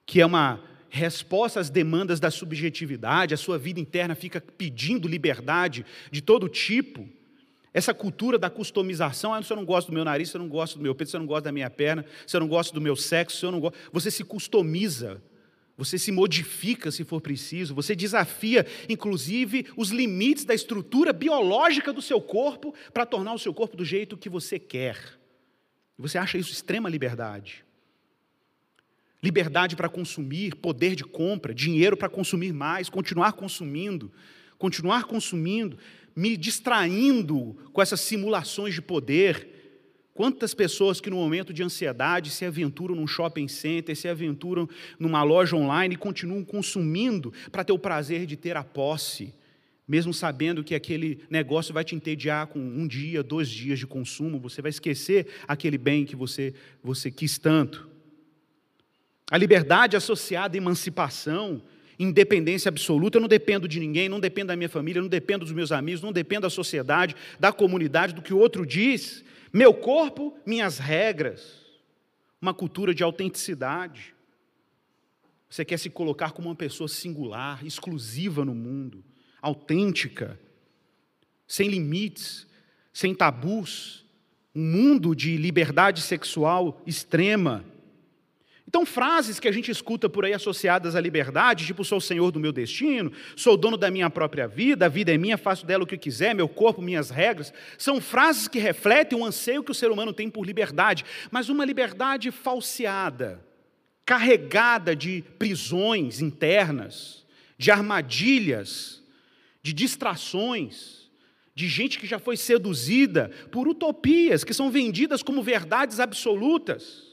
que 0.05 0.21
é 0.21 0.25
uma 0.25 0.63
resposta 0.89 1.59
às 1.59 1.69
demandas 1.69 2.19
da 2.19 2.29
subjetividade, 2.29 3.33
a 3.33 3.37
sua 3.37 3.57
vida 3.57 3.79
interna 3.79 4.15
fica 4.15 4.39
pedindo 4.39 5.07
liberdade 5.07 5.85
de 6.11 6.21
todo 6.21 6.47
tipo. 6.47 7.09
Essa 7.73 7.93
cultura 7.93 8.37
da 8.37 8.49
customização, 8.49 9.33
ah, 9.33 9.41
você 9.41 9.53
não 9.53 9.65
gosta 9.65 9.91
do 9.91 9.93
meu 9.93 10.05
nariz, 10.05 10.29
você 10.29 10.37
não 10.37 10.47
gosta 10.47 10.77
do 10.77 10.83
meu 10.83 10.95
peito, 10.95 11.11
você 11.11 11.17
não 11.17 11.25
gosta 11.25 11.43
da 11.43 11.51
minha 11.51 11.69
perna, 11.69 12.05
você 12.25 12.39
não 12.39 12.47
gosta 12.47 12.73
do 12.73 12.79
meu 12.79 12.95
sexo, 12.95 13.37
você 13.37 13.51
não 13.51 13.59
gosta. 13.59 13.77
Você 13.91 14.09
se 14.09 14.23
customiza 14.23 15.21
você 15.77 15.99
se 15.99 16.11
modifica 16.11 16.89
se 16.89 17.03
for 17.03 17.19
preciso, 17.19 17.75
você 17.75 17.95
desafia, 17.95 18.65
inclusive, 18.87 19.67
os 19.75 19.89
limites 19.89 20.45
da 20.45 20.53
estrutura 20.53 21.11
biológica 21.11 21.91
do 21.91 22.01
seu 22.01 22.21
corpo 22.21 22.73
para 22.93 23.05
tornar 23.05 23.33
o 23.33 23.39
seu 23.39 23.53
corpo 23.53 23.75
do 23.75 23.83
jeito 23.83 24.17
que 24.17 24.29
você 24.29 24.57
quer. 24.57 24.97
Você 25.97 26.17
acha 26.17 26.37
isso 26.37 26.51
extrema 26.51 26.89
liberdade. 26.89 27.65
Liberdade 29.21 29.75
para 29.75 29.89
consumir, 29.89 30.55
poder 30.55 30.95
de 30.95 31.03
compra, 31.03 31.53
dinheiro 31.53 31.97
para 31.97 32.09
consumir 32.09 32.53
mais, 32.53 32.89
continuar 32.89 33.33
consumindo, 33.33 34.11
continuar 34.57 35.03
consumindo, 35.05 35.77
me 36.15 36.37
distraindo 36.37 37.57
com 37.73 37.81
essas 37.81 37.99
simulações 37.99 38.73
de 38.73 38.81
poder, 38.81 39.54
Quantas 40.15 40.53
pessoas 40.53 41.01
que 41.01 41.09
no 41.09 41.17
momento 41.17 41.51
de 41.51 41.61
ansiedade 41.61 42.29
se 42.29 42.45
aventuram 42.45 42.95
num 42.95 43.05
shopping 43.05 43.49
center, 43.49 43.93
se 43.97 44.07
aventuram 44.07 44.67
numa 44.97 45.21
loja 45.23 45.57
online 45.57 45.95
e 45.95 45.97
continuam 45.97 46.41
consumindo 46.41 47.33
para 47.51 47.65
ter 47.65 47.73
o 47.73 47.77
prazer 47.77 48.25
de 48.25 48.37
ter 48.37 48.55
a 48.55 48.63
posse, 48.63 49.33
mesmo 49.85 50.13
sabendo 50.13 50.63
que 50.63 50.73
aquele 50.73 51.19
negócio 51.29 51.73
vai 51.73 51.83
te 51.83 51.95
entediar 51.95 52.47
com 52.47 52.59
um 52.59 52.87
dia, 52.87 53.21
dois 53.21 53.49
dias 53.49 53.77
de 53.77 53.85
consumo, 53.85 54.39
você 54.39 54.61
vai 54.61 54.69
esquecer 54.69 55.27
aquele 55.45 55.77
bem 55.77 56.05
que 56.05 56.15
você, 56.15 56.53
você 56.81 57.11
quis 57.11 57.37
tanto. 57.37 57.85
A 59.29 59.37
liberdade 59.37 59.97
associada 59.97 60.55
à 60.55 60.57
emancipação, 60.57 61.61
independência 61.99 62.69
absoluta, 62.69 63.17
eu 63.17 63.21
não 63.21 63.27
dependo 63.27 63.67
de 63.67 63.81
ninguém, 63.81 64.07
não 64.07 64.21
dependo 64.21 64.47
da 64.47 64.55
minha 64.55 64.69
família, 64.69 65.01
não 65.01 65.09
dependo 65.09 65.43
dos 65.43 65.53
meus 65.53 65.73
amigos, 65.73 66.01
não 66.01 66.13
dependo 66.13 66.43
da 66.43 66.49
sociedade, 66.49 67.17
da 67.37 67.51
comunidade, 67.51 68.15
do 68.15 68.21
que 68.21 68.33
o 68.33 68.37
outro 68.37 68.65
diz. 68.65 69.25
Meu 69.55 69.73
corpo, 69.73 70.37
minhas 70.45 70.79
regras. 70.79 71.61
Uma 72.41 72.53
cultura 72.53 72.93
de 72.93 73.03
autenticidade. 73.03 74.13
Você 75.49 75.63
quer 75.63 75.79
se 75.79 75.89
colocar 75.89 76.33
como 76.33 76.49
uma 76.49 76.55
pessoa 76.55 76.89
singular, 76.89 77.65
exclusiva 77.65 78.43
no 78.43 78.53
mundo, 78.53 79.01
autêntica, 79.41 80.37
sem 81.47 81.69
limites, 81.69 82.45
sem 82.91 83.15
tabus, 83.15 84.03
um 84.53 84.61
mundo 84.61 85.15
de 85.15 85.37
liberdade 85.37 86.01
sexual 86.01 86.81
extrema. 86.85 87.63
Então, 88.67 88.85
frases 88.85 89.39
que 89.39 89.47
a 89.47 89.51
gente 89.51 89.69
escuta 89.69 90.09
por 90.09 90.25
aí 90.25 90.33
associadas 90.33 90.95
à 90.95 91.01
liberdade, 91.01 91.65
tipo, 91.65 91.85
sou 91.85 91.99
o 91.99 92.01
senhor 92.01 92.31
do 92.31 92.39
meu 92.39 92.51
destino, 92.51 93.11
sou 93.35 93.55
dono 93.55 93.77
da 93.77 93.91
minha 93.91 94.09
própria 94.09 94.47
vida, 94.47 94.87
a 94.87 94.89
vida 94.89 95.13
é 95.13 95.17
minha, 95.17 95.37
faço 95.37 95.65
dela 95.65 95.83
o 95.83 95.87
que 95.87 95.97
quiser, 95.97 96.33
meu 96.33 96.49
corpo, 96.49 96.81
minhas 96.81 97.11
regras, 97.11 97.53
são 97.77 98.01
frases 98.01 98.47
que 98.47 98.57
refletem 98.57 99.17
o 99.17 99.23
anseio 99.23 99.63
que 99.63 99.71
o 99.71 99.75
ser 99.75 99.91
humano 99.91 100.11
tem 100.11 100.29
por 100.29 100.45
liberdade, 100.45 101.05
mas 101.29 101.47
uma 101.47 101.63
liberdade 101.63 102.31
falseada, 102.31 103.39
carregada 104.03 104.95
de 104.95 105.23
prisões 105.37 106.19
internas, 106.19 107.23
de 107.57 107.69
armadilhas, 107.69 109.01
de 109.61 109.73
distrações, 109.73 111.09
de 111.53 111.67
gente 111.69 111.99
que 111.99 112.07
já 112.07 112.19
foi 112.19 112.35
seduzida 112.35 113.31
por 113.51 113.67
utopias 113.67 114.43
que 114.43 114.53
são 114.53 114.69
vendidas 114.69 115.23
como 115.23 115.41
verdades 115.41 115.99
absolutas. 115.99 117.04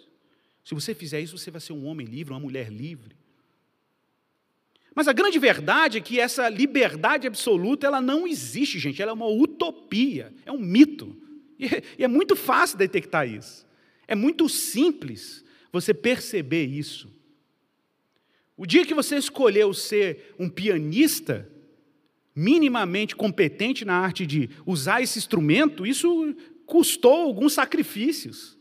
Se 0.64 0.74
você 0.74 0.94
fizer 0.94 1.20
isso, 1.20 1.36
você 1.36 1.50
vai 1.50 1.60
ser 1.60 1.72
um 1.72 1.84
homem 1.84 2.06
livre, 2.06 2.32
uma 2.32 2.40
mulher 2.40 2.70
livre. 2.70 3.16
Mas 4.94 5.08
a 5.08 5.12
grande 5.12 5.38
verdade 5.38 5.98
é 5.98 6.00
que 6.00 6.20
essa 6.20 6.48
liberdade 6.48 7.26
absoluta, 7.26 7.86
ela 7.86 8.00
não 8.00 8.26
existe, 8.26 8.78
gente. 8.78 9.00
Ela 9.00 9.10
é 9.10 9.14
uma 9.14 9.28
utopia, 9.28 10.32
é 10.44 10.52
um 10.52 10.58
mito. 10.58 11.16
E 11.58 11.66
é, 11.66 11.82
e 11.98 12.04
é 12.04 12.08
muito 12.08 12.36
fácil 12.36 12.76
detectar 12.76 13.28
isso. 13.28 13.66
É 14.06 14.14
muito 14.14 14.48
simples 14.48 15.44
você 15.72 15.94
perceber 15.94 16.66
isso. 16.66 17.08
O 18.56 18.66
dia 18.66 18.84
que 18.84 18.94
você 18.94 19.16
escolheu 19.16 19.72
ser 19.72 20.34
um 20.38 20.48
pianista, 20.48 21.50
minimamente 22.34 23.16
competente 23.16 23.84
na 23.84 23.94
arte 23.94 24.26
de 24.26 24.50
usar 24.66 25.02
esse 25.02 25.18
instrumento, 25.18 25.86
isso 25.86 26.34
custou 26.66 27.22
alguns 27.22 27.54
sacrifícios. 27.54 28.58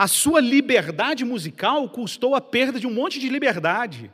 A 0.00 0.08
sua 0.08 0.40
liberdade 0.40 1.26
musical 1.26 1.86
custou 1.86 2.34
a 2.34 2.40
perda 2.40 2.80
de 2.80 2.86
um 2.86 2.90
monte 2.90 3.20
de 3.20 3.28
liberdade. 3.28 4.10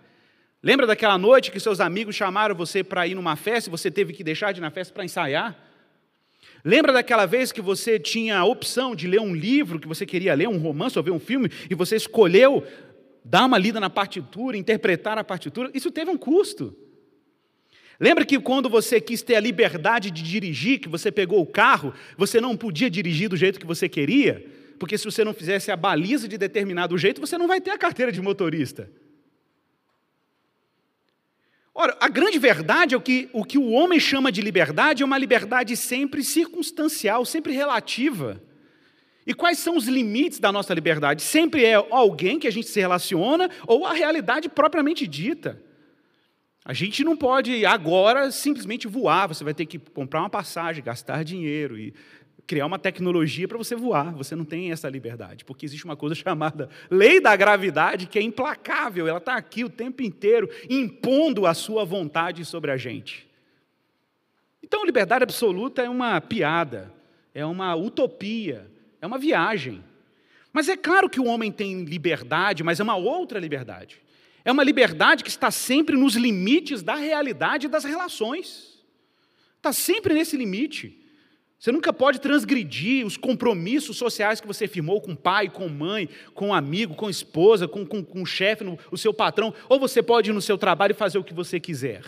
Lembra 0.61 0.85
daquela 0.85 1.17
noite 1.17 1.53
que 1.53 1.61
seus 1.61 1.79
amigos 1.79 2.17
chamaram 2.17 2.57
você 2.57 2.83
para 2.83 3.07
ir 3.07 3.15
numa 3.15 3.37
festa 3.37 3.71
e 3.71 3.71
você 3.71 3.89
teve 3.89 4.13
que 4.13 4.25
deixar 4.25 4.51
de 4.51 4.59
ir 4.59 4.63
na 4.63 4.71
festa 4.73 4.93
para 4.93 5.05
ensaiar? 5.05 5.57
Lembra 6.65 6.93
daquela 6.93 7.25
vez 7.25 7.53
que 7.53 7.61
você 7.61 8.01
tinha 8.01 8.37
a 8.37 8.45
opção 8.45 8.97
de 8.97 9.07
ler 9.07 9.21
um 9.21 9.33
livro 9.33 9.79
que 9.79 9.87
você 9.87 10.05
queria 10.05 10.35
ler, 10.35 10.49
um 10.49 10.59
romance 10.59 10.99
ou 10.99 11.05
ver 11.05 11.13
um 11.13 11.21
filme, 11.21 11.49
e 11.71 11.75
você 11.77 11.95
escolheu 11.95 12.67
dar 13.25 13.45
uma 13.45 13.57
lida 13.57 13.79
na 13.79 13.89
partitura, 13.89 14.57
interpretar 14.57 15.19
a 15.19 15.23
partitura? 15.23 15.71
Isso 15.73 15.93
teve 15.93 16.11
um 16.11 16.19
custo. 16.19 16.77
Lembra 18.01 18.25
que 18.25 18.41
quando 18.41 18.69
você 18.69 19.01
quis 19.01 19.23
ter 19.23 19.37
a 19.37 19.41
liberdade 19.41 20.11
de 20.11 20.25
dirigir, 20.25 20.81
que 20.81 20.89
você 20.89 21.13
pegou 21.13 21.41
o 21.41 21.47
carro, 21.47 21.95
você 22.19 22.41
não 22.41 22.57
podia 22.57 22.91
dirigir 22.91 23.29
do 23.29 23.37
jeito 23.37 23.61
que 23.61 23.65
você 23.67 23.89
queria? 23.89 24.56
Porque 24.79 24.97
se 24.99 25.05
você 25.05 25.25
não 25.25 25.35
fizesse 25.35 25.71
a 25.71 25.77
baliza 25.77 26.29
de 26.29 26.39
determinado 26.39 26.97
jeito, 26.97 27.21
você 27.21 27.37
não 27.37 27.49
vai 27.49 27.61
ter 27.61 27.71
a 27.71 27.79
carteira 27.79 28.13
de 28.13 28.21
motorista. 28.21 28.91
Ora, 31.75 31.97
a 32.01 32.09
grande 32.09 32.39
verdade 32.39 32.95
é 32.95 32.97
o 32.97 33.01
que 33.01 33.29
o, 33.35 33.45
que 33.45 33.59
o 33.59 33.71
homem 33.71 34.01
chama 34.01 34.33
de 34.33 34.41
liberdade 34.41 35.03
é 35.03 35.07
uma 35.07 35.19
liberdade 35.19 35.77
sempre 35.77 36.25
circunstancial, 36.25 37.25
sempre 37.25 37.53
relativa. 37.53 38.43
E 39.27 39.35
quais 39.35 39.59
são 39.59 39.77
os 39.77 39.87
limites 39.87 40.39
da 40.39 40.51
nossa 40.51 40.73
liberdade? 40.73 41.21
Sempre 41.21 41.65
é 41.65 41.75
alguém 41.75 42.39
que 42.39 42.47
a 42.47 42.51
gente 42.51 42.69
se 42.69 42.81
relaciona 42.81 43.51
ou 43.67 43.85
a 43.85 43.93
realidade 43.93 44.49
propriamente 44.49 45.07
dita. 45.07 45.61
A 46.65 46.73
gente 46.73 47.05
não 47.05 47.17
pode 47.17 47.67
agora 47.67 48.31
simplesmente 48.31 48.89
voar, 48.89 49.27
você 49.27 49.45
vai 49.45 49.53
ter 49.53 49.67
que 49.67 49.79
comprar 49.79 50.21
uma 50.21 50.31
passagem, 50.31 50.83
gastar 50.83 51.25
dinheiro 51.25 51.79
e 51.79 51.93
criar 52.47 52.67
uma 52.67 52.79
tecnologia 52.79 53.49
para 53.49 53.59
você 53.59 53.75
voar. 53.75 54.15
Você 54.15 54.37
não 54.37 54.45
tem 54.45 54.71
essa 54.71 54.89
liberdade, 54.89 55.45
porque 55.45 55.67
existe 55.67 55.85
uma 55.85 55.97
coisa 55.97 56.15
chamada 56.17 56.71
lei 56.91 57.21
da 57.21 57.35
gravidade 57.35 58.07
que 58.07 58.19
é 58.19 58.23
implacável, 58.23 59.09
ela 59.09 59.19
está 59.19 59.37
aqui 59.37 59.65
o 59.65 59.71
tempo 59.71 60.03
inteiro 60.03 60.49
impondo 60.71 61.47
a 61.47 61.55
sua 61.55 61.85
vontade 61.85 62.45
sobre 62.45 62.71
a 62.71 62.77
gente. 62.77 63.27
Então, 64.63 64.85
liberdade 64.85 65.23
absoluta 65.23 65.83
é 65.83 65.89
uma 65.89 66.21
piada, 66.21 66.93
é 67.33 67.45
uma 67.45 67.75
utopia, 67.77 68.69
é 69.01 69.07
uma 69.07 69.19
viagem. 69.19 69.85
Mas 70.53 70.69
é 70.69 70.77
claro 70.77 71.09
que 71.09 71.21
o 71.21 71.27
homem 71.27 71.53
tem 71.53 71.85
liberdade, 71.85 72.65
mas 72.65 72.81
é 72.81 72.83
uma 72.83 72.97
outra 72.97 73.39
liberdade. 73.39 74.01
É 74.45 74.51
uma 74.51 74.65
liberdade 74.65 75.23
que 75.23 75.31
está 75.31 75.51
sempre 75.51 75.97
nos 75.97 76.15
limites 76.15 76.83
da 76.83 76.95
realidade 76.95 77.69
das 77.69 77.85
relações. 77.85 78.83
Está 79.57 79.73
sempre 79.73 80.15
nesse 80.15 80.37
limite. 80.37 80.99
Você 81.59 81.73
nunca 81.73 81.93
pode 81.93 82.21
transgredir 82.21 83.07
os 83.07 83.17
compromissos 83.17 83.97
sociais 83.97 84.41
que 84.41 84.47
você 84.47 84.69
firmou 84.69 85.01
com 85.01 85.17
pai, 85.17 85.49
com 85.49 85.69
mãe, 85.69 86.09
com 86.35 86.53
amigo, 86.53 86.95
com 86.95 87.09
esposa, 87.09 87.67
com, 87.67 87.85
com, 87.85 88.05
com 88.05 88.23
o 88.23 88.27
chefe, 88.27 88.65
o 88.91 88.99
seu 88.99 89.15
patrão, 89.15 89.55
ou 89.69 89.81
você 89.81 90.03
pode 90.03 90.31
ir 90.31 90.33
no 90.33 90.43
seu 90.43 90.59
trabalho 90.59 90.93
e 90.93 90.95
fazer 90.95 91.19
o 91.19 91.25
que 91.25 91.33
você 91.33 91.59
quiser. 91.59 92.03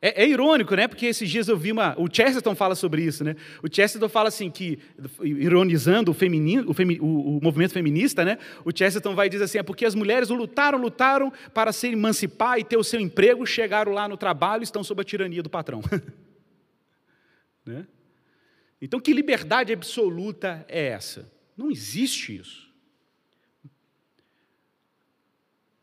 É, 0.00 0.22
é, 0.22 0.28
irônico, 0.28 0.76
né? 0.76 0.86
Porque 0.86 1.06
esses 1.06 1.28
dias 1.28 1.48
eu 1.48 1.56
vi 1.56 1.72
uma. 1.72 1.94
O 1.98 2.06
Chesterton 2.06 2.54
fala 2.54 2.74
sobre 2.74 3.02
isso, 3.02 3.24
né? 3.24 3.34
O 3.62 3.66
Chesterton 3.68 4.08
fala 4.08 4.28
assim 4.28 4.50
que, 4.50 4.78
ironizando 5.22 6.10
o, 6.10 6.14
feminino, 6.14 6.70
o, 6.70 6.74
femi, 6.74 7.00
o, 7.00 7.38
o, 7.38 7.40
movimento 7.42 7.72
feminista, 7.72 8.24
né? 8.24 8.38
O 8.64 8.70
Chesterton 8.76 9.14
vai 9.14 9.28
dizer 9.28 9.44
assim: 9.44 9.58
é 9.58 9.62
porque 9.62 9.86
as 9.86 9.94
mulheres 9.94 10.28
lutaram, 10.28 10.78
lutaram 10.78 11.32
para 11.52 11.72
se 11.72 11.88
emancipar 11.88 12.58
e 12.58 12.64
ter 12.64 12.76
o 12.76 12.84
seu 12.84 13.00
emprego, 13.00 13.44
chegaram 13.46 13.90
lá 13.90 14.06
no 14.06 14.18
trabalho 14.18 14.62
e 14.62 14.64
estão 14.64 14.84
sob 14.84 15.00
a 15.00 15.04
tirania 15.04 15.42
do 15.42 15.48
patrão. 15.48 15.80
né? 17.64 17.86
Então, 18.80 19.00
que 19.00 19.12
liberdade 19.12 19.72
absoluta 19.72 20.64
é 20.68 20.88
essa? 20.88 21.30
Não 21.56 21.70
existe 21.70 22.36
isso. 22.36 22.66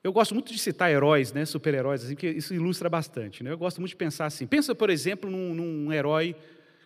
Eu 0.03 0.11
gosto 0.11 0.33
muito 0.33 0.51
de 0.51 0.59
citar 0.59 0.91
heróis, 0.91 1.31
né, 1.31 1.45
super-heróis, 1.45 2.03
assim, 2.03 2.13
porque 2.13 2.29
isso 2.29 2.53
ilustra 2.53 2.89
bastante. 2.89 3.41
Né? 3.41 3.51
Eu 3.51 3.57
gosto 3.57 3.79
muito 3.79 3.91
de 3.91 3.95
pensar 3.95 4.25
assim. 4.25 4.45
Pensa, 4.45 4.75
por 4.75 4.89
exemplo, 4.89 5.31
num, 5.31 5.53
num 5.53 5.93
herói 5.93 6.35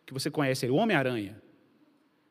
que 0.05 0.13
você 0.13 0.29
conhece, 0.29 0.67
o 0.67 0.75
Homem-Aranha. 0.75 1.35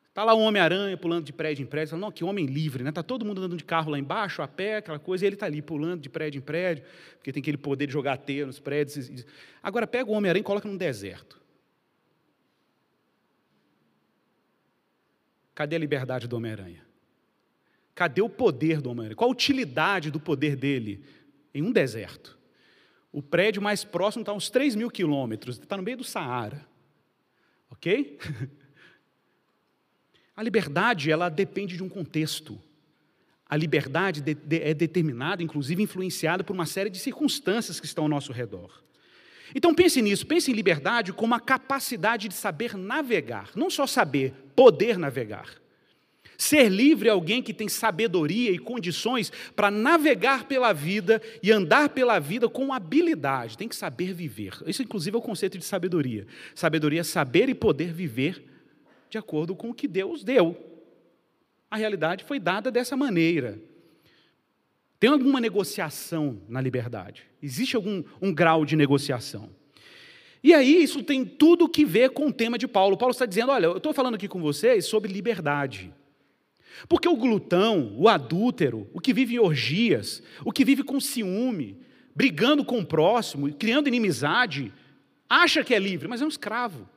Está 0.07 0.23
lá 0.23 0.33
o 0.33 0.39
Homem-Aranha 0.39 0.97
pulando 0.97 1.25
de 1.25 1.33
prédio 1.33 1.61
em 1.61 1.65
prédio, 1.67 1.91
fala, 1.91 2.01
não, 2.01 2.11
que 2.11 2.23
homem 2.23 2.47
livre, 2.47 2.83
né? 2.83 2.89
Está 2.89 3.03
todo 3.03 3.23
mundo 3.23 3.39
andando 3.39 3.55
de 3.55 3.63
carro 3.63 3.91
lá 3.91 3.99
embaixo, 3.99 4.41
a 4.41 4.47
pé, 4.47 4.77
aquela 4.77 4.97
coisa, 4.97 5.23
e 5.23 5.27
ele 5.27 5.35
está 5.35 5.45
ali 5.45 5.61
pulando 5.61 6.01
de 6.01 6.09
prédio 6.09 6.39
em 6.39 6.41
prédio, 6.41 6.83
porque 7.17 7.31
tem 7.31 7.39
aquele 7.39 7.57
poder 7.57 7.85
de 7.85 7.93
jogar 7.93 8.17
teia 8.17 8.45
nos 8.45 8.59
prédios. 8.59 9.25
Agora 9.61 9.85
pega 9.85 10.09
o 10.09 10.13
Homem-Aranha 10.13 10.41
e 10.41 10.43
coloca 10.43 10.67
num 10.67 10.77
deserto. 10.77 11.39
Cadê 15.57 15.75
a 15.75 15.79
liberdade 15.79 16.27
do 16.27 16.35
Homem-Aranha? 16.35 16.85
Cadê 17.95 18.21
o 18.21 18.29
poder 18.29 18.79
do 18.79 18.91
Homem-Aranha? 18.91 19.15
Qual 19.15 19.27
a 19.27 19.33
utilidade 19.33 20.11
do 20.11 20.19
poder 20.19 20.55
dele 20.55 21.03
em 21.51 21.63
um 21.63 21.71
deserto? 21.71 22.37
O 23.11 23.23
prédio 23.23 23.59
mais 23.59 23.83
próximo 23.83 24.21
está 24.21 24.31
a 24.31 24.35
uns 24.35 24.51
3 24.51 24.75
mil 24.75 24.91
quilômetros, 24.91 25.57
está 25.57 25.75
no 25.75 25.81
meio 25.81 25.97
do 25.97 26.03
Saara. 26.03 26.63
Ok? 27.71 28.19
A 30.37 30.43
liberdade, 30.43 31.09
ela 31.09 31.27
depende 31.27 31.75
de 31.75 31.81
um 31.81 31.89
contexto. 31.89 32.61
A 33.43 33.57
liberdade 33.57 34.21
de, 34.21 34.35
de, 34.35 34.61
é 34.61 34.75
determinada, 34.75 35.41
inclusive 35.41 35.81
influenciada 35.81 36.43
por 36.43 36.53
uma 36.53 36.67
série 36.67 36.91
de 36.91 36.99
circunstâncias 36.99 37.79
que 37.79 37.87
estão 37.87 38.03
ao 38.03 38.09
nosso 38.09 38.31
redor. 38.31 38.83
Então 39.55 39.73
pense 39.73 40.01
nisso, 40.01 40.25
pense 40.25 40.51
em 40.51 40.53
liberdade 40.53 41.13
como 41.13 41.33
a 41.33 41.39
capacidade 41.39 42.27
de 42.27 42.33
saber 42.33 42.75
navegar, 42.75 43.51
não 43.55 43.69
só 43.69 43.87
saber, 43.87 44.33
poder 44.55 44.97
navegar. 44.97 45.49
Ser 46.37 46.69
livre 46.69 47.09
é 47.09 47.11
alguém 47.11 47.41
que 47.41 47.53
tem 47.53 47.67
sabedoria 47.67 48.51
e 48.51 48.59
condições 48.59 49.31
para 49.55 49.71
navegar 49.71 50.45
pela 50.45 50.71
vida 50.71 51.19
e 51.41 51.51
andar 51.51 51.89
pela 51.89 52.19
vida 52.19 52.47
com 52.47 52.71
habilidade, 52.71 53.57
tem 53.57 53.67
que 53.67 53.75
saber 53.75 54.13
viver. 54.13 54.53
Isso, 54.67 54.83
inclusive, 54.83 55.15
é 55.15 55.19
o 55.19 55.21
conceito 55.21 55.57
de 55.57 55.65
sabedoria. 55.65 56.27
Sabedoria 56.53 57.01
é 57.01 57.03
saber 57.03 57.49
e 57.49 57.55
poder 57.55 57.91
viver 57.91 58.43
de 59.09 59.17
acordo 59.17 59.55
com 59.55 59.71
o 59.71 59.73
que 59.73 59.87
Deus 59.87 60.23
deu. 60.23 60.55
A 61.71 61.77
realidade 61.77 62.23
foi 62.23 62.39
dada 62.39 62.69
dessa 62.69 62.95
maneira. 62.95 63.59
Tem 64.99 65.09
alguma 65.09 65.39
negociação 65.39 66.41
na 66.47 66.59
liberdade? 66.59 67.23
Existe 67.41 67.75
algum 67.75 68.03
um 68.21 68.33
grau 68.33 68.65
de 68.65 68.75
negociação? 68.75 69.49
E 70.43 70.53
aí, 70.53 70.81
isso 70.81 71.03
tem 71.03 71.25
tudo 71.25 71.69
que 71.69 71.83
ver 71.83 72.11
com 72.11 72.27
o 72.27 72.33
tema 72.33 72.57
de 72.57 72.67
Paulo. 72.67 72.97
Paulo 72.97 73.11
está 73.11 73.25
dizendo: 73.25 73.51
olha, 73.51 73.65
eu 73.65 73.77
estou 73.77 73.93
falando 73.93 74.15
aqui 74.15 74.27
com 74.27 74.41
vocês 74.41 74.85
sobre 74.85 75.11
liberdade. 75.11 75.93
Porque 76.87 77.07
o 77.07 77.15
glutão, 77.15 77.93
o 77.97 78.07
adúltero, 78.07 78.87
o 78.93 78.99
que 78.99 79.13
vive 79.13 79.35
em 79.35 79.39
orgias, 79.39 80.21
o 80.45 80.51
que 80.51 80.63
vive 80.63 80.83
com 80.83 80.99
ciúme, 80.99 81.77
brigando 82.15 82.63
com 82.63 82.79
o 82.79 82.85
próximo, 82.85 83.51
criando 83.53 83.87
inimizade, 83.87 84.71
acha 85.29 85.63
que 85.63 85.73
é 85.73 85.79
livre, 85.79 86.07
mas 86.07 86.21
é 86.21 86.25
um 86.25 86.29
escravo. 86.29 86.87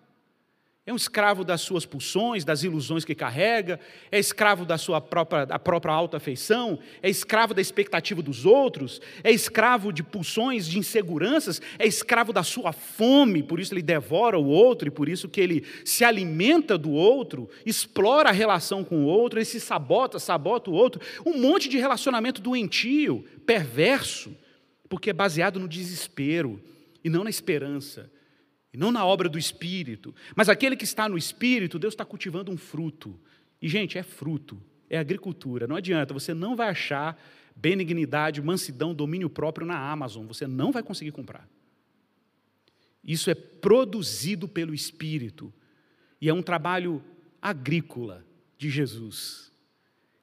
É 0.86 0.92
um 0.92 0.96
escravo 0.96 1.44
das 1.44 1.60
suas 1.60 1.84
pulsões, 1.84 2.42
das 2.42 2.62
ilusões 2.62 3.04
que 3.04 3.14
carrega, 3.14 3.78
é 4.10 4.18
escravo 4.18 4.64
da 4.64 4.78
sua 4.78 4.98
própria, 4.98 5.44
da 5.44 5.58
própria 5.58 5.92
autoafeição, 5.92 6.78
é 7.02 7.10
escravo 7.10 7.52
da 7.52 7.60
expectativa 7.60 8.22
dos 8.22 8.46
outros, 8.46 8.98
é 9.22 9.30
escravo 9.30 9.92
de 9.92 10.02
pulsões, 10.02 10.66
de 10.66 10.78
inseguranças, 10.78 11.60
é 11.78 11.86
escravo 11.86 12.32
da 12.32 12.42
sua 12.42 12.72
fome, 12.72 13.42
por 13.42 13.60
isso 13.60 13.74
ele 13.74 13.82
devora 13.82 14.38
o 14.38 14.46
outro 14.46 14.88
e 14.88 14.90
por 14.90 15.06
isso 15.06 15.28
que 15.28 15.40
ele 15.40 15.66
se 15.84 16.02
alimenta 16.02 16.78
do 16.78 16.90
outro, 16.90 17.50
explora 17.66 18.30
a 18.30 18.32
relação 18.32 18.82
com 18.82 19.04
o 19.04 19.06
outro, 19.06 19.38
ele 19.38 19.44
se 19.44 19.60
sabota, 19.60 20.18
sabota 20.18 20.70
o 20.70 20.74
outro, 20.74 21.02
um 21.26 21.38
monte 21.38 21.68
de 21.68 21.76
relacionamento 21.76 22.40
doentio, 22.40 23.22
perverso, 23.44 24.34
porque 24.88 25.10
é 25.10 25.12
baseado 25.12 25.60
no 25.60 25.68
desespero 25.68 26.58
e 27.04 27.10
não 27.10 27.22
na 27.22 27.30
esperança 27.30 28.10
e 28.72 28.78
não 28.78 28.92
na 28.92 29.04
obra 29.04 29.28
do 29.28 29.38
Espírito. 29.38 30.14
Mas 30.34 30.48
aquele 30.48 30.76
que 30.76 30.84
está 30.84 31.08
no 31.08 31.18
Espírito, 31.18 31.78
Deus 31.78 31.94
está 31.94 32.04
cultivando 32.04 32.52
um 32.52 32.56
fruto. 32.56 33.18
E, 33.60 33.68
gente, 33.68 33.98
é 33.98 34.02
fruto, 34.02 34.62
é 34.88 34.98
agricultura. 34.98 35.66
Não 35.66 35.76
adianta, 35.76 36.14
você 36.14 36.32
não 36.32 36.54
vai 36.54 36.68
achar 36.68 37.20
benignidade, 37.54 38.40
mansidão, 38.40 38.94
domínio 38.94 39.28
próprio 39.28 39.66
na 39.66 39.76
Amazon. 39.76 40.26
Você 40.26 40.46
não 40.46 40.72
vai 40.72 40.82
conseguir 40.82 41.12
comprar. 41.12 41.48
Isso 43.02 43.30
é 43.30 43.34
produzido 43.34 44.46
pelo 44.46 44.72
Espírito. 44.72 45.52
E 46.20 46.28
é 46.28 46.34
um 46.34 46.42
trabalho 46.42 47.02
agrícola 47.40 48.24
de 48.58 48.68
Jesus, 48.68 49.50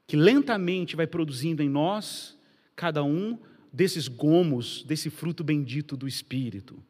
que 0.05 0.15
lentamente 0.15 0.95
vai 0.95 1.07
produzindo 1.07 1.63
em 1.63 1.69
nós, 1.69 2.38
cada 2.75 3.03
um 3.03 3.39
desses 3.73 4.07
gomos, 4.07 4.83
desse 4.83 5.10
fruto 5.10 5.43
bendito 5.43 5.97
do 5.97 6.07
Espírito. 6.07 6.81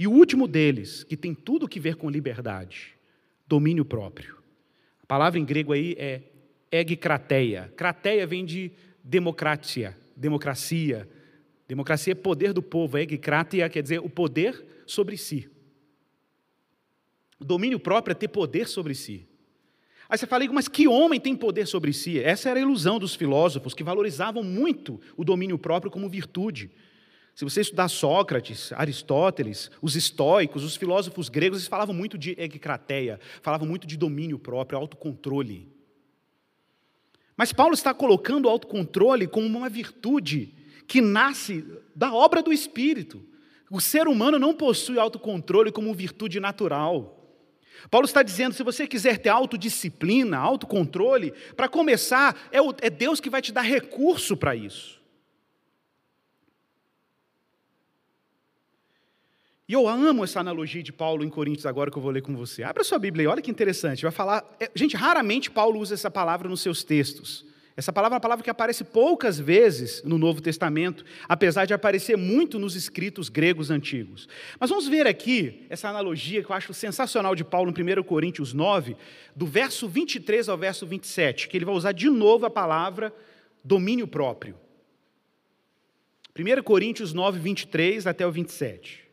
E 0.00 0.06
o 0.06 0.12
último 0.12 0.48
deles, 0.48 1.04
que 1.04 1.14
tem 1.14 1.34
tudo 1.34 1.68
que 1.68 1.78
ver 1.78 1.94
com 1.94 2.08
liberdade, 2.08 2.96
domínio 3.46 3.84
próprio. 3.84 4.38
A 5.02 5.06
palavra 5.06 5.38
em 5.38 5.44
grego 5.44 5.74
aí 5.74 5.94
é 5.98 6.22
egkrateia. 6.72 7.70
Krateia 7.76 8.26
vem 8.26 8.42
de 8.46 8.72
democracia, 9.04 9.94
democracia. 10.16 11.06
Democracia 11.68 12.12
é 12.12 12.14
poder 12.14 12.54
do 12.54 12.62
povo, 12.62 12.96
egkrateia 12.96 13.68
quer 13.68 13.82
dizer 13.82 13.98
o 13.98 14.08
poder 14.08 14.64
sobre 14.86 15.18
si. 15.18 15.50
Domínio 17.38 17.78
próprio 17.78 18.12
é 18.12 18.14
ter 18.14 18.28
poder 18.28 18.68
sobre 18.68 18.94
si. 18.94 19.28
Aí 20.08 20.16
você 20.16 20.26
fala, 20.26 20.50
mas 20.50 20.66
que 20.66 20.88
homem 20.88 21.20
tem 21.20 21.36
poder 21.36 21.66
sobre 21.66 21.92
si? 21.92 22.18
Essa 22.18 22.48
era 22.48 22.58
a 22.58 22.62
ilusão 22.62 22.98
dos 22.98 23.14
filósofos, 23.14 23.74
que 23.74 23.84
valorizavam 23.84 24.42
muito 24.42 24.98
o 25.14 25.22
domínio 25.22 25.58
próprio 25.58 25.92
como 25.92 26.08
virtude. 26.08 26.70
Se 27.40 27.44
você 27.44 27.62
estudar 27.62 27.88
Sócrates, 27.88 28.70
Aristóteles, 28.74 29.70
os 29.80 29.96
estoicos, 29.96 30.62
os 30.62 30.76
filósofos 30.76 31.30
gregos, 31.30 31.56
eles 31.56 31.68
falavam 31.68 31.94
muito 31.94 32.18
de 32.18 32.34
egkrateia, 32.38 33.18
falavam 33.40 33.66
muito 33.66 33.86
de 33.86 33.96
domínio 33.96 34.38
próprio, 34.38 34.78
autocontrole. 34.78 35.66
Mas 37.34 37.50
Paulo 37.50 37.72
está 37.72 37.94
colocando 37.94 38.44
o 38.44 38.48
autocontrole 38.50 39.26
como 39.26 39.46
uma 39.46 39.70
virtude 39.70 40.54
que 40.86 41.00
nasce 41.00 41.64
da 41.96 42.12
obra 42.12 42.42
do 42.42 42.52
Espírito. 42.52 43.24
O 43.70 43.80
ser 43.80 44.06
humano 44.06 44.38
não 44.38 44.52
possui 44.52 44.98
autocontrole 44.98 45.72
como 45.72 45.94
virtude 45.94 46.40
natural. 46.40 47.40
Paulo 47.90 48.04
está 48.04 48.22
dizendo: 48.22 48.54
se 48.54 48.62
você 48.62 48.86
quiser 48.86 49.16
ter 49.16 49.30
autodisciplina, 49.30 50.36
autocontrole, 50.36 51.32
para 51.56 51.70
começar, 51.70 52.36
é, 52.52 52.58
é 52.86 52.90
Deus 52.90 53.18
que 53.18 53.30
vai 53.30 53.40
te 53.40 53.50
dar 53.50 53.62
recurso 53.62 54.36
para 54.36 54.54
isso. 54.54 54.99
E 59.70 59.72
eu 59.72 59.86
amo 59.86 60.24
essa 60.24 60.40
analogia 60.40 60.82
de 60.82 60.92
Paulo 60.92 61.22
em 61.22 61.28
Coríntios 61.28 61.64
agora 61.64 61.92
que 61.92 61.96
eu 61.96 62.02
vou 62.02 62.10
ler 62.10 62.22
com 62.22 62.34
você. 62.34 62.64
Abra 62.64 62.82
sua 62.82 62.98
Bíblia 62.98 63.22
aí, 63.22 63.26
olha 63.28 63.40
que 63.40 63.52
interessante. 63.52 64.02
Vai 64.02 64.10
falar. 64.10 64.44
É, 64.58 64.68
gente, 64.74 64.96
raramente 64.96 65.48
Paulo 65.48 65.78
usa 65.78 65.94
essa 65.94 66.10
palavra 66.10 66.48
nos 66.48 66.60
seus 66.60 66.82
textos. 66.82 67.46
Essa 67.76 67.92
palavra 67.92 68.14
é 68.14 68.16
uma 68.16 68.20
palavra 68.20 68.42
que 68.42 68.50
aparece 68.50 68.82
poucas 68.82 69.38
vezes 69.38 70.02
no 70.02 70.18
Novo 70.18 70.40
Testamento, 70.40 71.04
apesar 71.28 71.66
de 71.66 71.72
aparecer 71.72 72.16
muito 72.16 72.58
nos 72.58 72.74
escritos 72.74 73.28
gregos 73.28 73.70
antigos. 73.70 74.28
Mas 74.58 74.70
vamos 74.70 74.88
ver 74.88 75.06
aqui 75.06 75.64
essa 75.70 75.88
analogia 75.88 76.42
que 76.42 76.50
eu 76.50 76.56
acho 76.56 76.74
sensacional 76.74 77.36
de 77.36 77.44
Paulo 77.44 77.70
em 77.70 78.00
1 78.00 78.02
Coríntios 78.02 78.52
9, 78.52 78.96
do 79.36 79.46
verso 79.46 79.88
23 79.88 80.48
ao 80.48 80.58
verso 80.58 80.84
27, 80.84 81.46
que 81.46 81.56
ele 81.56 81.64
vai 81.64 81.76
usar 81.76 81.92
de 81.92 82.10
novo 82.10 82.44
a 82.44 82.50
palavra 82.50 83.14
domínio 83.62 84.08
próprio. 84.08 84.56
1 86.36 86.60
Coríntios 86.64 87.12
9, 87.12 87.38
23 87.38 88.08
até 88.08 88.26
o 88.26 88.32
27. 88.32 89.09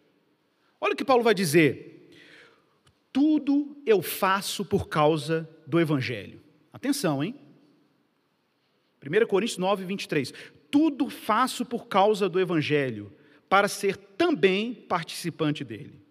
Olha 0.80 0.94
o 0.94 0.96
que 0.96 1.06
Paulo 1.06 1.24
vai 1.24 1.34
dizer. 1.34 2.12
Tudo 3.12 3.76
eu 3.86 4.02
faço 4.02 4.63
por 4.63 4.88
causa 4.88 5.50
do 5.66 5.80
Evangelho. 5.80 6.42
Atenção, 6.72 7.24
hein? 7.24 7.36
1 9.04 9.28
Coríntios 9.28 9.58
9, 9.58 9.86
23. 9.86 10.34
Tudo 10.70 11.10
faço 11.10 11.66
por 11.66 11.88
causa 11.88 12.28
do 12.28 12.40
Evangelho, 12.40 13.12
para 13.50 13.68
ser 13.68 13.96
também 13.96 14.74
participante 14.74 15.63
dele. 15.63 16.02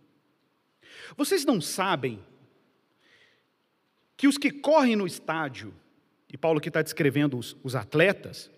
Vocês 1.16 1.44
não 1.44 1.61
sabem 1.61 2.18
que 4.16 4.26
os 4.26 4.38
que 4.38 4.50
correm 4.50 4.96
no 4.96 5.07
estádio, 5.07 5.74
e 6.33 6.38
Paulo 6.38 6.59
aqui 6.59 6.68
está 6.68 6.81
descrevendo 6.81 7.38
os, 7.38 7.57
os 7.62 7.74
atletas, 7.74 8.50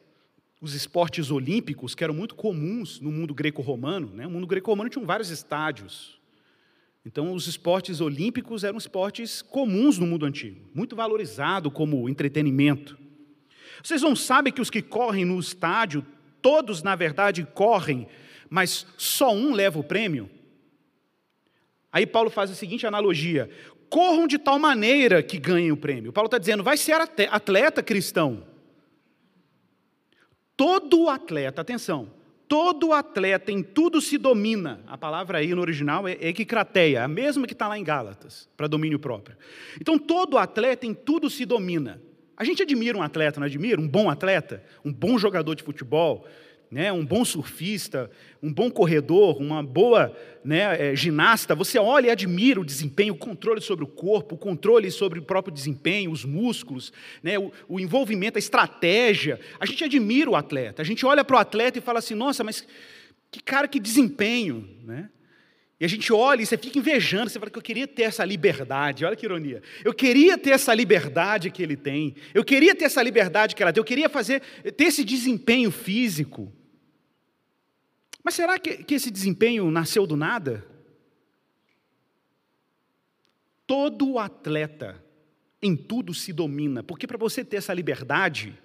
os 0.60 0.74
esportes 0.74 1.30
olímpicos, 1.30 1.94
que 1.94 2.02
eram 2.02 2.14
muito 2.14 2.34
comuns 2.34 3.00
no 3.00 3.12
mundo 3.12 3.32
greco-romano. 3.34 4.10
Né? 4.14 4.26
O 4.26 4.30
mundo 4.30 4.46
greco-romano 4.46 4.90
tinha 4.90 5.04
vários 5.04 5.30
estádios. 5.30 6.18
Então, 7.06 7.32
os 7.32 7.46
esportes 7.46 8.00
olímpicos 8.00 8.64
eram 8.64 8.76
esportes 8.76 9.40
comuns 9.40 9.98
no 9.98 10.06
mundo 10.06 10.26
antigo, 10.26 10.68
muito 10.74 10.96
valorizado 10.96 11.70
como 11.70 12.08
entretenimento. 12.08 12.98
Vocês 13.82 14.02
não 14.02 14.16
sabem 14.16 14.52
que 14.52 14.60
os 14.60 14.68
que 14.68 14.82
correm 14.82 15.24
no 15.24 15.38
estádio, 15.38 16.04
todos, 16.42 16.82
na 16.82 16.96
verdade, 16.96 17.46
correm, 17.54 18.08
mas 18.50 18.86
só 18.96 19.32
um 19.32 19.54
leva 19.54 19.78
o 19.78 19.84
prêmio? 19.84 20.28
Aí 21.92 22.04
Paulo 22.04 22.30
faz 22.30 22.50
a 22.50 22.54
seguinte 22.54 22.86
analogia: 22.86 23.48
corram 23.88 24.26
de 24.26 24.36
tal 24.36 24.58
maneira 24.58 25.22
que 25.22 25.38
ganhem 25.38 25.72
o 25.72 25.76
prêmio. 25.76 26.12
Paulo 26.12 26.26
está 26.26 26.38
dizendo, 26.38 26.62
vai 26.62 26.76
ser 26.76 26.96
atleta 27.30 27.82
cristão. 27.82 28.44
Todo 30.58 31.08
atleta, 31.08 31.60
atenção, 31.60 32.10
todo 32.48 32.92
atleta 32.92 33.52
em 33.52 33.62
tudo 33.62 34.00
se 34.00 34.18
domina. 34.18 34.80
A 34.88 34.98
palavra 34.98 35.38
aí 35.38 35.54
no 35.54 35.60
original 35.60 36.08
é 36.08 36.16
equikrateia, 36.20 37.04
a 37.04 37.06
mesma 37.06 37.46
que 37.46 37.52
está 37.52 37.68
lá 37.68 37.78
em 37.78 37.84
Gálatas, 37.84 38.48
para 38.56 38.66
domínio 38.66 38.98
próprio. 38.98 39.36
Então, 39.80 39.96
todo 39.96 40.36
atleta 40.36 40.84
em 40.84 40.92
tudo 40.92 41.30
se 41.30 41.44
domina. 41.46 42.02
A 42.36 42.42
gente 42.42 42.60
admira 42.60 42.98
um 42.98 43.02
atleta, 43.02 43.38
não 43.38 43.46
admira? 43.46 43.80
Um 43.80 43.86
bom 43.86 44.10
atleta, 44.10 44.64
um 44.84 44.92
bom 44.92 45.16
jogador 45.16 45.54
de 45.54 45.62
futebol, 45.62 46.26
né, 46.70 46.92
um 46.92 47.04
bom 47.04 47.24
surfista, 47.24 48.10
um 48.42 48.52
bom 48.52 48.70
corredor, 48.70 49.40
uma 49.40 49.62
boa 49.62 50.14
né, 50.44 50.92
é, 50.92 50.96
ginasta, 50.96 51.54
você 51.54 51.78
olha 51.78 52.08
e 52.08 52.10
admira 52.10 52.60
o 52.60 52.64
desempenho, 52.64 53.14
o 53.14 53.18
controle 53.18 53.60
sobre 53.60 53.84
o 53.84 53.88
corpo, 53.88 54.34
o 54.34 54.38
controle 54.38 54.90
sobre 54.90 55.18
o 55.18 55.22
próprio 55.22 55.52
desempenho, 55.52 56.10
os 56.10 56.24
músculos, 56.24 56.92
né, 57.22 57.38
o, 57.38 57.50
o 57.68 57.80
envolvimento, 57.80 58.36
a 58.36 58.38
estratégia. 58.38 59.40
A 59.58 59.66
gente 59.66 59.82
admira 59.82 60.30
o 60.30 60.36
atleta, 60.36 60.82
a 60.82 60.84
gente 60.84 61.04
olha 61.06 61.24
para 61.24 61.36
o 61.36 61.38
atleta 61.38 61.78
e 61.78 61.82
fala 61.82 61.98
assim: 61.98 62.14
nossa, 62.14 62.44
mas 62.44 62.66
que 63.30 63.42
cara, 63.42 63.66
que 63.66 63.80
desempenho. 63.80 64.68
Né? 64.84 65.08
E 65.80 65.84
a 65.84 65.88
gente 65.88 66.12
olha 66.12 66.42
e 66.42 66.46
você 66.46 66.58
fica 66.58 66.78
invejando, 66.78 67.30
você 67.30 67.38
fala 67.38 67.50
que 67.50 67.58
eu 67.58 67.62
queria 67.62 67.86
ter 67.86 68.02
essa 68.02 68.24
liberdade, 68.24 69.04
olha 69.04 69.14
que 69.14 69.24
ironia. 69.24 69.62
Eu 69.84 69.94
queria 69.94 70.36
ter 70.36 70.50
essa 70.50 70.74
liberdade 70.74 71.50
que 71.50 71.62
ele 71.62 71.76
tem, 71.76 72.16
eu 72.34 72.44
queria 72.44 72.74
ter 72.74 72.86
essa 72.86 73.02
liberdade 73.02 73.54
que 73.54 73.62
ela 73.62 73.72
tem, 73.72 73.80
eu 73.80 73.84
queria 73.84 74.08
fazer, 74.08 74.40
ter 74.76 74.84
esse 74.84 75.04
desempenho 75.04 75.70
físico. 75.70 76.52
Mas 78.22 78.34
será 78.34 78.58
que, 78.58 78.84
que 78.84 78.94
esse 78.94 79.10
desempenho 79.10 79.70
nasceu 79.70 80.06
do 80.06 80.16
nada? 80.16 80.66
Todo 83.66 84.18
atleta 84.18 85.02
em 85.60 85.76
tudo 85.76 86.14
se 86.14 86.32
domina, 86.32 86.82
porque 86.82 87.06
para 87.06 87.18
você 87.18 87.44
ter 87.44 87.56
essa 87.56 87.74
liberdade, 87.74 88.56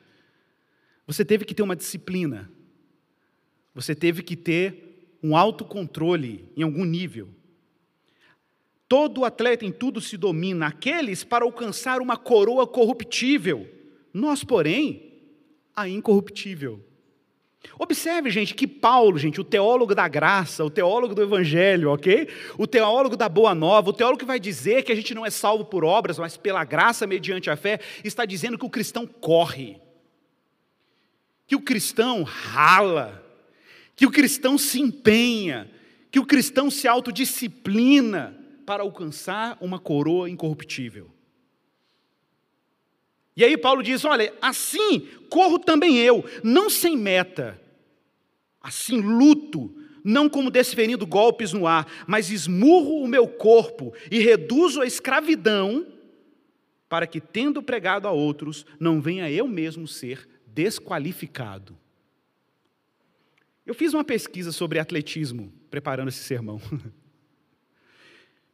você 1.06 1.26
teve 1.26 1.44
que 1.44 1.54
ter 1.54 1.64
uma 1.64 1.76
disciplina, 1.76 2.50
você 3.74 3.96
teve 3.96 4.22
que 4.24 4.36
ter 4.36 5.18
um 5.22 5.36
autocontrole 5.36 6.50
em 6.56 6.64
algum 6.64 6.86
nível. 6.86 7.30
Todo 8.88 9.26
atleta 9.26 9.66
em 9.66 9.72
tudo 9.72 10.00
se 10.00 10.18
domina, 10.18 10.68
aqueles 10.68 11.24
para 11.24 11.46
alcançar 11.46 12.00
uma 12.00 12.16
coroa 12.16 12.68
corruptível, 12.68 13.68
nós, 14.14 14.44
porém, 14.44 15.14
a 15.76 15.90
incorruptível. 15.90 16.84
Observe, 17.80 18.30
gente, 18.30 18.54
que 18.54 18.68
Paulo, 18.68 19.18
gente, 19.18 19.42
o 19.42 19.44
teólogo 19.44 19.96
da 19.96 20.08
graça, 20.08 20.64
o 20.64 20.70
teólogo 20.70 21.16
do 21.16 21.22
evangelho, 21.22 21.92
ok? 21.92 22.28
O 22.58 22.68
teólogo 22.68 23.18
da 23.18 23.28
boa 23.28 23.56
nova, 23.56 23.90
o 23.90 23.94
teólogo 23.94 24.20
que 24.20 24.26
vai 24.26 24.40
dizer 24.40 24.84
que 24.84 24.92
a 24.92 24.96
gente 24.96 25.16
não 25.16 25.26
é 25.26 25.30
salvo 25.30 25.66
por 25.66 25.84
obras, 25.84 26.20
mas 26.20 26.38
pela 26.38 26.64
graça 26.64 27.08
mediante 27.08 27.50
a 27.50 27.56
fé, 27.56 27.80
está 28.04 28.26
dizendo 28.26 28.58
que 28.58 28.66
o 28.66 28.70
cristão 28.70 29.08
corre, 29.08 29.78
que 31.48 31.56
o 31.56 31.62
cristão 31.62 32.24
rala, 32.24 33.24
que 33.96 34.06
o 34.06 34.12
cristão 34.12 34.58
se 34.58 34.80
empenha, 34.80 35.70
que 36.12 36.20
o 36.20 36.26
cristão 36.26 36.70
se 36.70 36.88
autodisciplina 36.88 38.38
para 38.66 38.84
alcançar 38.84 39.58
uma 39.60 39.80
coroa 39.80 40.30
incorruptível. 40.30 41.10
E 43.36 43.44
aí 43.44 43.58
Paulo 43.58 43.82
diz: 43.82 44.06
Olha, 44.06 44.34
assim 44.42 45.08
corro 45.30 45.58
também 45.58 45.98
eu, 45.98 46.24
não 46.44 46.70
sem 46.70 46.96
meta, 46.96 47.60
assim 48.62 49.02
luto, 49.02 49.76
não 50.04 50.30
como 50.30 50.52
desferindo 50.52 51.08
golpes 51.08 51.54
no 51.54 51.66
ar, 51.66 51.88
mas 52.06 52.30
esmurro 52.30 53.02
o 53.02 53.08
meu 53.08 53.28
corpo 53.28 53.94
e 54.12 54.20
reduzo 54.20 54.82
a 54.82 54.86
escravidão, 54.86 55.88
para 56.88 57.08
que, 57.08 57.20
tendo 57.20 57.64
pregado 57.64 58.08
a 58.08 58.12
outros, 58.12 58.66
não 58.80 59.02
venha 59.02 59.32
eu 59.32 59.48
mesmo 59.48 59.88
ser 59.88 60.30
desqualificado. 60.46 61.76
Eu 63.66 63.74
fiz 63.74 63.94
uma 63.94 64.04
pesquisa 64.04 64.52
sobre 64.52 64.78
atletismo 64.78 65.52
preparando 65.72 66.10
esse 66.10 66.24
sermão. 66.24 66.62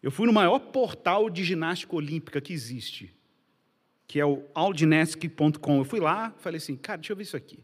Eu 0.01 0.11
fui 0.11 0.25
no 0.25 0.31
maior 0.31 0.59
portal 0.59 1.29
de 1.29 1.43
ginástica 1.43 1.93
olímpica 1.93 2.39
que 2.39 2.53
existe, 2.53 3.13
que 4.09 4.19
é 4.19 4.25
o 4.25 4.43
aldinesc.com. 4.55 5.77
Eu 5.77 5.85
fui 5.85 5.99
lá, 5.99 6.33
falei 6.39 6.57
assim, 6.57 6.75
cara, 6.75 6.97
deixa 6.97 7.13
eu 7.13 7.15
ver 7.15 7.21
isso 7.21 7.37
aqui. 7.37 7.59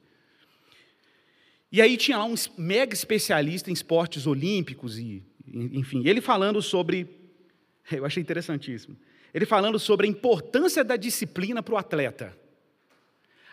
E 1.72 1.82
aí 1.82 1.98
tinha 1.98 2.20
lá 2.20 2.26
um 2.26 2.36
mega 2.56 2.94
especialista 2.94 3.72
em 3.72 3.74
esportes 3.74 4.28
olímpicos 4.28 5.00
e, 5.00 5.24
enfim, 5.48 6.08
ele 6.08 6.22
falando 6.22 6.62
sobre, 6.62 7.10
eu 7.92 8.06
achei 8.06 8.22
interessantíssimo. 8.22 8.96
Ele 9.34 9.48
falando 9.48 9.80
sobre 9.80 10.06
a 10.06 10.10
importância 10.10 10.84
da 10.84 10.96
disciplina 10.96 11.64
para 11.64 11.74
o 11.74 11.78
atleta. 11.78 12.38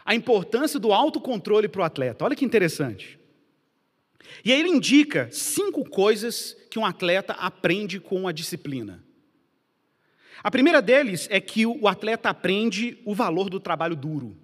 A 0.04 0.14
importância 0.14 0.78
do 0.78 0.92
autocontrole 0.92 1.68
para 1.68 1.80
o 1.80 1.84
atleta. 1.84 2.26
Olha 2.26 2.36
que 2.36 2.44
interessante. 2.44 3.18
E 4.44 4.52
aí 4.52 4.60
ele 4.60 4.68
indica 4.68 5.30
cinco 5.32 5.82
coisas 5.88 6.54
que 6.70 6.78
um 6.78 6.84
atleta 6.84 7.32
aprende 7.32 7.98
com 7.98 8.28
a 8.28 8.32
disciplina. 8.32 9.02
A 10.42 10.50
primeira 10.50 10.82
deles 10.82 11.28
é 11.30 11.40
que 11.40 11.64
o 11.64 11.86
atleta 11.86 12.28
aprende 12.28 12.98
o 13.04 13.14
valor 13.14 13.48
do 13.48 13.60
trabalho 13.60 13.94
duro. 13.94 14.36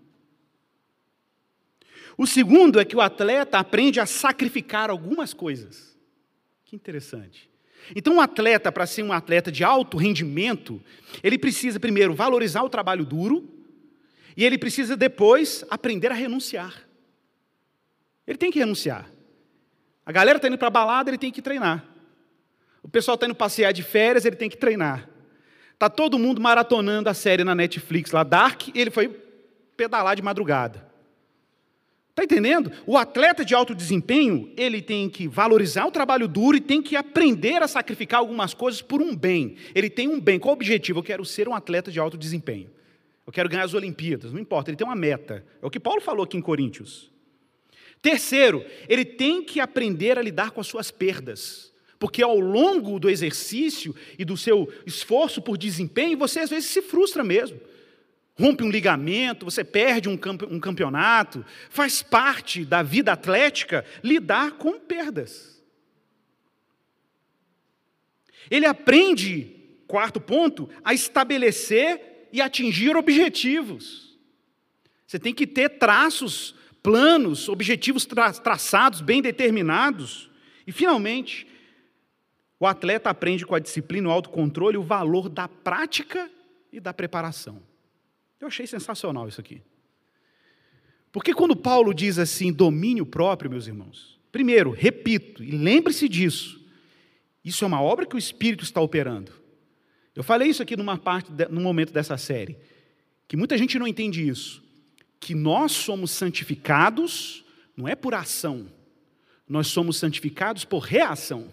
O 2.17 2.27
segundo 2.27 2.81
é 2.81 2.85
que 2.85 2.97
o 2.97 3.01
atleta 3.01 3.59
aprende 3.59 4.01
a 4.01 4.07
sacrificar 4.07 4.91
algumas 4.91 5.33
coisas. 5.33 5.97
Que 6.65 6.77
interessante. 6.77 7.49
Então, 7.95 8.15
um 8.15 8.21
atleta, 8.21 8.71
para 8.71 8.87
ser 8.87 9.03
um 9.03 9.13
atleta 9.13 9.51
de 9.51 9.65
alto 9.65 9.97
rendimento, 9.97 10.83
ele 11.23 11.39
precisa 11.39 11.81
primeiro 11.81 12.15
valorizar 12.15 12.63
o 12.63 12.69
trabalho 12.69 13.05
duro 13.05 13.49
e 14.37 14.45
ele 14.45 14.59
precisa 14.59 14.97
depois 14.97 15.65
aprender 15.71 16.11
a 16.11 16.15
renunciar. 16.15 16.87
Ele 18.27 18.37
tem 18.37 18.51
que 18.51 18.59
renunciar. 18.59 19.11
A 20.05 20.13
galera 20.13 20.39
está 20.39 20.49
indo 20.49 20.59
para 20.59 20.69
a 20.69 20.71
balada, 20.71 21.11
ele 21.11 21.19
tem 21.19 21.33
que 21.33 21.41
treinar. 21.41 21.85
O 22.83 22.89
pessoal 22.89 23.15
está 23.15 23.27
indo 23.27 23.35
passear 23.35 23.73
de 23.73 23.83
férias, 23.83 24.25
ele 24.25 24.37
tem 24.37 24.51
que 24.51 24.57
treinar. 24.57 25.08
Está 25.79 25.89
todo 25.89 26.19
mundo 26.19 26.41
maratonando 26.41 27.09
a 27.09 27.15
série 27.15 27.45
na 27.45 27.55
Netflix 27.55 28.11
lá, 28.11 28.25
Dark, 28.25 28.67
e 28.75 28.81
ele 28.81 28.91
foi 28.91 29.07
pedalar 29.77 30.17
de 30.17 30.23
madrugada. 30.23 30.85
Está 32.11 32.25
entendendo? 32.25 32.73
O 32.85 32.97
atleta 32.97 33.45
de 33.45 33.55
alto 33.55 33.77
desempenho, 33.77 34.53
ele 34.57 34.83
tem 34.83 35.09
que 35.09 35.29
valorizar 35.29 35.87
o 35.87 35.93
trabalho 35.93 36.27
duro 36.27 36.57
e 36.57 36.61
tem 36.61 36.83
que 36.83 36.97
aprender 36.97 37.63
a 37.63 37.69
sacrificar 37.69 38.19
algumas 38.19 38.53
coisas 38.53 38.83
por 38.83 39.01
um 39.01 39.15
bem. 39.15 39.55
Ele 39.73 39.89
tem 39.89 40.09
um 40.09 40.21
bem. 40.21 40.41
Qual 40.41 40.53
o 40.53 40.57
objetivo? 40.57 40.99
Eu 40.99 41.05
quero 41.05 41.25
ser 41.25 41.49
um 41.49 41.55
atleta 41.55 41.93
de 41.93 42.01
alto 42.01 42.19
desempenho. 42.19 42.69
Eu 43.25 43.33
quero 43.33 43.49
ganhar 43.49 43.63
as 43.63 43.73
Olimpíadas. 43.73 44.33
Não 44.33 44.41
importa, 44.41 44.71
ele 44.71 44.77
tem 44.77 44.85
uma 44.85 44.97
meta. 44.97 45.47
É 45.63 45.65
o 45.65 45.71
que 45.71 45.79
Paulo 45.79 46.01
falou 46.01 46.25
aqui 46.25 46.37
em 46.37 46.43
Coríntios. 46.43 47.09
Terceiro, 48.03 48.65
ele 48.89 49.05
tem 49.05 49.45
que 49.45 49.61
aprender 49.61 50.19
a 50.19 50.23
lidar 50.23 50.51
com 50.51 50.61
as 50.61 50.67
suas 50.67 50.91
perdas. 50.91 51.73
Porque 51.99 52.23
ao 52.23 52.39
longo 52.39 53.01
do 53.01 53.11
exercício 53.11 53.95
e 54.19 54.25
do 54.25 54.37
seu 54.37 54.73
esforço 54.87 55.43
por 55.43 55.59
desempenho, 55.59 56.17
você 56.17 56.41
às 56.41 56.51
vezes 56.51 56.71
se 56.71 56.81
frustra 56.81 57.25
mesmo. 57.25 57.61
Rompe 58.39 58.63
um 58.63 58.71
ligamento, 58.71 59.45
você 59.45 59.65
perde 59.65 60.09
um 60.09 60.17
campeonato. 60.17 61.45
Faz 61.69 62.03
parte 62.03 62.65
da 62.65 62.83
vida 62.83 63.13
atlética 63.13 63.85
lidar 64.03 64.53
com 64.53 64.79
perdas. 64.79 65.61
Ele 68.49 68.65
aprende, 68.65 69.57
quarto 69.89 70.21
ponto, 70.21 70.71
a 70.85 70.95
estabelecer 70.95 72.29
e 72.33 72.41
atingir 72.41 72.97
objetivos. 72.97 74.17
Você 75.05 75.19
tem 75.19 75.35
que 75.35 75.47
ter 75.47 75.71
traços 75.71 76.55
planos, 76.81 77.49
objetivos 77.49 78.07
tra 78.07 78.33
traçados, 78.33 79.01
bem 79.01 79.21
determinados. 79.21 80.31
E, 80.65 80.71
finalmente, 80.71 81.47
o 82.61 82.67
atleta 82.67 83.11
aprende 83.11 83.47
com 83.47 83.55
a 83.55 83.59
disciplina, 83.59 84.09
o 84.09 84.13
autocontrole, 84.13 84.77
o 84.77 84.83
valor 84.83 85.29
da 85.29 85.49
prática 85.49 86.31
e 86.73 86.81
da 86.81 86.93
preparação. 86.93 87.63
Eu 88.41 88.49
achei 88.49 88.67
sensacional 88.67 89.29
isso 89.29 89.41
aqui. 89.41 89.63
Porque 91.13 91.33
quando 91.33 91.57
Paulo 91.57 91.95
diz 91.95 92.19
assim, 92.19 92.53
domínio 92.53 93.07
próprio, 93.07 93.51
meus 93.51 93.67
irmãos, 93.67 94.21
primeiro, 94.31 94.71
repito, 94.71 95.43
e 95.43 95.53
lembre-se 95.53 96.09
disso, 96.09 96.61
isso 97.45 97.65
é 97.65 97.67
uma 97.67 97.81
obra 97.81 98.07
que 98.07 98.15
o 98.15 98.19
Espírito 98.19 98.65
está 98.65 98.81
operando. 98.81 99.33
Eu 100.15 100.23
falei 100.23 100.49
isso 100.49 100.63
aqui 100.63 100.77
numa 100.77 100.99
parte, 100.99 101.31
num 101.51 101.63
momento 101.63 101.93
dessa 101.93 102.17
série, 102.17 102.59
que 103.27 103.37
muita 103.37 103.57
gente 103.57 103.79
não 103.79 103.87
entende 103.87 104.27
isso 104.27 104.67
que 105.21 105.35
nós 105.35 105.73
somos 105.73 106.11
santificados 106.11 107.45
não 107.77 107.87
é 107.87 107.95
por 107.95 108.15
ação, 108.15 108.67
nós 109.49 109.69
somos 109.69 109.97
santificados 109.97 110.65
por 110.65 110.81
reação. 110.81 111.53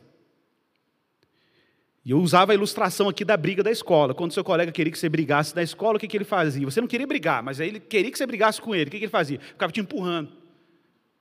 E 2.06 2.12
eu 2.12 2.20
usava 2.20 2.52
a 2.52 2.56
ilustração 2.56 3.10
aqui 3.10 3.26
da 3.26 3.36
briga 3.36 3.64
da 3.64 3.72
escola. 3.72 4.14
Quando 4.14 4.32
seu 4.32 4.44
colega 4.44 4.72
queria 4.72 4.92
que 4.92 5.00
você 5.00 5.10
brigasse 5.10 5.56
na 5.56 5.64
escola, 5.64 5.98
o 5.98 6.00
que, 6.00 6.08
que 6.08 6.16
ele 6.16 6.24
fazia? 6.24 6.64
Você 6.64 6.80
não 6.80 6.88
queria 6.88 7.08
brigar, 7.08 7.42
mas 7.42 7.60
aí 7.60 7.70
ele 7.70 7.80
queria 7.80 8.12
que 8.12 8.18
você 8.18 8.28
brigasse 8.28 8.62
com 8.62 8.76
ele. 8.76 8.88
O 8.88 8.92
que, 8.92 9.00
que 9.00 9.06
ele 9.06 9.12
fazia? 9.12 9.40
Ficava 9.40 9.74
te 9.74 9.80
empurrando. 9.80 10.32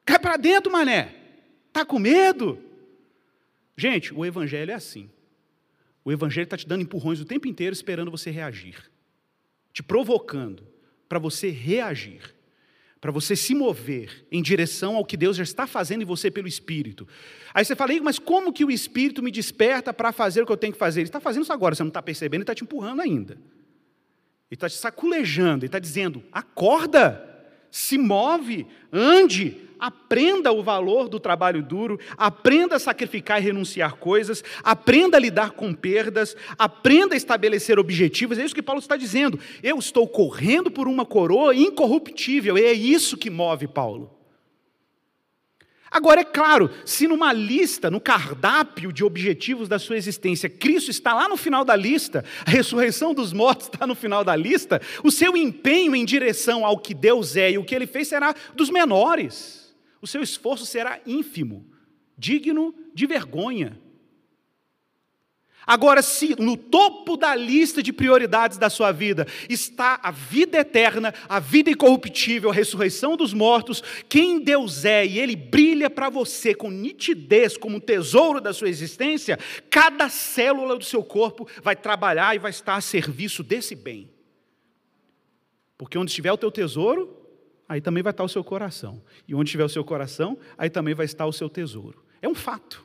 Cai 0.05 0.19
para 0.19 0.37
dentro, 0.37 0.71
mané. 0.71 1.15
Tá 1.73 1.87
com 1.87 1.99
medo? 1.99 2.59
Gente, 3.75 4.13
o 4.13 4.27
evangelho 4.27 4.73
é 4.73 4.75
assim. 4.75 5.09
O 6.05 6.13
evangelho 6.13 6.45
está 6.45 6.57
te 6.59 6.69
dando 6.69 6.83
empurrões 6.83 7.19
o 7.19 7.25
tempo 7.25 7.49
inteiro, 7.49 7.73
esperando 7.73 8.11
você 8.11 8.31
reagir, 8.31 8.77
te 9.73 9.83
provocando 9.83 10.67
para 11.09 11.19
você 11.19 11.49
reagir 11.49 12.34
para 13.05 13.13
você 13.13 13.37
se 13.37 13.55
mover 13.55 14.27
em 14.33 14.41
direção 14.41 14.97
ao 14.97 15.05
que 15.05 15.15
Deus 15.15 15.37
já 15.37 15.43
está 15.43 15.67
fazendo 15.67 16.01
em 16.01 16.07
você 16.07 16.31
pelo 16.31 16.49
Espírito. 16.49 17.07
Aí 17.53 17.63
você 17.63 17.77
fala, 17.77 17.93
mas 18.03 18.19
como 18.19 18.51
que 18.51 18.65
o 18.65 18.71
Espírito 18.71 19.23
me 19.23 19.31
desperta 19.31 19.93
para 19.93 20.11
fazer 20.11 20.41
o 20.41 20.47
que 20.47 20.53
eu 20.53 20.57
tenho 20.57 20.73
que 20.73 20.79
fazer? 20.79 21.01
Ele 21.01 21.09
está 21.09 21.21
fazendo 21.21 21.43
isso 21.43 21.53
agora, 21.53 21.75
você 21.75 21.83
não 21.83 21.89
está 21.89 22.01
percebendo, 22.01 22.37
ele 22.37 22.45
está 22.45 22.55
te 22.55 22.65
empurrando 22.65 23.03
ainda. 23.03 23.35
Ele 23.35 23.43
está 24.53 24.71
te 24.71 24.77
saculejando, 24.77 25.67
ele 25.67 25.67
está 25.67 25.79
dizendo: 25.79 26.25
acorda, 26.33 27.34
se 27.75 27.99
move, 27.99 28.69
ande, 28.93 29.57
aprenda 29.81 30.53
o 30.53 30.63
valor 30.63 31.09
do 31.09 31.19
trabalho 31.19 31.61
duro, 31.61 31.99
aprenda 32.17 32.77
a 32.77 32.79
sacrificar 32.79 33.41
e 33.41 33.45
renunciar 33.45 33.97
coisas, 33.97 34.45
aprenda 34.63 35.17
a 35.17 35.21
lidar 35.21 35.51
com 35.51 35.75
perdas, 35.75 36.37
aprenda 36.57 37.15
a 37.15 37.17
estabelecer 37.17 37.77
objetivos. 37.77 38.39
É 38.39 38.45
isso 38.45 38.55
que 38.55 38.63
Paulo 38.63 38.79
está 38.79 38.97
dizendo. 38.97 39.41
Eu 39.61 39.77
estou 39.77 40.07
correndo 40.07 40.71
por 40.71 40.87
uma 40.87 41.05
coroa 41.05 41.53
incorruptível, 41.53 42.57
e 42.57 42.63
é 42.63 42.73
isso 42.73 43.17
que 43.17 43.29
move 43.29 43.67
Paulo. 43.67 44.14
Agora, 45.95 46.21
é 46.21 46.25
claro, 46.25 46.71
se 46.85 47.09
numa 47.09 47.33
lista, 47.33 47.91
no 47.91 48.01
cardápio 48.01 48.93
de 48.93 49.03
objetivos 49.03 49.69
da 49.69 49.79
sua 49.79 49.97
existência, 49.97 50.51
Cristo 50.51 50.91
está 50.91 51.15
lá 51.15 51.29
no 51.29 51.37
final 51.37 51.65
da 51.65 51.75
lista, 51.75 52.23
a 52.45 52.51
ressurreição 52.51 53.15
dos 53.15 53.33
mortos 53.33 53.69
está 53.73 53.87
no 53.87 53.95
final 53.95 54.23
da 54.23 54.37
lista, 54.37 54.83
o 55.03 55.11
seu 55.11 55.37
empenho 55.37 55.97
em 55.97 56.05
direção 56.05 56.67
ao 56.67 56.79
que 56.79 56.93
Deus 56.93 57.37
é 57.37 57.53
e 57.53 57.59
o 57.59 57.65
que 57.65 57.75
ele 57.75 57.87
fez 57.87 58.09
será 58.09 58.35
dos 58.55 58.69
menores 58.69 59.65
o 60.05 60.07
seu 60.07 60.23
esforço 60.23 60.67
será 60.67 61.01
ínfimo, 61.07 61.65
digno 62.17 62.75
de 62.93 63.07
vergonha. 63.07 63.81
Agora, 65.67 66.03
se 66.03 66.41
no 66.41 66.57
topo 66.57 67.17
da 67.17 67.35
lista 67.35 67.83
de 67.83 67.93
prioridades 67.93 68.59
da 68.59 68.69
sua 68.69 68.93
vida 68.93 69.27
está 69.49 69.99
a 70.03 70.11
vida 70.11 70.59
eterna, 70.59 71.15
a 71.29 71.41
vida 71.41 71.71
incorruptível, 71.71 72.51
a 72.51 72.55
ressurreição 72.55 73.17
dos 73.17 73.33
mortos, 73.33 73.83
quem 74.09 74.41
Deus 74.41 74.85
é 74.85 75.07
e 75.07 75.19
Ele 75.19 75.35
brilha 75.35 75.89
para 75.89 76.11
você 76.11 76.55
com 76.55 76.71
nitidez, 76.71 77.57
como 77.57 77.81
tesouro 77.81 78.41
da 78.41 78.53
sua 78.53 78.69
existência, 78.69 79.39
cada 79.71 80.09
célula 80.09 80.77
do 80.77 80.85
seu 80.85 81.03
corpo 81.03 81.49
vai 81.63 81.75
trabalhar 81.75 82.35
e 82.35 82.39
vai 82.39 82.51
estar 82.51 82.77
a 82.77 82.81
serviço 82.81 83.43
desse 83.43 83.75
bem. 83.75 84.11
Porque 85.79 85.99
onde 85.99 86.11
estiver 86.11 86.33
o 86.33 86.39
teu 86.39 86.51
tesouro, 86.51 87.17
aí 87.69 87.81
também 87.81 88.03
vai 88.03 88.11
estar 88.11 88.25
o 88.25 88.29
seu 88.29 88.45
coração. 88.45 89.03
E 89.27 89.35
onde 89.35 89.49
estiver 89.49 89.65
o 89.65 89.69
seu 89.69 89.85
coração, 89.85 90.39
aí 90.57 90.69
também 90.69 90.95
vai 90.95 91.07
estar 91.07 91.27
o 91.27 91.33
seu 91.33 91.49
tesouro. 91.49 92.05
É 92.21 92.29
um 92.29 92.35
fato. 92.35 92.84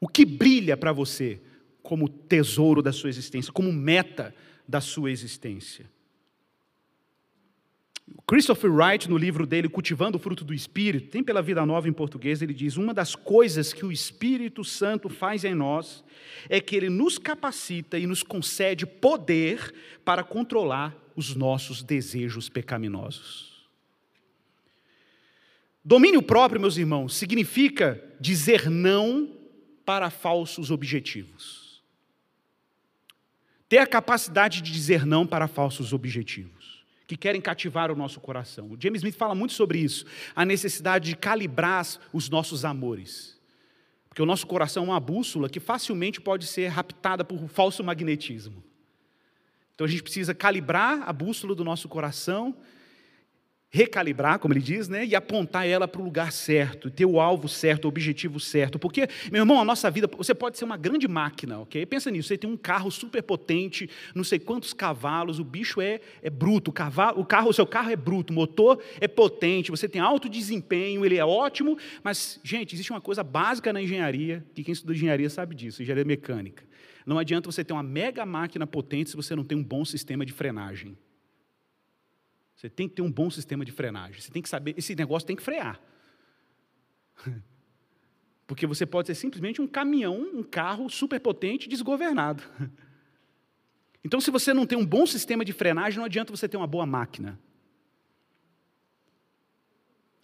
O 0.00 0.08
que 0.08 0.24
brilha 0.24 0.76
para 0.76 0.92
você 0.92 1.40
como 1.82 2.08
tesouro 2.08 2.82
da 2.82 2.92
sua 2.92 3.08
existência, 3.08 3.52
como 3.52 3.72
meta 3.72 4.34
da 4.66 4.80
sua 4.80 5.10
existência? 5.10 5.88
Christopher 8.26 8.72
Wright, 8.72 9.08
no 9.10 9.16
livro 9.16 9.46
dele, 9.46 9.68
Cultivando 9.68 10.16
o 10.16 10.20
Fruto 10.20 10.44
do 10.44 10.54
Espírito, 10.54 11.10
tem 11.10 11.24
pela 11.24 11.42
Vida 11.42 11.66
Nova 11.66 11.88
em 11.88 11.92
português, 11.92 12.40
ele 12.40 12.54
diz: 12.54 12.76
Uma 12.76 12.94
das 12.94 13.14
coisas 13.14 13.72
que 13.72 13.84
o 13.84 13.90
Espírito 13.90 14.62
Santo 14.64 15.08
faz 15.08 15.44
em 15.44 15.54
nós 15.54 16.04
é 16.48 16.60
que 16.60 16.76
ele 16.76 16.88
nos 16.88 17.18
capacita 17.18 17.98
e 17.98 18.06
nos 18.06 18.22
concede 18.22 18.86
poder 18.86 19.74
para 20.04 20.22
controlar 20.22 20.96
os 21.16 21.34
nossos 21.34 21.82
desejos 21.82 22.48
pecaminosos. 22.48 23.66
Domínio 25.84 26.22
próprio, 26.22 26.60
meus 26.60 26.76
irmãos, 26.76 27.14
significa 27.14 28.02
dizer 28.20 28.68
não 28.68 29.36
para 29.86 30.10
falsos 30.10 30.72
objetivos. 30.72 31.80
Ter 33.68 33.78
a 33.78 33.86
capacidade 33.86 34.60
de 34.60 34.72
dizer 34.72 35.06
não 35.06 35.26
para 35.26 35.46
falsos 35.48 35.92
objetivos, 35.92 36.84
que 37.06 37.16
querem 37.16 37.40
cativar 37.40 37.90
o 37.90 37.96
nosso 37.96 38.20
coração. 38.20 38.72
O 38.72 38.76
James 38.78 39.00
Smith 39.00 39.16
fala 39.16 39.34
muito 39.34 39.54
sobre 39.54 39.78
isso, 39.78 40.04
a 40.34 40.44
necessidade 40.44 41.10
de 41.10 41.16
calibrar 41.16 41.86
os 42.12 42.28
nossos 42.28 42.64
amores. 42.64 43.40
Porque 44.08 44.22
o 44.22 44.26
nosso 44.26 44.46
coração 44.46 44.84
é 44.84 44.86
uma 44.86 45.00
bússola 45.00 45.48
que 45.48 45.60
facilmente 45.60 46.20
pode 46.20 46.46
ser 46.46 46.68
raptada 46.68 47.24
por 47.24 47.48
falso 47.48 47.84
magnetismo. 47.84 48.64
Então 49.74 49.84
a 49.84 49.90
gente 49.90 50.02
precisa 50.02 50.34
calibrar 50.34 51.08
a 51.08 51.12
bússola 51.12 51.54
do 51.54 51.62
nosso 51.62 51.88
coração 51.88 52.56
recalibrar, 53.76 54.38
como 54.38 54.54
ele 54.54 54.60
diz, 54.60 54.88
né, 54.88 55.04
e 55.04 55.14
apontar 55.14 55.68
ela 55.68 55.86
para 55.86 56.00
o 56.00 56.04
lugar 56.04 56.32
certo, 56.32 56.90
ter 56.90 57.04
o 57.04 57.20
alvo 57.20 57.46
certo, 57.46 57.84
o 57.84 57.88
objetivo 57.88 58.40
certo. 58.40 58.78
Porque, 58.78 59.06
meu 59.30 59.42
irmão, 59.42 59.60
a 59.60 59.64
nossa 59.66 59.90
vida, 59.90 60.08
você 60.16 60.34
pode 60.34 60.56
ser 60.56 60.64
uma 60.64 60.78
grande 60.78 61.06
máquina, 61.06 61.58
ok? 61.58 61.84
Pensa 61.84 62.10
nisso, 62.10 62.28
você 62.28 62.38
tem 62.38 62.48
um 62.48 62.56
carro 62.56 62.90
super 62.90 63.22
potente, 63.22 63.90
não 64.14 64.24
sei 64.24 64.38
quantos 64.38 64.72
cavalos, 64.72 65.38
o 65.38 65.44
bicho 65.44 65.82
é, 65.82 66.00
é 66.22 66.30
bruto, 66.30 66.70
o, 66.70 66.72
cavalo, 66.72 67.20
o, 67.20 67.24
carro, 67.24 67.50
o 67.50 67.52
seu 67.52 67.66
carro 67.66 67.90
é 67.90 67.96
bruto, 67.96 68.32
o 68.32 68.36
motor 68.36 68.82
é 68.98 69.06
potente, 69.06 69.70
você 69.70 69.86
tem 69.86 70.00
alto 70.00 70.26
desempenho, 70.26 71.04
ele 71.04 71.18
é 71.18 71.24
ótimo, 71.24 71.76
mas, 72.02 72.40
gente, 72.42 72.74
existe 72.74 72.90
uma 72.90 73.00
coisa 73.00 73.22
básica 73.22 73.74
na 73.74 73.82
engenharia, 73.82 74.42
que 74.54 74.64
quem 74.64 74.72
estuda 74.72 74.94
engenharia 74.94 75.28
sabe 75.28 75.54
disso, 75.54 75.82
engenharia 75.82 76.04
mecânica. 76.04 76.64
Não 77.04 77.18
adianta 77.18 77.52
você 77.52 77.62
ter 77.62 77.74
uma 77.74 77.82
mega 77.82 78.24
máquina 78.24 78.66
potente 78.66 79.10
se 79.10 79.16
você 79.16 79.36
não 79.36 79.44
tem 79.44 79.56
um 79.56 79.62
bom 79.62 79.84
sistema 79.84 80.24
de 80.24 80.32
frenagem. 80.32 80.96
Você 82.66 82.70
tem 82.70 82.88
que 82.88 82.96
ter 82.96 83.02
um 83.02 83.10
bom 83.10 83.30
sistema 83.30 83.64
de 83.64 83.70
frenagem. 83.70 84.20
Você 84.20 84.30
tem 84.30 84.42
que 84.42 84.48
saber, 84.48 84.74
esse 84.76 84.92
negócio 84.96 85.24
tem 85.24 85.36
que 85.36 85.42
frear. 85.42 85.80
Porque 88.44 88.66
você 88.66 88.84
pode 88.84 89.06
ser 89.06 89.14
simplesmente 89.14 89.62
um 89.62 89.68
caminhão, 89.68 90.18
um 90.34 90.42
carro 90.42 90.90
superpotente 90.90 91.68
desgovernado. 91.68 92.42
Então, 94.04 94.20
se 94.20 94.30
você 94.30 94.54
não 94.54 94.64
tem 94.64 94.78
um 94.78 94.86
bom 94.86 95.04
sistema 95.04 95.44
de 95.44 95.52
frenagem, 95.52 95.98
não 95.98 96.04
adianta 96.04 96.30
você 96.30 96.48
ter 96.48 96.56
uma 96.56 96.66
boa 96.68 96.86
máquina. 96.86 97.40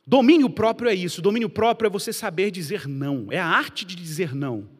Domínio 0.06 0.48
próprio 0.48 0.88
é 0.88 0.94
isso. 0.94 1.20
Domínio 1.20 1.50
próprio 1.50 1.88
é 1.88 1.90
você 1.90 2.12
saber 2.12 2.52
dizer 2.52 2.86
não. 2.86 3.26
É 3.32 3.40
a 3.40 3.46
arte 3.46 3.84
de 3.84 3.96
dizer 3.96 4.36
não. 4.36 4.70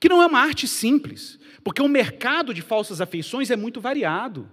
Que 0.00 0.08
não 0.08 0.22
é 0.22 0.26
uma 0.26 0.40
arte 0.40 0.66
simples, 0.66 1.38
porque 1.62 1.82
o 1.82 1.88
mercado 1.88 2.54
de 2.54 2.62
falsas 2.62 3.02
afeições 3.02 3.50
é 3.50 3.56
muito 3.56 3.82
variado. 3.82 4.50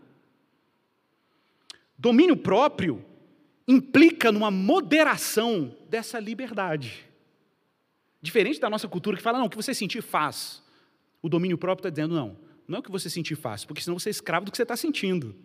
Domínio 1.99 2.37
próprio 2.37 3.03
implica 3.67 4.31
numa 4.31 4.49
moderação 4.49 5.75
dessa 5.89 6.17
liberdade. 6.17 7.05
Diferente 8.21 8.57
da 8.57 8.69
nossa 8.69 8.87
cultura 8.87 9.17
que 9.17 9.21
fala, 9.21 9.37
não, 9.37 9.47
o 9.47 9.49
que 9.49 9.57
você 9.57 9.73
sentir 9.73 10.01
faz. 10.01 10.63
O 11.21 11.27
domínio 11.27 11.57
próprio 11.57 11.81
está 11.81 11.89
dizendo, 11.89 12.15
não, 12.15 12.37
não 12.65 12.77
é 12.77 12.79
o 12.79 12.83
que 12.83 12.89
você 12.89 13.09
sentir 13.09 13.35
faz, 13.35 13.65
porque 13.65 13.81
senão 13.81 13.99
você 13.99 14.09
é 14.09 14.11
escravo 14.11 14.45
do 14.45 14.51
que 14.51 14.55
você 14.55 14.63
está 14.63 14.77
sentindo. 14.77 15.35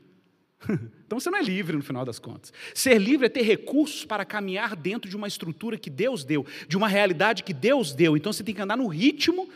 então 1.05 1.19
você 1.19 1.29
não 1.29 1.39
é 1.39 1.43
livre 1.43 1.77
no 1.77 1.83
final 1.83 2.05
das 2.05 2.21
contas. 2.21 2.53
Ser 2.73 2.99
livre 2.99 3.27
é 3.27 3.29
ter 3.29 3.43
recursos 3.43 4.05
para 4.05 4.25
caminhar 4.25 4.77
dentro 4.77 5.11
de 5.11 5.17
uma 5.17 5.27
estrutura 5.27 5.77
que 5.77 5.91
Deus 5.91 6.25
deu, 6.25 6.47
de 6.69 6.77
uma 6.77 6.87
realidade 6.87 7.43
que 7.43 7.53
Deus 7.53 7.93
deu. 7.93 8.17
Então 8.17 8.33
você 8.33 8.45
tem 8.45 8.55
que 8.55 8.63
andar 8.63 8.77
no 8.77 8.87
ritmo 8.87 9.49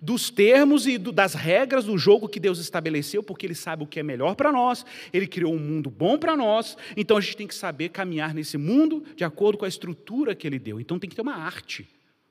dos 0.00 0.30
termos 0.30 0.86
e 0.86 0.98
do, 0.98 1.12
das 1.12 1.34
regras 1.34 1.84
do 1.84 1.96
jogo 1.96 2.28
que 2.28 2.40
Deus 2.40 2.58
estabeleceu, 2.58 3.22
porque 3.22 3.46
Ele 3.46 3.54
sabe 3.54 3.82
o 3.84 3.86
que 3.86 4.00
é 4.00 4.02
melhor 4.02 4.34
para 4.34 4.52
nós, 4.52 4.84
Ele 5.12 5.26
criou 5.26 5.54
um 5.54 5.58
mundo 5.58 5.90
bom 5.90 6.18
para 6.18 6.36
nós, 6.36 6.76
então 6.96 7.16
a 7.16 7.20
gente 7.20 7.36
tem 7.36 7.46
que 7.46 7.54
saber 7.54 7.90
caminhar 7.90 8.34
nesse 8.34 8.56
mundo 8.56 9.04
de 9.16 9.24
acordo 9.24 9.58
com 9.58 9.64
a 9.64 9.68
estrutura 9.68 10.34
que 10.34 10.46
Ele 10.46 10.58
deu. 10.58 10.80
Então 10.80 10.98
tem 10.98 11.08
que 11.08 11.16
ter 11.16 11.22
uma 11.22 11.36
arte 11.36 11.88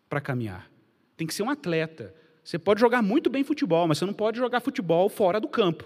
para 0.10 0.22
caminhar, 0.22 0.70
tem 1.18 1.26
que 1.26 1.34
ser 1.34 1.44
um 1.44 1.50
atleta. 1.50 2.14
Você 2.44 2.60
pode 2.60 2.80
jogar 2.80 3.02
muito 3.02 3.30
bem 3.30 3.44
futebol, 3.44 3.88
mas 3.88 3.98
você 3.98 4.06
não 4.06 4.14
pode 4.14 4.38
jogar 4.38 4.60
futebol 4.60 5.08
fora 5.10 5.40
do 5.40 5.48
campo, 5.48 5.86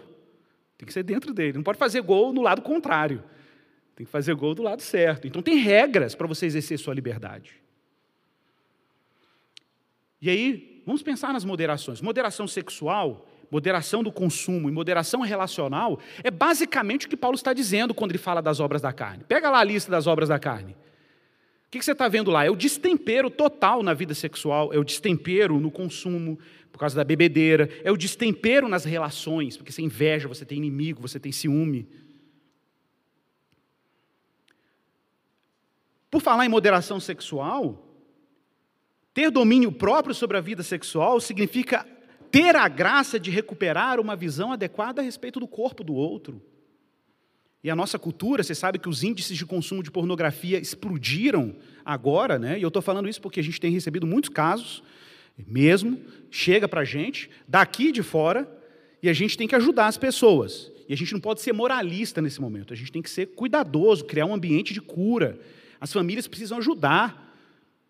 tem 0.78 0.86
que 0.86 0.93
ser 0.93 1.03
dentro 1.03 1.34
dele, 1.34 1.53
não 1.53 1.63
pode 1.63 1.78
fazer 1.78 2.01
gol 2.01 2.34
no 2.34 2.41
lado 2.41 2.61
contrário, 2.61 3.23
tem 3.95 4.05
que 4.05 4.11
fazer 4.11 4.36
gol 4.36 4.53
do 4.53 4.61
lado 4.61 4.82
certo. 4.82 5.28
Então 5.28 5.41
tem 5.41 5.57
regras 5.57 6.13
para 6.13 6.28
você 6.28 6.45
exercer 6.45 6.78
sua 6.78 6.93
liberdade. 6.93 7.55
E 10.21 10.30
aí, 10.30 10.76
Vamos 10.88 11.03
pensar 11.03 11.33
nas 11.33 11.43
moderações. 11.43 12.01
Moderação 12.01 12.47
sexual, 12.47 13.27
moderação 13.51 14.01
do 14.01 14.09
consumo 14.09 14.69
e 14.69 14.71
moderação 14.71 15.19
relacional 15.19 15.99
é 16.23 16.31
basicamente 16.31 17.05
o 17.05 17.09
que 17.09 17.17
Paulo 17.17 17.35
está 17.35 17.51
dizendo 17.51 17.93
quando 17.93 18.11
ele 18.11 18.17
fala 18.17 18.41
das 18.41 18.61
obras 18.61 18.81
da 18.81 18.93
carne. 18.93 19.25
Pega 19.25 19.49
lá 19.49 19.59
a 19.59 19.63
lista 19.65 19.91
das 19.91 20.07
obras 20.07 20.29
da 20.29 20.39
carne. 20.39 20.77
O 21.67 21.71
que 21.71 21.83
você 21.83 21.91
está 21.91 22.07
vendo 22.07 22.31
lá? 22.31 22.45
É 22.45 22.49
o 22.49 22.55
destempero 22.55 23.29
total 23.29 23.83
na 23.83 23.93
vida 23.93 24.13
sexual, 24.13 24.73
é 24.73 24.77
o 24.77 24.83
destempero 24.85 25.59
no 25.59 25.69
consumo, 25.69 26.39
por 26.71 26.79
causa 26.79 26.95
da 26.95 27.03
bebedeira, 27.03 27.69
é 27.83 27.91
o 27.91 27.97
destempero 27.97 28.69
nas 28.69 28.85
relações, 28.85 29.57
porque 29.57 29.73
você 29.73 29.81
inveja, 29.81 30.29
você 30.29 30.45
tem 30.45 30.57
inimigo, 30.57 31.01
você 31.01 31.19
tem 31.19 31.33
ciúme. 31.33 31.85
Por 36.09 36.21
falar 36.21 36.45
em 36.45 36.49
moderação 36.49 36.97
sexual, 36.97 37.86
ter 39.18 39.32
domínio 39.32 39.72
próprio 39.72 40.13
sobre 40.13 40.38
a 40.38 40.41
vida 40.41 40.61
sexual 40.61 41.20
significa 41.20 41.84
ter 42.30 42.55
a 42.55 42.68
graça 42.68 43.20
de 43.20 43.32
recuperar 43.32 43.99
uma 43.99 44.15
visão 44.15 44.51
adequada 44.51 45.01
a 45.01 45.03
respeito 45.03 45.39
do 45.39 45.47
corpo 45.47 45.84
do 45.84 45.95
outro. 45.95 46.39
E 47.63 47.70
a 47.72 47.76
nossa 47.76 47.97
cultura, 47.97 48.43
você 48.43 48.53
sabe 48.53 48.78
que 48.78 48.88
os 48.88 49.01
índices 49.01 49.36
de 49.36 49.43
consumo 49.43 49.82
de 49.82 49.89
pornografia 49.89 50.59
explodiram 50.59 51.55
agora, 51.84 52.38
né? 52.38 52.59
E 52.59 52.61
eu 52.61 52.68
estou 52.68 52.80
falando 52.80 53.09
isso 53.09 53.20
porque 53.20 53.39
a 53.39 53.43
gente 53.43 53.59
tem 53.59 53.72
recebido 53.72 54.05
muitos 54.05 54.30
casos, 54.30 54.84
mesmo, 55.47 55.99
chega 56.30 56.68
para 56.68 56.82
a 56.82 56.86
gente, 56.86 57.28
daqui 57.47 57.91
de 57.91 58.03
fora, 58.03 58.47
e 59.01 59.09
a 59.09 59.13
gente 59.13 59.36
tem 59.36 59.47
que 59.47 59.55
ajudar 59.55 59.88
as 59.88 59.97
pessoas. 59.97 60.72
E 60.88 60.93
a 60.93 60.95
gente 60.95 61.11
não 61.11 61.20
pode 61.20 61.41
ser 61.41 61.53
moralista 61.53 62.22
nesse 62.22 62.39
momento, 62.39 62.72
a 62.72 62.78
gente 62.78 62.91
tem 62.91 63.01
que 63.01 63.09
ser 63.09 63.26
cuidadoso, 63.34 64.05
criar 64.05 64.28
um 64.28 64.36
ambiente 64.36 64.76
de 64.76 64.80
cura. 64.80 65.39
As 65.82 65.91
famílias 65.91 66.28
precisam 66.28 66.59
ajudar. 66.59 67.26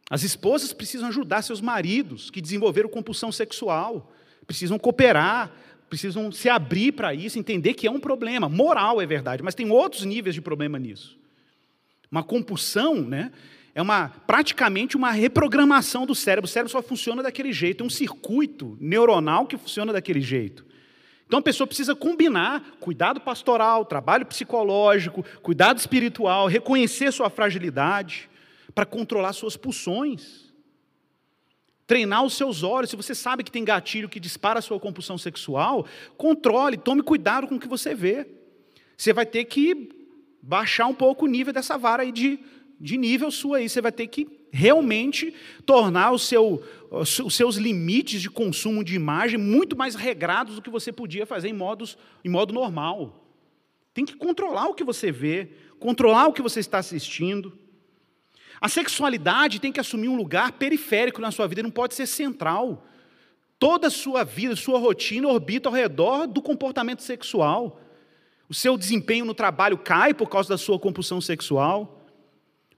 As 0.09 0.23
esposas 0.23 0.71
precisam 0.71 1.09
ajudar 1.09 1.41
seus 1.41 1.59
maridos 1.59 2.29
que 2.29 2.41
desenvolveram 2.41 2.89
compulsão 2.89 3.31
sexual, 3.31 4.11
precisam 4.45 4.79
cooperar, 4.79 5.51
precisam 5.89 6.31
se 6.31 6.47
abrir 6.47 6.93
para 6.93 7.13
isso, 7.13 7.37
entender 7.37 7.73
que 7.73 7.87
é 7.87 7.91
um 7.91 7.99
problema. 7.99 8.47
Moral 8.47 9.01
é 9.01 9.05
verdade, 9.05 9.43
mas 9.43 9.55
tem 9.55 9.69
outros 9.69 10.05
níveis 10.05 10.33
de 10.33 10.41
problema 10.41 10.79
nisso. 10.79 11.17
Uma 12.09 12.23
compulsão, 12.23 12.95
né? 13.01 13.31
É 13.75 13.81
uma, 13.81 14.09
praticamente 14.25 14.97
uma 14.97 15.11
reprogramação 15.11 16.05
do 16.05 16.15
cérebro. 16.15 16.47
O 16.47 16.51
cérebro 16.51 16.71
só 16.71 16.81
funciona 16.81 17.21
daquele 17.21 17.51
jeito, 17.51 17.83
é 17.83 17.85
um 17.85 17.89
circuito 17.89 18.77
neuronal 18.79 19.45
que 19.45 19.57
funciona 19.57 19.93
daquele 19.93 20.21
jeito. 20.21 20.65
Então 21.27 21.39
a 21.39 21.41
pessoa 21.41 21.67
precisa 21.67 21.93
combinar 21.93 22.77
cuidado 22.79 23.19
pastoral, 23.19 23.83
trabalho 23.83 24.25
psicológico, 24.25 25.23
cuidado 25.43 25.77
espiritual, 25.77 26.47
reconhecer 26.47 27.11
sua 27.11 27.29
fragilidade 27.29 28.29
para 28.77 28.85
controlar 28.85 29.33
suas 29.33 29.57
pulsões. 29.57 30.53
Treinar 31.87 32.23
os 32.23 32.35
seus 32.35 32.61
olhos. 32.61 32.91
Se 32.91 32.95
você 32.95 33.15
sabe 33.15 33.43
que 33.43 33.51
tem 33.51 33.65
gatilho 33.65 34.07
que 34.07 34.19
dispara 34.19 34.59
a 34.59 34.61
sua 34.61 34.79
compulsão 34.79 35.17
sexual, 35.17 35.87
controle, 36.15 36.77
tome 36.77 37.01
cuidado 37.01 37.47
com 37.47 37.55
o 37.55 37.59
que 37.59 37.67
você 37.67 37.95
vê. 37.95 38.27
Você 38.95 39.11
vai 39.13 39.25
ter 39.25 39.45
que 39.45 39.89
baixar 40.43 40.85
um 40.85 40.93
pouco 40.93 41.25
o 41.25 41.27
nível 41.27 41.51
dessa 41.51 41.75
vara 41.75 42.03
aí 42.03 42.11
de, 42.11 42.39
de 42.79 42.97
nível 42.97 43.31
sua 43.31 43.57
aí. 43.57 43.67
Você 43.67 43.81
vai 43.81 43.91
ter 43.91 44.05
que 44.05 44.27
realmente 44.51 45.33
tornar 45.65 46.11
o 46.11 46.19
seu, 46.19 46.63
os 46.91 47.35
seus 47.35 47.55
limites 47.55 48.21
de 48.21 48.29
consumo 48.29 48.83
de 48.83 48.93
imagem 48.93 49.39
muito 49.39 49.75
mais 49.75 49.95
regrados 49.95 50.53
do 50.53 50.61
que 50.61 50.69
você 50.69 50.91
podia 50.91 51.25
fazer 51.25 51.49
em, 51.49 51.53
modos, 51.53 51.97
em 52.23 52.29
modo 52.29 52.53
normal. 52.53 53.25
Tem 53.91 54.05
que 54.05 54.15
controlar 54.15 54.67
o 54.67 54.75
que 54.75 54.83
você 54.83 55.11
vê, 55.11 55.49
controlar 55.79 56.27
o 56.27 56.33
que 56.33 56.43
você 56.43 56.59
está 56.59 56.77
assistindo. 56.77 57.57
A 58.59 58.67
sexualidade 58.67 59.59
tem 59.59 59.71
que 59.71 59.79
assumir 59.79 60.09
um 60.09 60.15
lugar 60.15 60.53
periférico 60.53 61.21
na 61.21 61.31
sua 61.31 61.47
vida, 61.47 61.63
não 61.63 61.71
pode 61.71 61.93
ser 61.93 62.07
central. 62.07 62.85
Toda 63.59 63.87
a 63.87 63.91
sua 63.91 64.23
vida, 64.23 64.55
sua 64.55 64.79
rotina 64.79 65.27
orbita 65.27 65.69
ao 65.69 65.75
redor 65.75 66.27
do 66.27 66.41
comportamento 66.41 67.01
sexual. 67.01 67.79
O 68.49 68.53
seu 68.53 68.77
desempenho 68.77 69.25
no 69.25 69.33
trabalho 69.33 69.77
cai 69.77 70.13
por 70.13 70.29
causa 70.29 70.49
da 70.49 70.57
sua 70.57 70.79
compulsão 70.79 71.19
sexual. 71.19 72.05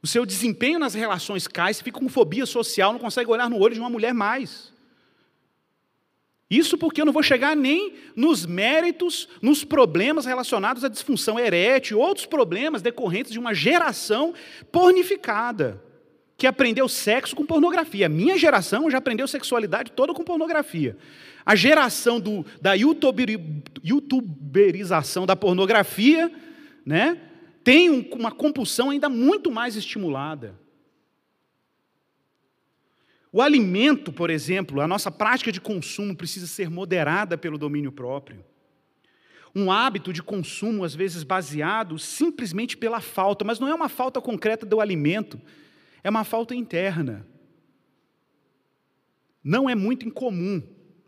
O 0.02 0.08
seu 0.08 0.26
desempenho 0.26 0.80
nas 0.80 0.94
relações 0.94 1.48
cai, 1.48 1.74
você 1.74 1.84
fica 1.84 2.00
com 2.00 2.08
fobia 2.08 2.46
social, 2.46 2.94
não 2.94 3.00
consegue 3.00 3.30
olhar 3.30 3.50
no 3.50 3.60
olho 3.60 3.74
de 3.74 3.80
uma 3.80 3.90
mulher 3.90 4.14
mais. 4.14 4.74
Isso 6.50 6.78
porque 6.78 7.00
eu 7.00 7.06
não 7.06 7.14
vou 7.14 7.22
chegar 7.22 7.56
nem 7.56 7.94
nos 8.16 8.44
méritos, 8.46 9.30
nos 9.40 9.64
problemas 9.64 10.26
relacionados 10.26 10.84
à 10.84 10.88
disfunção 10.88 11.40
erétil, 11.40 12.00
outros 12.00 12.26
problemas 12.26 12.82
decorrentes 12.82 13.32
de 13.32 13.38
uma 13.38 13.54
geração 13.54 14.34
pornificada, 14.72 15.80
que 16.36 16.48
aprendeu 16.48 16.90
sexo 16.90 17.36
com 17.36 17.46
pornografia. 17.46 18.08
A 18.08 18.10
minha 18.10 18.36
geração 18.36 18.90
já 18.90 18.98
aprendeu 18.98 19.28
sexualidade 19.28 19.92
toda 19.92 20.12
com 20.12 20.24
pornografia. 20.24 20.98
A 21.46 21.56
geração 21.56 22.20
do, 22.20 22.44
da 22.60 22.74
youtuberização 22.74 25.28
da 25.28 25.36
pornografia 25.36 26.32
né, 26.84 27.16
tem 27.64 28.10
uma 28.12 28.32
compulsão 28.32 28.90
ainda 28.90 29.08
muito 29.08 29.52
mais 29.52 29.76
estimulada. 29.76 30.56
O 33.32 33.42
alimento, 33.42 34.12
por 34.12 34.30
exemplo, 34.30 34.82
a 34.82 34.88
nossa 34.88 35.12
prática 35.12 35.52
de 35.52 35.62
consumo 35.62 36.16
precisa 36.16 36.48
ser 36.48 36.70
moderada 36.70 37.38
pelo 37.38 37.58
domínio 37.58 37.92
próprio. 37.92 38.44
Um 39.56 39.72
hábito 39.72 40.12
de 40.12 40.22
consumo, 40.22 40.84
às 40.84 40.96
vezes 40.96 41.24
baseado 41.24 41.98
simplesmente 42.00 42.78
pela 42.78 43.00
falta, 43.00 43.46
mas 43.46 43.60
não 43.60 43.68
é 43.68 43.74
uma 43.74 43.90
falta 43.90 44.22
concreta 44.22 44.66
do 44.66 44.80
alimento, 44.80 45.40
é 46.04 46.10
uma 46.10 46.24
falta 46.24 46.56
interna. 46.56 47.26
Não 49.44 49.70
é 49.70 49.76
muito 49.76 50.08
incomum, 50.08 50.62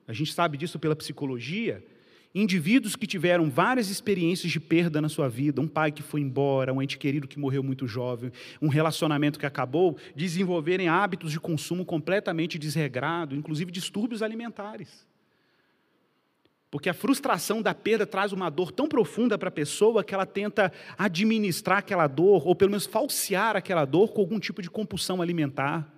a 0.07 0.13
gente 0.13 0.34
sabe 0.34 0.57
disso 0.57 0.80
pela 0.80 0.95
psicologia, 0.95 1.86
Indivíduos 2.34 2.96
que 2.96 3.06
tiveram 3.06 3.50
várias 3.50 3.90
experiências 3.90 4.50
de 4.50 4.60
perda 4.60 5.02
na 5.02 5.10
sua 5.10 5.28
vida, 5.28 5.60
um 5.60 5.68
pai 5.68 5.92
que 5.92 6.02
foi 6.02 6.22
embora, 6.22 6.74
um 6.74 6.82
ente 6.82 6.98
querido 6.98 7.28
que 7.28 7.38
morreu 7.38 7.62
muito 7.62 7.86
jovem, 7.86 8.32
um 8.62 8.70
relacionamento 8.70 9.38
que 9.38 9.46
acabou, 9.46 9.98
desenvolverem 10.16 10.88
hábitos 10.88 11.30
de 11.32 11.42
consumo 11.42 11.84
completamente 11.84 12.58
desregrado, 12.58 13.36
inclusive 13.36 13.70
distúrbios 13.70 14.22
alimentares. 14.22 15.06
Porque 16.70 16.88
a 16.88 16.94
frustração 16.94 17.62
da 17.62 17.74
perda 17.74 18.08
traz 18.08 18.32
uma 18.32 18.50
dor 18.50 18.72
tão 18.72 18.88
profunda 18.88 19.38
para 19.38 19.50
a 19.50 19.52
pessoa 19.52 20.02
que 20.02 20.14
ela 20.14 20.26
tenta 20.26 20.72
administrar 20.98 21.80
aquela 21.80 22.08
dor, 22.08 22.48
ou 22.48 22.56
pelo 22.56 22.72
menos 22.72 22.86
falsear 22.86 23.58
aquela 23.58 23.84
dor 23.84 24.14
com 24.14 24.22
algum 24.22 24.40
tipo 24.40 24.62
de 24.62 24.70
compulsão 24.70 25.22
alimentar, 25.22 25.94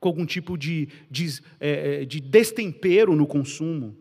com 0.00 0.08
algum 0.08 0.26
tipo 0.26 0.58
de, 0.58 0.88
de, 1.08 1.40
é, 1.60 2.04
de 2.04 2.20
destempero 2.20 3.14
no 3.14 3.28
consumo 3.28 3.96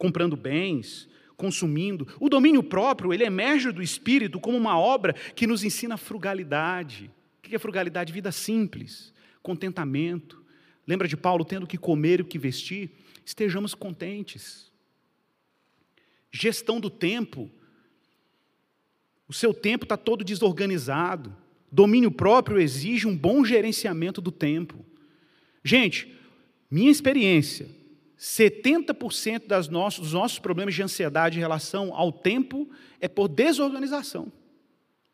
comprando 0.00 0.34
bens, 0.34 1.06
consumindo. 1.36 2.08
O 2.18 2.30
domínio 2.30 2.62
próprio, 2.62 3.12
ele 3.12 3.22
emerge 3.22 3.70
do 3.70 3.82
espírito 3.82 4.40
como 4.40 4.56
uma 4.56 4.78
obra 4.78 5.12
que 5.12 5.46
nos 5.46 5.62
ensina 5.62 5.98
frugalidade. 5.98 7.10
O 7.38 7.42
que 7.42 7.54
é 7.54 7.58
frugalidade? 7.58 8.10
Vida 8.10 8.32
simples, 8.32 9.12
contentamento. 9.42 10.42
Lembra 10.86 11.06
de 11.06 11.18
Paulo 11.18 11.44
tendo 11.44 11.66
que 11.66 11.76
comer 11.76 12.20
e 12.20 12.22
o 12.22 12.26
que 12.26 12.38
vestir? 12.38 12.92
Estejamos 13.26 13.74
contentes. 13.74 14.72
Gestão 16.32 16.80
do 16.80 16.88
tempo. 16.88 17.50
O 19.28 19.34
seu 19.34 19.52
tempo 19.52 19.84
está 19.84 19.98
todo 19.98 20.24
desorganizado. 20.24 21.36
Domínio 21.70 22.10
próprio 22.10 22.58
exige 22.58 23.06
um 23.06 23.14
bom 23.14 23.44
gerenciamento 23.44 24.22
do 24.22 24.32
tempo. 24.32 24.82
Gente, 25.62 26.10
minha 26.70 26.90
experiência, 26.90 27.68
70% 28.20 29.46
das 29.46 29.66
dos 29.66 30.12
nossos 30.12 30.38
problemas 30.38 30.74
de 30.74 30.82
ansiedade 30.82 31.38
em 31.38 31.40
relação 31.40 31.94
ao 31.94 32.12
tempo 32.12 32.68
é 33.00 33.08
por 33.08 33.28
desorganização. 33.28 34.30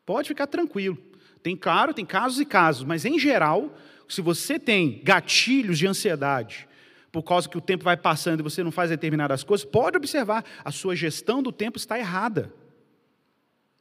Pode 0.05 0.27
ficar 0.27 0.45
tranquilo. 0.45 0.97
Tem, 1.41 1.55
claro, 1.55 1.93
tem 1.93 2.05
casos 2.05 2.41
e 2.41 2.45
casos, 2.45 2.83
mas 2.83 3.05
em 3.05 3.17
geral, 3.17 3.73
se 4.09 4.19
você 4.19 4.59
tem 4.59 4.99
gatilhos 5.03 5.77
de 5.77 5.87
ansiedade, 5.87 6.67
por 7.09 7.23
causa 7.23 7.47
que 7.47 7.57
o 7.57 7.61
tempo 7.61 7.85
vai 7.85 7.95
passando 7.95 8.41
e 8.41 8.43
você 8.43 8.61
não 8.61 8.71
faz 8.71 8.89
determinadas 8.89 9.41
coisas, 9.41 9.65
pode 9.65 9.95
observar, 9.95 10.43
a 10.65 10.71
sua 10.71 10.93
gestão 10.93 11.41
do 11.41 11.51
tempo 11.53 11.77
está 11.77 11.97
errada. 11.97 12.53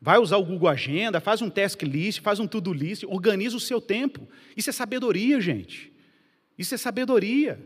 Vai 0.00 0.18
usar 0.18 0.36
o 0.36 0.44
Google 0.44 0.68
Agenda, 0.68 1.20
faz 1.20 1.42
um 1.42 1.50
task 1.50 1.82
list, 1.82 2.20
faz 2.20 2.38
um 2.38 2.46
to-do 2.46 2.72
list, 2.72 3.02
organiza 3.02 3.56
o 3.56 3.60
seu 3.60 3.80
tempo. 3.80 4.28
Isso 4.56 4.70
é 4.70 4.72
sabedoria, 4.72 5.40
gente. 5.40 5.92
Isso 6.56 6.76
é 6.76 6.78
sabedoria. 6.78 7.58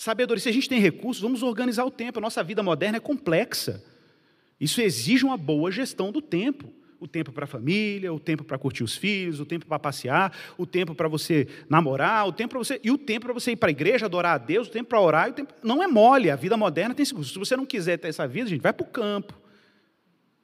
Sabedoria. 0.00 0.40
Se 0.40 0.48
a 0.48 0.52
gente 0.52 0.66
tem 0.66 0.80
recursos, 0.80 1.20
vamos 1.20 1.42
organizar 1.42 1.84
o 1.84 1.90
tempo. 1.90 2.18
A 2.18 2.22
nossa 2.22 2.42
vida 2.42 2.62
moderna 2.62 2.96
é 2.96 3.00
complexa. 3.00 3.84
Isso 4.58 4.80
exige 4.80 5.26
uma 5.26 5.36
boa 5.36 5.70
gestão 5.70 6.10
do 6.10 6.22
tempo. 6.22 6.72
O 6.98 7.06
tempo 7.06 7.30
para 7.30 7.44
a 7.44 7.46
família, 7.46 8.10
o 8.10 8.18
tempo 8.18 8.42
para 8.42 8.56
curtir 8.56 8.82
os 8.82 8.96
filhos, 8.96 9.40
o 9.40 9.44
tempo 9.44 9.66
para 9.66 9.78
passear, 9.78 10.34
o 10.56 10.66
tempo 10.66 10.94
para 10.94 11.06
você 11.06 11.46
namorar, 11.68 12.26
o 12.26 12.32
tempo 12.32 12.50
para 12.50 12.58
você 12.58 12.80
e 12.82 12.90
o 12.90 12.96
tempo 12.96 13.26
para 13.26 13.34
você 13.34 13.52
ir 13.52 13.56
para 13.56 13.68
a 13.68 13.70
igreja 13.70 14.06
adorar 14.06 14.34
a 14.34 14.38
Deus, 14.38 14.68
o 14.68 14.70
tempo 14.70 14.88
para 14.88 15.00
orar, 15.00 15.28
o 15.28 15.32
tempo 15.32 15.52
não 15.62 15.82
é 15.82 15.86
mole. 15.86 16.30
A 16.30 16.36
vida 16.36 16.56
moderna 16.56 16.94
tem 16.94 17.04
seguro. 17.04 17.26
Se 17.26 17.38
você 17.38 17.54
não 17.54 17.66
quiser 17.66 17.98
ter 17.98 18.08
essa 18.08 18.26
vida, 18.26 18.48
gente, 18.48 18.62
vai 18.62 18.72
para 18.72 18.84
o 18.84 18.88
campo, 18.88 19.34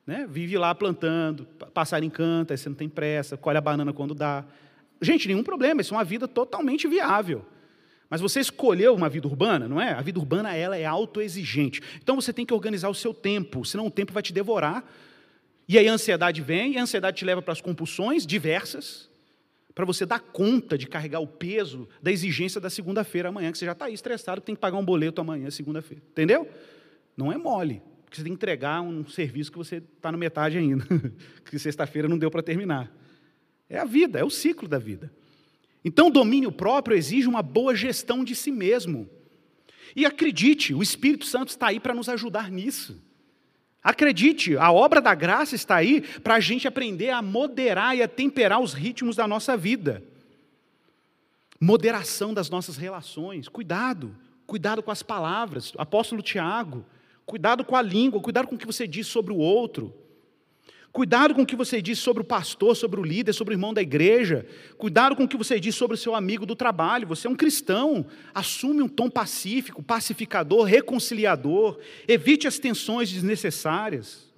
né? 0.06 0.26
Vive 0.28 0.58
lá 0.58 0.74
plantando, 0.74 1.46
passarinho 1.72 2.12
canta, 2.12 2.52
aí 2.52 2.58
você 2.58 2.68
não 2.68 2.76
tem 2.76 2.90
pressa, 2.90 3.38
colhe 3.38 3.56
a 3.56 3.62
banana 3.62 3.92
quando 3.92 4.14
dá. 4.14 4.44
Gente, 5.00 5.28
nenhum 5.28 5.42
problema. 5.42 5.80
Isso 5.80 5.94
é 5.94 5.96
uma 5.96 6.04
vida 6.04 6.28
totalmente 6.28 6.86
viável. 6.86 7.44
Mas 8.08 8.20
você 8.20 8.40
escolheu 8.40 8.94
uma 8.94 9.08
vida 9.08 9.26
urbana, 9.26 9.68
não 9.68 9.80
é? 9.80 9.92
A 9.92 10.00
vida 10.00 10.18
urbana 10.18 10.54
ela 10.54 10.76
é 10.76 10.84
autoexigente. 10.84 11.80
Então 12.02 12.14
você 12.14 12.32
tem 12.32 12.46
que 12.46 12.54
organizar 12.54 12.88
o 12.88 12.94
seu 12.94 13.12
tempo, 13.12 13.64
senão 13.64 13.86
o 13.86 13.90
tempo 13.90 14.12
vai 14.12 14.22
te 14.22 14.32
devorar. 14.32 14.84
E 15.68 15.76
aí 15.76 15.88
a 15.88 15.92
ansiedade 15.92 16.40
vem, 16.40 16.74
e 16.74 16.78
a 16.78 16.82
ansiedade 16.82 17.16
te 17.16 17.24
leva 17.24 17.42
para 17.42 17.52
as 17.52 17.60
compulsões 17.60 18.24
diversas, 18.24 19.10
para 19.74 19.84
você 19.84 20.06
dar 20.06 20.20
conta 20.20 20.78
de 20.78 20.86
carregar 20.86 21.20
o 21.20 21.26
peso 21.26 21.88
da 22.00 22.12
exigência 22.12 22.60
da 22.60 22.70
segunda-feira 22.70 23.28
amanhã, 23.28 23.50
que 23.50 23.58
você 23.58 23.66
já 23.66 23.72
está 23.72 23.86
aí 23.86 23.94
estressado, 23.94 24.40
tem 24.40 24.54
que 24.54 24.60
pagar 24.60 24.78
um 24.78 24.84
boleto 24.84 25.20
amanhã, 25.20 25.50
segunda-feira. 25.50 26.02
Entendeu? 26.12 26.48
Não 27.16 27.32
é 27.32 27.36
mole, 27.36 27.82
porque 28.04 28.16
você 28.16 28.22
tem 28.22 28.32
que 28.32 28.36
entregar 28.36 28.80
um 28.80 29.06
serviço 29.08 29.50
que 29.50 29.58
você 29.58 29.76
está 29.76 30.12
no 30.12 30.16
metade 30.16 30.56
ainda, 30.56 30.84
que 31.44 31.58
sexta-feira 31.58 32.08
não 32.08 32.16
deu 32.16 32.30
para 32.30 32.42
terminar. 32.42 32.90
É 33.68 33.78
a 33.78 33.84
vida, 33.84 34.20
é 34.20 34.24
o 34.24 34.30
ciclo 34.30 34.68
da 34.68 34.78
vida. 34.78 35.10
Então, 35.88 36.10
domínio 36.10 36.50
próprio 36.50 36.96
exige 36.96 37.28
uma 37.28 37.42
boa 37.42 37.72
gestão 37.72 38.24
de 38.24 38.34
si 38.34 38.50
mesmo. 38.50 39.08
E 39.94 40.04
acredite, 40.04 40.74
o 40.74 40.82
Espírito 40.82 41.24
Santo 41.24 41.50
está 41.50 41.68
aí 41.68 41.78
para 41.78 41.94
nos 41.94 42.08
ajudar 42.08 42.50
nisso. 42.50 43.00
Acredite, 43.84 44.56
a 44.56 44.72
obra 44.72 45.00
da 45.00 45.14
graça 45.14 45.54
está 45.54 45.76
aí 45.76 46.00
para 46.00 46.34
a 46.34 46.40
gente 46.40 46.66
aprender 46.66 47.10
a 47.10 47.22
moderar 47.22 47.96
e 47.96 48.02
a 48.02 48.08
temperar 48.08 48.60
os 48.60 48.72
ritmos 48.72 49.14
da 49.14 49.28
nossa 49.28 49.56
vida. 49.56 50.02
Moderação 51.60 52.34
das 52.34 52.50
nossas 52.50 52.76
relações. 52.76 53.48
Cuidado, 53.48 54.12
cuidado 54.44 54.82
com 54.82 54.90
as 54.90 55.04
palavras. 55.04 55.72
Apóstolo 55.78 56.20
Tiago, 56.20 56.84
cuidado 57.24 57.64
com 57.64 57.76
a 57.76 57.80
língua, 57.80 58.20
cuidado 58.20 58.48
com 58.48 58.56
o 58.56 58.58
que 58.58 58.66
você 58.66 58.88
diz 58.88 59.06
sobre 59.06 59.32
o 59.32 59.36
outro. 59.36 59.94
Cuidado 60.96 61.34
com 61.34 61.42
o 61.42 61.46
que 61.46 61.54
você 61.54 61.82
diz 61.82 61.98
sobre 61.98 62.22
o 62.22 62.24
pastor, 62.24 62.74
sobre 62.74 62.98
o 62.98 63.04
líder, 63.04 63.34
sobre 63.34 63.52
o 63.52 63.56
irmão 63.56 63.74
da 63.74 63.82
igreja. 63.82 64.46
Cuidado 64.78 65.14
com 65.14 65.24
o 65.24 65.28
que 65.28 65.36
você 65.36 65.60
diz 65.60 65.74
sobre 65.74 65.94
o 65.94 65.98
seu 65.98 66.14
amigo 66.14 66.46
do 66.46 66.56
trabalho. 66.56 67.06
Você 67.08 67.26
é 67.26 67.30
um 67.30 67.36
cristão. 67.36 68.06
Assume 68.34 68.80
um 68.80 68.88
tom 68.88 69.10
pacífico, 69.10 69.82
pacificador, 69.82 70.64
reconciliador. 70.64 71.78
Evite 72.08 72.48
as 72.48 72.58
tensões 72.58 73.12
desnecessárias. 73.12 74.32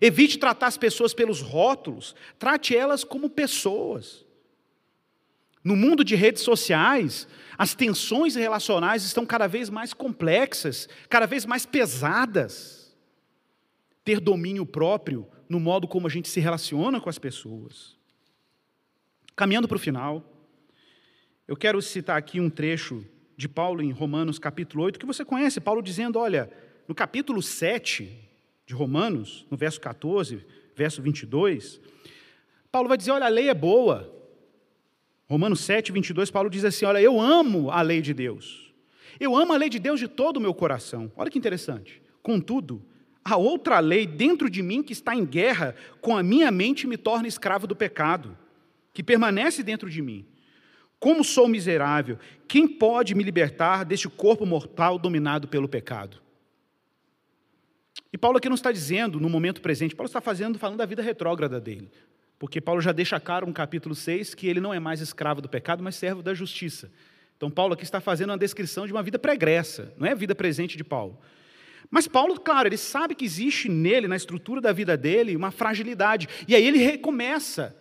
Evite 0.00 0.36
tratar 0.36 0.66
as 0.66 0.76
pessoas 0.76 1.14
pelos 1.14 1.40
rótulos. 1.40 2.16
Trate 2.40 2.76
elas 2.76 3.04
como 3.04 3.30
pessoas. 3.30 4.26
No 5.62 5.76
mundo 5.76 6.02
de 6.02 6.16
redes 6.16 6.42
sociais, 6.42 7.28
as 7.56 7.72
tensões 7.72 8.34
relacionais 8.34 9.04
estão 9.04 9.24
cada 9.24 9.46
vez 9.46 9.70
mais 9.70 9.94
complexas, 9.94 10.88
cada 11.08 11.26
vez 11.26 11.46
mais 11.46 11.64
pesadas. 11.64 12.92
Ter 14.04 14.18
domínio 14.18 14.66
próprio 14.66 15.28
no 15.48 15.60
modo 15.60 15.86
como 15.86 16.06
a 16.06 16.10
gente 16.10 16.28
se 16.28 16.40
relaciona 16.40 17.00
com 17.00 17.08
as 17.08 17.18
pessoas. 17.18 17.96
Caminhando 19.36 19.68
para 19.68 19.76
o 19.76 19.80
final, 19.80 20.24
eu 21.46 21.56
quero 21.56 21.80
citar 21.82 22.16
aqui 22.16 22.40
um 22.40 22.48
trecho 22.48 23.04
de 23.36 23.48
Paulo 23.48 23.82
em 23.82 23.90
Romanos 23.90 24.38
capítulo 24.38 24.84
8, 24.84 24.98
que 24.98 25.06
você 25.06 25.24
conhece, 25.24 25.60
Paulo 25.60 25.82
dizendo, 25.82 26.18
olha, 26.18 26.50
no 26.86 26.94
capítulo 26.94 27.42
7 27.42 28.16
de 28.66 28.74
Romanos, 28.74 29.46
no 29.50 29.56
verso 29.56 29.80
14, 29.80 30.44
verso 30.74 31.02
22, 31.02 31.80
Paulo 32.70 32.88
vai 32.88 32.96
dizer, 32.96 33.10
olha, 33.10 33.26
a 33.26 33.28
lei 33.28 33.48
é 33.48 33.54
boa. 33.54 34.12
Romanos 35.28 35.60
7, 35.60 35.92
22, 35.92 36.30
Paulo 36.30 36.50
diz 36.50 36.64
assim, 36.64 36.84
olha, 36.84 37.00
eu 37.00 37.20
amo 37.20 37.70
a 37.70 37.82
lei 37.82 38.00
de 38.00 38.14
Deus. 38.14 38.72
Eu 39.18 39.36
amo 39.36 39.52
a 39.52 39.56
lei 39.56 39.68
de 39.68 39.78
Deus 39.78 40.00
de 40.00 40.08
todo 40.08 40.38
o 40.38 40.40
meu 40.40 40.54
coração. 40.54 41.10
Olha 41.16 41.30
que 41.30 41.38
interessante. 41.38 42.02
Contudo, 42.22 42.84
a 43.24 43.36
outra 43.36 43.80
lei 43.80 44.06
dentro 44.06 44.50
de 44.50 44.62
mim 44.62 44.82
que 44.82 44.92
está 44.92 45.14
em 45.14 45.24
guerra 45.24 45.74
com 46.00 46.16
a 46.16 46.22
minha 46.22 46.50
mente 46.50 46.86
me 46.86 46.96
torna 46.96 47.26
escravo 47.26 47.66
do 47.66 47.74
pecado, 47.74 48.36
que 48.92 49.02
permanece 49.02 49.62
dentro 49.62 49.88
de 49.88 50.02
mim. 50.02 50.26
Como 51.00 51.24
sou 51.24 51.48
miserável, 51.48 52.18
quem 52.46 52.68
pode 52.68 53.14
me 53.14 53.22
libertar 53.22 53.84
deste 53.84 54.08
corpo 54.08 54.44
mortal 54.44 54.98
dominado 54.98 55.48
pelo 55.48 55.68
pecado? 55.68 56.22
E 58.12 58.18
Paulo 58.18 58.38
aqui 58.38 58.48
não 58.48 58.54
está 58.54 58.70
dizendo 58.70 59.18
no 59.18 59.28
momento 59.28 59.60
presente, 59.60 59.94
Paulo 59.94 60.06
está 60.06 60.20
fazendo, 60.20 60.58
falando 60.58 60.78
da 60.78 60.86
vida 60.86 61.02
retrógrada 61.02 61.60
dele. 61.60 61.90
Porque 62.38 62.60
Paulo 62.60 62.80
já 62.80 62.92
deixa 62.92 63.18
claro 63.18 63.46
no 63.46 63.52
capítulo 63.52 63.94
6 63.94 64.34
que 64.34 64.46
ele 64.46 64.60
não 64.60 64.72
é 64.72 64.78
mais 64.78 65.00
escravo 65.00 65.40
do 65.40 65.48
pecado, 65.48 65.82
mas 65.82 65.96
servo 65.96 66.22
da 66.22 66.34
justiça. 66.34 66.90
Então, 67.36 67.50
Paulo 67.50 67.74
aqui 67.74 67.84
está 67.84 68.00
fazendo 68.00 68.30
uma 68.30 68.38
descrição 68.38 68.86
de 68.86 68.92
uma 68.92 69.02
vida 69.02 69.18
pregressa, 69.18 69.92
não 69.98 70.06
é 70.06 70.12
a 70.12 70.14
vida 70.14 70.34
presente 70.34 70.76
de 70.76 70.84
Paulo. 70.84 71.18
Mas 71.90 72.08
Paulo, 72.08 72.40
claro, 72.40 72.68
ele 72.68 72.76
sabe 72.76 73.14
que 73.14 73.24
existe 73.24 73.68
nele, 73.68 74.08
na 74.08 74.16
estrutura 74.16 74.60
da 74.60 74.72
vida 74.72 74.96
dele, 74.96 75.36
uma 75.36 75.50
fragilidade. 75.50 76.28
E 76.48 76.54
aí 76.54 76.66
ele 76.66 76.78
recomeça. 76.78 77.76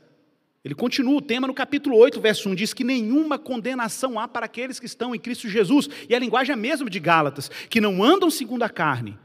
Ele 0.64 0.76
continua, 0.76 1.18
o 1.18 1.22
tema 1.22 1.46
no 1.46 1.54
capítulo 1.54 1.98
8, 1.98 2.22
verso 2.22 2.50
1, 2.50 2.56
diz 2.56 2.74
que 2.74 2.84
nenhuma 2.84 3.38
condenação 3.38 4.18
há 4.18 4.28
para 4.28 4.46
aqueles 4.46 4.80
que 4.80 4.86
estão 4.86 5.14
em 5.14 5.20
Cristo 5.20 5.50
Jesus. 5.50 5.90
E 6.08 6.16
a 6.16 6.20
linguagem 6.20 6.52
é 6.52 6.54
a 6.54 6.58
mesma 6.58 6.90
de 6.90 7.00
Gálatas, 7.00 7.50
que 7.70 7.82
não 7.82 8.04
andam 8.04 8.30
segundo 8.30 8.64
a 8.64 8.70
carne, 8.70 9.18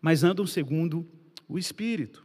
mas 0.00 0.22
andam 0.22 0.46
segundo 0.46 1.06
o 1.48 1.58
Espírito. 1.58 2.24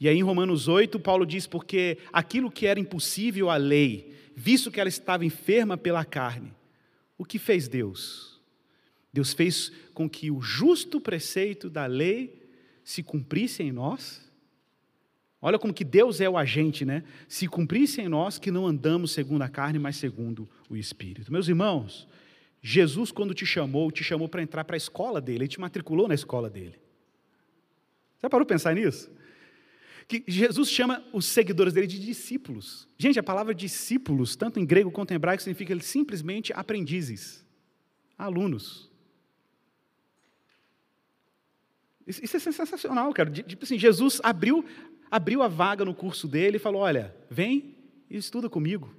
E 0.00 0.08
aí 0.08 0.16
em 0.16 0.22
Romanos 0.22 0.68
8, 0.68 0.98
Paulo 0.98 1.26
diz: 1.26 1.46
porque 1.46 1.98
aquilo 2.12 2.50
que 2.50 2.66
era 2.66 2.80
impossível 2.80 3.50
à 3.50 3.56
lei, 3.56 4.12
visto 4.34 4.70
que 4.70 4.80
ela 4.80 4.88
estava 4.88 5.24
enferma 5.24 5.76
pela 5.76 6.04
carne, 6.04 6.54
o 7.16 7.24
que 7.24 7.38
fez 7.38 7.68
Deus? 7.68 8.37
Deus 9.12 9.32
fez 9.32 9.72
com 9.94 10.08
que 10.08 10.30
o 10.30 10.40
justo 10.40 11.00
preceito 11.00 11.68
da 11.70 11.86
lei 11.86 12.48
se 12.84 13.02
cumprisse 13.02 13.62
em 13.62 13.72
nós. 13.72 14.26
Olha 15.40 15.58
como 15.58 15.72
que 15.72 15.84
Deus 15.84 16.20
é 16.20 16.28
o 16.28 16.36
agente, 16.36 16.84
né? 16.84 17.04
Se 17.28 17.46
cumprisse 17.46 18.00
em 18.00 18.08
nós 18.08 18.38
que 18.38 18.50
não 18.50 18.66
andamos 18.66 19.12
segundo 19.12 19.42
a 19.42 19.48
carne, 19.48 19.78
mas 19.78 19.96
segundo 19.96 20.48
o 20.68 20.76
Espírito. 20.76 21.32
Meus 21.32 21.48
irmãos, 21.48 22.08
Jesus, 22.60 23.12
quando 23.12 23.34
te 23.34 23.46
chamou, 23.46 23.90
te 23.90 24.02
chamou 24.02 24.28
para 24.28 24.42
entrar 24.42 24.64
para 24.64 24.76
a 24.76 24.78
escola 24.78 25.20
dele, 25.20 25.44
ele 25.44 25.48
te 25.48 25.60
matriculou 25.60 26.08
na 26.08 26.14
escola 26.14 26.50
dele. 26.50 26.78
Já 28.20 28.28
parou 28.28 28.46
pensar 28.46 28.74
nisso? 28.74 29.10
que 30.08 30.24
Jesus 30.26 30.70
chama 30.70 31.04
os 31.12 31.26
seguidores 31.26 31.74
dele 31.74 31.86
de 31.86 32.00
discípulos. 32.00 32.88
Gente, 32.96 33.18
a 33.18 33.22
palavra 33.22 33.54
discípulos, 33.54 34.34
tanto 34.34 34.58
em 34.58 34.64
grego 34.64 34.90
quanto 34.90 35.10
em 35.10 35.16
hebraico, 35.16 35.42
significa 35.42 35.78
simplesmente 35.80 36.50
aprendizes, 36.54 37.44
alunos. 38.16 38.87
Isso 42.08 42.36
é 42.36 42.40
sensacional, 42.40 43.12
cara. 43.12 43.30
Tipo 43.30 43.64
assim, 43.64 43.78
Jesus 43.78 44.20
abriu, 44.24 44.64
abriu 45.10 45.42
a 45.42 45.48
vaga 45.48 45.84
no 45.84 45.94
curso 45.94 46.26
dele 46.26 46.56
e 46.56 46.60
falou: 46.60 46.80
Olha, 46.80 47.14
vem 47.30 47.76
e 48.08 48.16
estuda 48.16 48.48
comigo. 48.48 48.94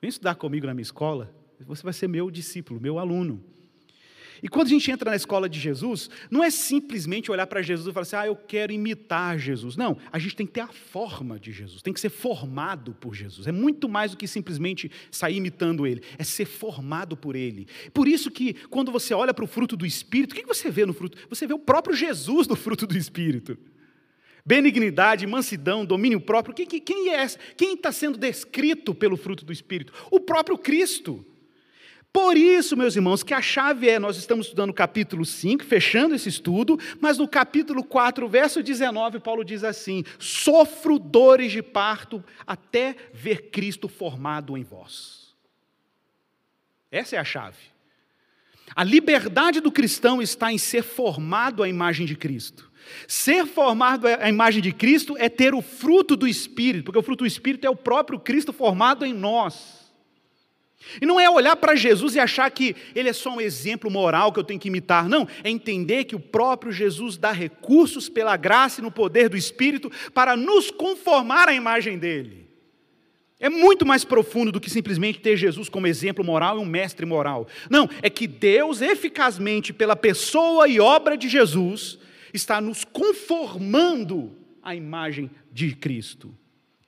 Vem 0.00 0.08
estudar 0.08 0.36
comigo 0.36 0.66
na 0.66 0.74
minha 0.74 0.82
escola. 0.82 1.34
Você 1.60 1.82
vai 1.82 1.92
ser 1.92 2.08
meu 2.08 2.30
discípulo, 2.30 2.80
meu 2.80 2.98
aluno. 2.98 3.42
E 4.42 4.48
quando 4.48 4.66
a 4.66 4.70
gente 4.70 4.90
entra 4.90 5.10
na 5.10 5.16
escola 5.16 5.48
de 5.48 5.58
Jesus, 5.58 6.10
não 6.30 6.42
é 6.42 6.50
simplesmente 6.50 7.30
olhar 7.30 7.46
para 7.46 7.62
Jesus 7.62 7.88
e 7.88 7.92
falar 7.92 8.02
assim, 8.02 8.16
ah, 8.16 8.26
eu 8.26 8.36
quero 8.36 8.72
imitar 8.72 9.38
Jesus. 9.38 9.76
Não, 9.76 9.96
a 10.12 10.18
gente 10.18 10.36
tem 10.36 10.46
que 10.46 10.52
ter 10.52 10.60
a 10.60 10.68
forma 10.68 11.38
de 11.38 11.52
Jesus, 11.52 11.82
tem 11.82 11.92
que 11.92 12.00
ser 12.00 12.10
formado 12.10 12.94
por 12.94 13.14
Jesus. 13.14 13.46
É 13.46 13.52
muito 13.52 13.88
mais 13.88 14.12
do 14.12 14.16
que 14.16 14.26
simplesmente 14.26 14.90
sair 15.10 15.36
imitando 15.36 15.86
Ele, 15.86 16.02
é 16.18 16.24
ser 16.24 16.46
formado 16.46 17.16
por 17.16 17.36
Ele. 17.36 17.66
Por 17.92 18.08
isso 18.08 18.30
que, 18.30 18.54
quando 18.68 18.92
você 18.92 19.14
olha 19.14 19.34
para 19.34 19.44
o 19.44 19.48
fruto 19.48 19.76
do 19.76 19.86
Espírito, 19.86 20.32
o 20.32 20.34
que 20.34 20.46
você 20.46 20.70
vê 20.70 20.84
no 20.84 20.92
fruto? 20.92 21.18
Você 21.28 21.46
vê 21.46 21.54
o 21.54 21.58
próprio 21.58 21.96
Jesus 21.96 22.46
no 22.48 22.56
fruto 22.56 22.86
do 22.86 22.96
Espírito. 22.96 23.56
Benignidade, 24.46 25.26
mansidão, 25.26 25.86
domínio 25.86 26.20
próprio. 26.20 26.54
Quem, 26.54 26.66
quem 26.66 27.14
é? 27.14 27.26
Quem 27.56 27.74
está 27.74 27.90
sendo 27.90 28.18
descrito 28.18 28.94
pelo 28.94 29.16
fruto 29.16 29.44
do 29.44 29.52
Espírito? 29.52 29.92
O 30.10 30.20
próprio 30.20 30.58
Cristo. 30.58 31.24
Por 32.14 32.36
isso, 32.36 32.76
meus 32.76 32.94
irmãos, 32.94 33.24
que 33.24 33.34
a 33.34 33.42
chave 33.42 33.88
é, 33.88 33.98
nós 33.98 34.16
estamos 34.16 34.46
estudando 34.46 34.70
o 34.70 34.74
capítulo 34.74 35.24
5, 35.24 35.64
fechando 35.64 36.14
esse 36.14 36.28
estudo, 36.28 36.78
mas 37.00 37.18
no 37.18 37.26
capítulo 37.26 37.82
4, 37.82 38.28
verso 38.28 38.62
19, 38.62 39.18
Paulo 39.18 39.44
diz 39.44 39.64
assim: 39.64 40.04
Sofro 40.16 40.96
dores 41.00 41.50
de 41.50 41.60
parto 41.60 42.22
até 42.46 42.94
ver 43.12 43.50
Cristo 43.50 43.88
formado 43.88 44.56
em 44.56 44.62
vós. 44.62 45.34
Essa 46.88 47.16
é 47.16 47.18
a 47.18 47.24
chave. 47.24 47.58
A 48.76 48.84
liberdade 48.84 49.60
do 49.60 49.72
cristão 49.72 50.22
está 50.22 50.52
em 50.52 50.58
ser 50.58 50.84
formado 50.84 51.64
à 51.64 51.68
imagem 51.68 52.06
de 52.06 52.14
Cristo. 52.14 52.70
Ser 53.08 53.44
formado 53.44 54.06
à 54.06 54.28
imagem 54.28 54.62
de 54.62 54.70
Cristo 54.70 55.16
é 55.18 55.28
ter 55.28 55.52
o 55.52 55.60
fruto 55.60 56.14
do 56.14 56.28
Espírito, 56.28 56.84
porque 56.84 56.98
o 57.00 57.02
fruto 57.02 57.24
do 57.24 57.28
Espírito 57.28 57.66
é 57.66 57.70
o 57.70 57.74
próprio 57.74 58.20
Cristo 58.20 58.52
formado 58.52 59.04
em 59.04 59.12
nós. 59.12 59.83
E 61.00 61.06
não 61.06 61.18
é 61.18 61.28
olhar 61.28 61.56
para 61.56 61.74
Jesus 61.74 62.14
e 62.14 62.20
achar 62.20 62.50
que 62.50 62.74
ele 62.94 63.08
é 63.08 63.12
só 63.12 63.30
um 63.30 63.40
exemplo 63.40 63.90
moral 63.90 64.32
que 64.32 64.38
eu 64.38 64.44
tenho 64.44 64.60
que 64.60 64.68
imitar. 64.68 65.08
Não, 65.08 65.26
é 65.42 65.50
entender 65.50 66.04
que 66.04 66.16
o 66.16 66.20
próprio 66.20 66.72
Jesus 66.72 67.16
dá 67.16 67.32
recursos 67.32 68.08
pela 68.08 68.36
graça 68.36 68.80
e 68.80 68.84
no 68.84 68.90
poder 68.90 69.28
do 69.28 69.36
Espírito 69.36 69.90
para 70.12 70.36
nos 70.36 70.70
conformar 70.70 71.48
à 71.48 71.54
imagem 71.54 71.98
dele. 71.98 72.44
É 73.40 73.48
muito 73.48 73.84
mais 73.84 74.04
profundo 74.04 74.52
do 74.52 74.60
que 74.60 74.70
simplesmente 74.70 75.20
ter 75.20 75.36
Jesus 75.36 75.68
como 75.68 75.86
exemplo 75.86 76.24
moral 76.24 76.56
e 76.56 76.60
um 76.60 76.64
mestre 76.64 77.04
moral. 77.04 77.46
Não, 77.68 77.88
é 78.00 78.08
que 78.08 78.26
Deus, 78.26 78.80
eficazmente, 78.80 79.72
pela 79.72 79.96
pessoa 79.96 80.68
e 80.68 80.80
obra 80.80 81.16
de 81.16 81.28
Jesus, 81.28 81.98
está 82.32 82.60
nos 82.60 82.84
conformando 82.84 84.32
à 84.62 84.74
imagem 84.74 85.30
de 85.52 85.74
Cristo. 85.74 86.34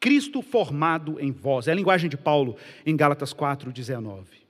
Cristo 0.01 0.43
formado 0.43 1.19
em 1.21 1.33
vós. 1.33 1.69
É 1.69 1.73
a 1.73 1.75
linguagem 1.75 2.09
de 2.09 2.17
Paulo 2.17 2.57
em 2.85 2.97
Gálatas 2.97 3.33
4, 3.33 3.73
19. 3.73 4.47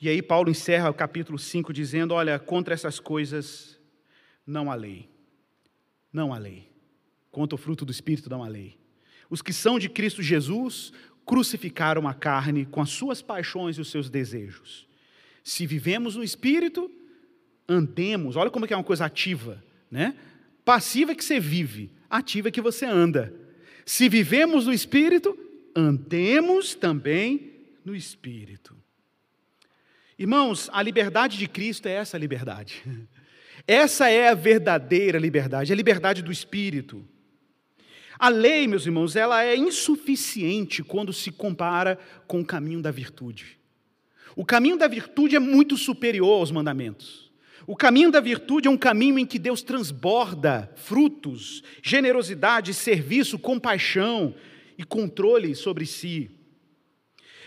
E 0.00 0.08
aí 0.08 0.20
Paulo 0.20 0.50
encerra 0.50 0.90
o 0.90 0.94
capítulo 0.94 1.38
5 1.38 1.72
dizendo: 1.72 2.12
Olha, 2.12 2.38
contra 2.38 2.74
essas 2.74 3.00
coisas 3.00 3.78
não 4.46 4.70
há 4.70 4.74
lei. 4.74 5.08
Não 6.12 6.32
há 6.32 6.38
lei. 6.38 6.68
Contra 7.30 7.54
o 7.54 7.58
fruto 7.58 7.84
do 7.84 7.92
Espírito 7.92 8.30
não 8.30 8.42
há 8.42 8.48
lei. 8.48 8.78
Os 9.28 9.42
que 9.42 9.52
são 9.52 9.78
de 9.78 9.88
Cristo 9.88 10.22
Jesus 10.22 10.92
crucificaram 11.24 12.06
a 12.06 12.14
carne 12.14 12.64
com 12.64 12.80
as 12.80 12.90
suas 12.90 13.20
paixões 13.20 13.76
e 13.76 13.80
os 13.80 13.90
seus 13.90 14.08
desejos. 14.08 14.86
Se 15.42 15.66
vivemos 15.66 16.14
no 16.14 16.22
Espírito, 16.22 16.90
andemos. 17.68 18.36
Olha 18.36 18.50
como 18.50 18.64
é 18.64 18.72
é 18.72 18.76
uma 18.76 18.84
coisa 18.84 19.06
ativa, 19.06 19.62
né? 19.90 20.16
Passiva 20.64 21.12
é 21.12 21.14
que 21.14 21.24
você 21.24 21.40
vive, 21.40 21.90
ativa 22.08 22.50
que 22.50 22.60
você 22.60 22.84
anda. 22.84 23.32
Se 23.84 24.08
vivemos 24.08 24.66
no 24.66 24.72
Espírito, 24.72 25.38
andemos 25.74 26.74
também 26.74 27.52
no 27.84 27.94
Espírito. 27.94 28.76
Irmãos, 30.18 30.70
a 30.72 30.82
liberdade 30.82 31.36
de 31.36 31.46
Cristo 31.46 31.86
é 31.86 31.92
essa 31.92 32.16
liberdade. 32.16 32.82
Essa 33.66 34.08
é 34.08 34.28
a 34.28 34.34
verdadeira 34.34 35.18
liberdade, 35.18 35.72
a 35.72 35.76
liberdade 35.76 36.22
do 36.22 36.30
Espírito. 36.30 37.04
A 38.18 38.28
lei, 38.28 38.66
meus 38.66 38.86
irmãos, 38.86 39.16
ela 39.16 39.44
é 39.44 39.56
insuficiente 39.56 40.82
quando 40.82 41.12
se 41.12 41.32
compara 41.32 41.98
com 42.26 42.40
o 42.40 42.44
caminho 42.44 42.80
da 42.80 42.90
virtude. 42.90 43.58
O 44.34 44.44
caminho 44.44 44.76
da 44.76 44.86
virtude 44.86 45.36
é 45.36 45.38
muito 45.38 45.76
superior 45.76 46.38
aos 46.38 46.50
mandamentos. 46.50 47.25
O 47.66 47.74
caminho 47.74 48.12
da 48.12 48.20
virtude 48.20 48.68
é 48.68 48.70
um 48.70 48.76
caminho 48.76 49.18
em 49.18 49.26
que 49.26 49.38
Deus 49.38 49.60
transborda 49.60 50.72
frutos, 50.76 51.64
generosidade, 51.82 52.72
serviço, 52.72 53.38
compaixão 53.38 54.34
e 54.78 54.84
controle 54.84 55.54
sobre 55.54 55.84
si. 55.84 56.30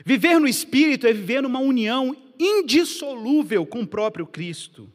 Viver 0.05 0.39
no 0.39 0.47
Espírito 0.47 1.07
é 1.07 1.13
viver 1.13 1.41
numa 1.41 1.59
união 1.59 2.15
indissolúvel 2.38 3.65
com 3.65 3.82
o 3.82 3.88
próprio 3.88 4.26
Cristo. 4.26 4.91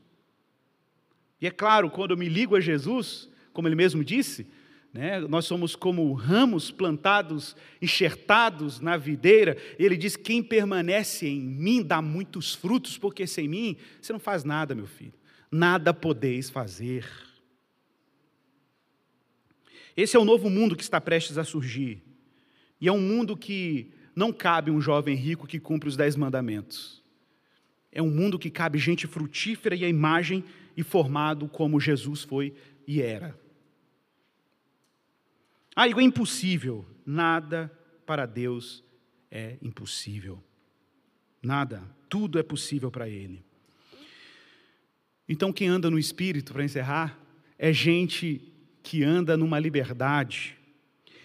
E 1.40 1.46
é 1.46 1.50
claro, 1.50 1.90
quando 1.90 2.10
eu 2.10 2.16
me 2.16 2.28
ligo 2.28 2.54
a 2.54 2.60
Jesus, 2.60 3.28
como 3.52 3.68
ele 3.68 3.74
mesmo 3.74 4.04
disse, 4.04 4.46
né, 4.94 5.18
nós 5.18 5.44
somos 5.44 5.74
como 5.74 6.12
ramos 6.12 6.70
plantados, 6.70 7.56
enxertados 7.82 8.78
na 8.78 8.96
videira. 8.96 9.56
Ele 9.76 9.96
diz: 9.96 10.14
Quem 10.14 10.40
permanece 10.40 11.26
em 11.26 11.40
mim 11.40 11.82
dá 11.82 12.00
muitos 12.00 12.54
frutos, 12.54 12.96
porque 12.96 13.26
sem 13.26 13.48
mim 13.48 13.76
você 14.00 14.12
não 14.12 14.20
faz 14.20 14.44
nada, 14.44 14.72
meu 14.72 14.86
filho. 14.86 15.12
Nada 15.50 15.92
podeis 15.92 16.48
fazer. 16.48 17.04
Esse 19.96 20.16
é 20.16 20.20
o 20.20 20.24
novo 20.24 20.48
mundo 20.48 20.76
que 20.76 20.82
está 20.84 21.00
prestes 21.00 21.38
a 21.38 21.44
surgir. 21.44 22.00
E 22.80 22.86
é 22.86 22.92
um 22.92 23.00
mundo 23.00 23.36
que 23.36 23.92
não 24.14 24.32
cabe 24.32 24.70
um 24.70 24.80
jovem 24.80 25.16
rico 25.16 25.46
que 25.46 25.58
cumpre 25.58 25.88
os 25.88 25.96
dez 25.96 26.14
mandamentos. 26.14 27.02
É 27.90 28.00
um 28.00 28.10
mundo 28.10 28.38
que 28.38 28.50
cabe 28.50 28.78
gente 28.78 29.08
frutífera 29.08 29.74
e 29.74 29.84
a 29.84 29.88
imagem 29.88 30.44
e 30.76 30.84
formado 30.84 31.48
como 31.48 31.80
Jesus 31.80 32.22
foi 32.22 32.54
e 32.86 33.02
era. 33.02 33.43
Ah, 35.74 35.88
é 35.88 36.02
impossível. 36.02 36.86
Nada 37.04 37.70
para 38.06 38.26
Deus 38.26 38.82
é 39.30 39.56
impossível. 39.60 40.42
Nada. 41.42 41.82
Tudo 42.08 42.38
é 42.38 42.42
possível 42.42 42.90
para 42.90 43.08
Ele. 43.08 43.44
Então, 45.28 45.52
quem 45.52 45.68
anda 45.68 45.90
no 45.90 45.98
Espírito, 45.98 46.52
para 46.52 46.64
encerrar, 46.64 47.18
é 47.58 47.72
gente 47.72 48.52
que 48.82 49.02
anda 49.02 49.36
numa 49.36 49.58
liberdade, 49.58 50.56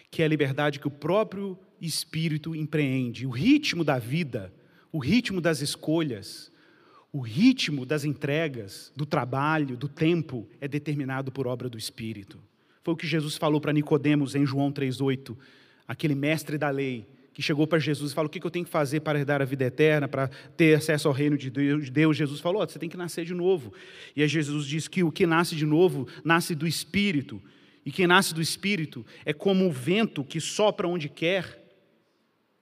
que 0.09 0.21
é 0.21 0.25
a 0.25 0.29
liberdade 0.29 0.79
que 0.79 0.87
o 0.87 0.91
próprio 0.91 1.57
Espírito 1.79 2.55
empreende. 2.55 3.27
O 3.27 3.29
ritmo 3.29 3.83
da 3.83 3.99
vida, 3.99 4.53
o 4.91 4.99
ritmo 4.99 5.39
das 5.39 5.61
escolhas, 5.61 6.51
o 7.11 7.19
ritmo 7.19 7.85
das 7.85 8.05
entregas, 8.05 8.91
do 8.95 9.05
trabalho, 9.05 9.75
do 9.75 9.87
tempo, 9.87 10.47
é 10.61 10.67
determinado 10.67 11.31
por 11.31 11.45
obra 11.45 11.69
do 11.69 11.77
Espírito. 11.77 12.39
Foi 12.89 12.93
o 12.95 12.97
que 12.97 13.05
Jesus 13.05 13.37
falou 13.37 13.61
para 13.61 13.71
Nicodemos 13.71 14.33
em 14.33 14.43
João 14.43 14.71
3:8, 14.71 15.37
aquele 15.87 16.15
mestre 16.15 16.57
da 16.57 16.71
lei 16.71 17.05
que 17.31 17.39
chegou 17.39 17.67
para 17.67 17.77
Jesus 17.77 18.11
e 18.11 18.15
falou: 18.15 18.27
O 18.27 18.31
que 18.31 18.43
eu 18.43 18.49
tenho 18.49 18.65
que 18.65 18.71
fazer 18.71 19.01
para 19.01 19.19
herdar 19.19 19.43
a 19.43 19.45
vida 19.45 19.63
eterna, 19.63 20.07
para 20.07 20.27
ter 20.57 20.75
acesso 20.75 21.07
ao 21.07 21.13
reino 21.13 21.37
de 21.37 21.51
Deus? 21.51 22.17
Jesus 22.17 22.39
falou: 22.39 22.67
Você 22.67 22.79
tem 22.79 22.89
que 22.89 22.97
nascer 22.97 23.25
de 23.25 23.35
novo. 23.35 23.71
E 24.15 24.23
aí 24.23 24.27
Jesus 24.27 24.65
diz 24.65 24.87
que 24.87 25.03
o 25.03 25.11
que 25.11 25.27
nasce 25.27 25.55
de 25.55 25.67
novo 25.67 26.07
nasce 26.23 26.55
do 26.55 26.65
Espírito. 26.65 27.39
E 27.85 27.91
quem 27.91 28.07
nasce 28.07 28.33
do 28.33 28.41
Espírito 28.41 29.05
é 29.23 29.31
como 29.31 29.67
o 29.67 29.71
vento 29.71 30.23
que 30.23 30.41
sopra 30.41 30.87
onde 30.87 31.09
quer. 31.09 31.63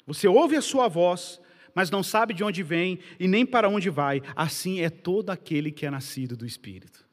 Você 0.05 0.27
ouve 0.27 0.57
a 0.57 0.61
sua 0.61 0.89
voz, 0.89 1.39
mas 1.73 1.89
não 1.89 2.03
sabe 2.03 2.33
de 2.33 2.43
onde 2.43 2.63
vem 2.63 2.99
e 3.17 3.29
nem 3.29 3.45
para 3.45 3.69
onde 3.69 3.89
vai. 3.89 4.21
Assim 4.35 4.81
é 4.81 4.89
todo 4.89 5.29
aquele 5.29 5.71
que 5.71 5.85
é 5.85 5.89
nascido 5.89 6.35
do 6.35 6.45
Espírito. 6.45 7.06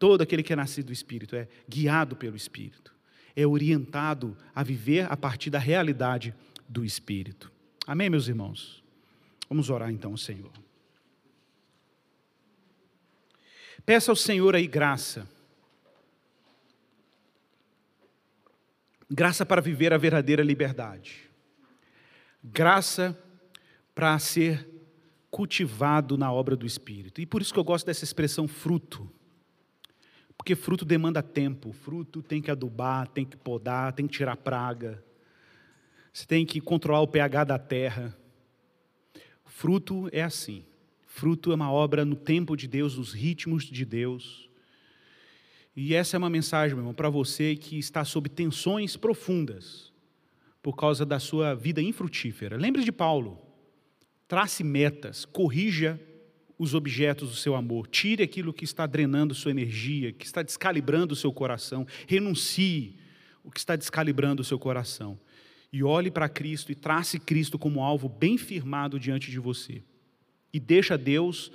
Todo 0.00 0.22
aquele 0.22 0.42
que 0.42 0.50
é 0.50 0.56
nascido 0.56 0.86
do 0.86 0.94
Espírito 0.94 1.36
é 1.36 1.46
guiado 1.68 2.16
pelo 2.16 2.34
Espírito, 2.34 2.90
é 3.36 3.46
orientado 3.46 4.34
a 4.54 4.62
viver 4.62 5.06
a 5.12 5.14
partir 5.14 5.50
da 5.50 5.58
realidade 5.58 6.34
do 6.66 6.82
Espírito. 6.82 7.52
Amém, 7.86 8.08
meus 8.08 8.26
irmãos? 8.26 8.82
Vamos 9.46 9.68
orar 9.68 9.90
então 9.90 10.16
Senhor. 10.16 10.50
Peça 13.84 14.10
ao 14.10 14.16
Senhor 14.16 14.56
aí 14.56 14.66
graça. 14.66 15.28
Graça 19.10 19.44
para 19.44 19.60
viver 19.60 19.92
a 19.92 19.98
verdadeira 19.98 20.42
liberdade. 20.42 21.28
Graça 22.42 23.14
para 23.94 24.18
ser 24.18 24.66
cultivado 25.30 26.16
na 26.16 26.32
obra 26.32 26.56
do 26.56 26.64
Espírito. 26.64 27.20
E 27.20 27.26
por 27.26 27.42
isso 27.42 27.52
que 27.52 27.58
eu 27.58 27.64
gosto 27.64 27.84
dessa 27.84 28.04
expressão 28.04 28.48
fruto. 28.48 29.19
Porque 30.40 30.56
fruto 30.56 30.86
demanda 30.86 31.22
tempo, 31.22 31.70
fruto 31.70 32.22
tem 32.22 32.40
que 32.40 32.50
adubar, 32.50 33.06
tem 33.08 33.26
que 33.26 33.36
podar, 33.36 33.92
tem 33.92 34.06
que 34.06 34.16
tirar 34.16 34.38
praga. 34.38 35.04
Você 36.10 36.24
tem 36.24 36.46
que 36.46 36.62
controlar 36.62 37.02
o 37.02 37.06
pH 37.06 37.44
da 37.44 37.58
terra. 37.58 38.16
Fruto 39.44 40.08
é 40.10 40.22
assim. 40.22 40.64
Fruto 41.04 41.52
é 41.52 41.54
uma 41.54 41.70
obra 41.70 42.06
no 42.06 42.16
tempo 42.16 42.56
de 42.56 42.66
Deus, 42.66 42.96
nos 42.96 43.12
ritmos 43.12 43.64
de 43.64 43.84
Deus. 43.84 44.48
E 45.76 45.94
essa 45.94 46.16
é 46.16 46.18
uma 46.18 46.30
mensagem, 46.30 46.74
meu 46.74 46.84
irmão, 46.84 46.94
para 46.94 47.10
você 47.10 47.54
que 47.54 47.78
está 47.78 48.02
sob 48.02 48.26
tensões 48.30 48.96
profundas 48.96 49.92
por 50.62 50.74
causa 50.74 51.04
da 51.04 51.18
sua 51.18 51.54
vida 51.54 51.82
infrutífera. 51.82 52.56
Lembre 52.56 52.82
de 52.82 52.90
Paulo. 52.90 53.38
Trace 54.26 54.64
metas, 54.64 55.26
corrija 55.26 56.00
os 56.60 56.74
objetos 56.74 57.30
do 57.30 57.36
seu 57.36 57.54
amor, 57.54 57.86
tire 57.86 58.22
aquilo 58.22 58.52
que 58.52 58.64
está 58.64 58.86
drenando 58.86 59.34
sua 59.34 59.50
energia, 59.50 60.12
que 60.12 60.26
está 60.26 60.42
descalibrando 60.42 61.14
o 61.14 61.16
seu 61.16 61.32
coração, 61.32 61.86
renuncie 62.06 62.98
o 63.42 63.50
que 63.50 63.58
está 63.58 63.74
descalibrando 63.74 64.42
o 64.42 64.44
seu 64.44 64.58
coração. 64.58 65.18
E 65.72 65.82
olhe 65.82 66.10
para 66.10 66.28
Cristo 66.28 66.70
e 66.70 66.74
trace 66.74 67.18
Cristo 67.18 67.58
como 67.58 67.82
alvo 67.82 68.10
bem 68.10 68.36
firmado 68.36 69.00
diante 69.00 69.30
de 69.30 69.38
você. 69.38 69.82
E 70.52 70.60
deixa 70.60 70.98
Deus 70.98 71.50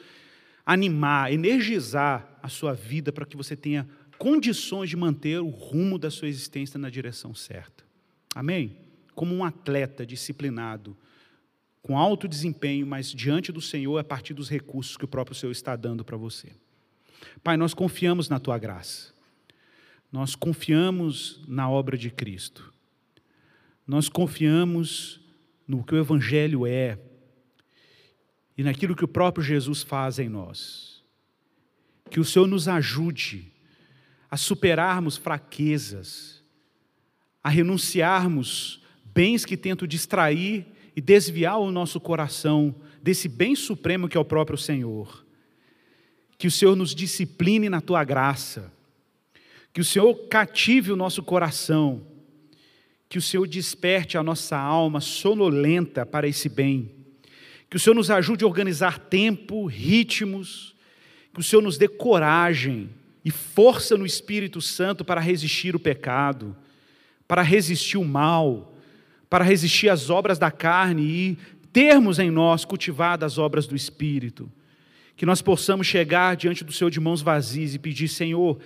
animar, 0.66 1.32
energizar 1.32 2.40
a 2.42 2.50
sua 2.50 2.74
vida 2.74 3.14
para 3.14 3.28
que 3.28 3.38
você 3.38 3.56
tenha 3.56 3.88
condições 4.18 4.90
de 4.90 4.98
manter 4.98 5.40
o 5.40 5.50
rumo 5.50 6.00
da 6.00 6.10
sua 6.10 6.28
existência 6.28 6.80
na 6.80 6.90
direção 6.90 7.36
certa. 7.36 7.84
Amém? 8.34 8.76
Como 9.14 9.36
um 9.36 9.44
atleta 9.44 10.04
disciplinado, 10.04 10.98
com 11.86 12.00
alto 12.00 12.28
desempenho, 12.28 12.84
mas 12.88 13.12
diante 13.12 13.52
do 13.52 13.62
Senhor 13.62 14.00
a 14.00 14.04
partir 14.04 14.34
dos 14.34 14.50
recursos 14.50 14.98
que 14.98 15.06
o 15.06 15.08
próprio 15.08 15.36
Senhor 15.36 15.52
está 15.52 15.76
dando 15.76 16.04
para 16.04 16.18
você. 16.18 16.52
Pai, 17.44 17.56
nós 17.58 17.76
confiamos 17.76 18.28
na 18.28 18.40
tua 18.40 18.58
graça. 18.58 19.14
Nós 20.12 20.34
confiamos 20.34 21.44
na 21.48 21.70
obra 21.70 21.96
de 21.96 22.10
Cristo. 22.10 22.74
Nós 23.86 24.10
confiamos 24.10 25.22
no 25.68 25.84
que 25.84 25.94
o 25.94 26.00
evangelho 26.00 26.66
é 26.66 26.98
e 28.58 28.64
naquilo 28.64 28.96
que 28.96 29.06
o 29.06 29.08
próprio 29.08 29.46
Jesus 29.46 29.84
faz 29.84 30.18
em 30.18 30.28
nós. 30.28 31.04
Que 32.10 32.20
o 32.20 32.26
Senhor 32.26 32.48
nos 32.48 32.68
ajude 32.68 33.54
a 34.32 34.38
superarmos 34.38 35.18
fraquezas, 35.18 36.44
a 37.44 37.50
renunciarmos 37.52 38.82
bens 39.14 39.46
que 39.46 39.56
tentam 39.56 39.88
distrair 39.88 40.74
e 40.96 41.02
desviar 41.02 41.60
o 41.60 41.72
nosso 41.72 42.00
coração 42.00 42.74
desse 43.02 43.28
bem 43.28 43.56
supremo 43.56 44.08
que 44.08 44.18
é 44.18 44.20
o 44.20 44.26
próprio 44.26 44.58
Senhor. 44.58 45.26
Que 46.38 46.48
o 46.48 46.52
Senhor 46.52 46.76
nos 46.76 46.96
discipline 46.96 47.70
na 47.70 47.82
tua 47.82 48.04
graça, 48.04 48.72
que 49.74 49.82
o 49.82 49.86
Senhor 49.86 50.14
cative 50.30 50.92
o 50.92 50.96
nosso 50.96 51.22
coração, 51.22 52.02
que 53.10 53.18
o 53.18 53.22
Senhor 53.22 53.48
desperte 53.48 54.18
a 54.18 54.24
nossa 54.24 54.58
alma 54.58 55.00
sonolenta 55.02 56.06
para 56.06 56.28
esse 56.28 56.50
bem, 56.50 56.92
que 57.70 57.78
o 57.78 57.80
Senhor 57.80 57.96
nos 57.96 58.10
ajude 58.10 58.44
a 58.44 58.48
organizar 58.48 59.00
tempo, 59.00 59.66
ritmos, 59.66 60.76
que 61.34 61.40
o 61.40 61.44
Senhor 61.44 61.62
nos 61.62 61.78
dê 61.78 61.88
coragem 61.88 62.90
e 63.24 63.32
força 63.32 63.98
no 63.98 64.06
Espírito 64.06 64.62
Santo 64.62 65.04
para 65.04 65.20
resistir 65.20 65.76
o 65.76 65.80
pecado, 65.80 66.56
para 67.28 67.42
resistir 67.42 67.98
o 67.98 68.06
mal, 68.06 68.75
para 69.36 69.44
resistir 69.44 69.90
às 69.90 70.10
obras 70.10 70.40
da 70.40 70.50
carne 70.50 71.04
e 71.04 71.38
termos 71.74 72.20
em 72.20 72.32
nós 72.32 72.64
cultivadas 72.64 73.34
as 73.34 73.38
obras 73.38 73.68
do 73.68 73.76
Espírito. 73.76 74.50
Que 75.14 75.26
nós 75.26 75.42
possamos 75.42 75.86
chegar 75.86 76.38
diante 76.38 76.64
do 76.64 76.72
Senhor 76.72 76.90
de 76.90 77.02
mãos 77.02 77.22
vazias 77.22 77.76
e 77.76 77.80
pedir: 77.80 78.08
Senhor, 78.08 78.58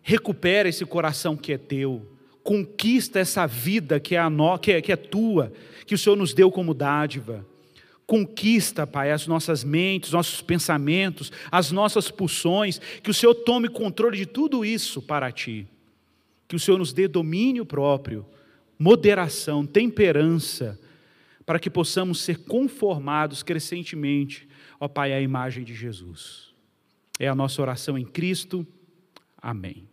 recupera 0.00 0.68
esse 0.68 0.84
coração 0.84 1.36
que 1.36 1.52
é 1.52 1.58
teu, 1.58 2.08
conquista 2.44 3.18
essa 3.18 3.48
vida 3.48 3.98
que 3.98 4.14
é, 4.14 4.28
no, 4.28 4.56
que, 4.58 4.70
é, 4.70 4.80
que 4.80 4.92
é 4.92 4.96
tua, 4.96 5.52
que 5.84 5.96
o 5.96 5.98
Senhor 5.98 6.14
nos 6.14 6.32
deu 6.32 6.52
como 6.52 6.72
dádiva. 6.72 7.44
Conquista, 8.06 8.86
Pai, 8.86 9.10
as 9.10 9.26
nossas 9.26 9.64
mentes, 9.64 10.12
nossos 10.12 10.40
pensamentos, 10.40 11.32
as 11.50 11.72
nossas 11.72 12.12
pulsões, 12.12 12.80
que 13.02 13.10
o 13.10 13.14
Senhor 13.14 13.34
tome 13.34 13.68
controle 13.68 14.16
de 14.16 14.26
tudo 14.26 14.64
isso 14.64 15.02
para 15.02 15.32
ti. 15.32 15.66
Que 16.46 16.54
o 16.54 16.60
Senhor 16.60 16.78
nos 16.78 16.92
dê 16.92 17.08
domínio 17.08 17.66
próprio 17.66 18.24
moderação, 18.82 19.64
temperança, 19.64 20.76
para 21.46 21.60
que 21.60 21.70
possamos 21.70 22.20
ser 22.20 22.38
conformados 22.38 23.40
crescentemente, 23.40 24.48
ó 24.80 24.88
Pai, 24.88 25.12
à 25.12 25.20
imagem 25.20 25.62
de 25.62 25.72
Jesus. 25.72 26.52
É 27.16 27.28
a 27.28 27.34
nossa 27.34 27.62
oração 27.62 27.96
em 27.96 28.04
Cristo. 28.04 28.66
Amém. 29.40 29.91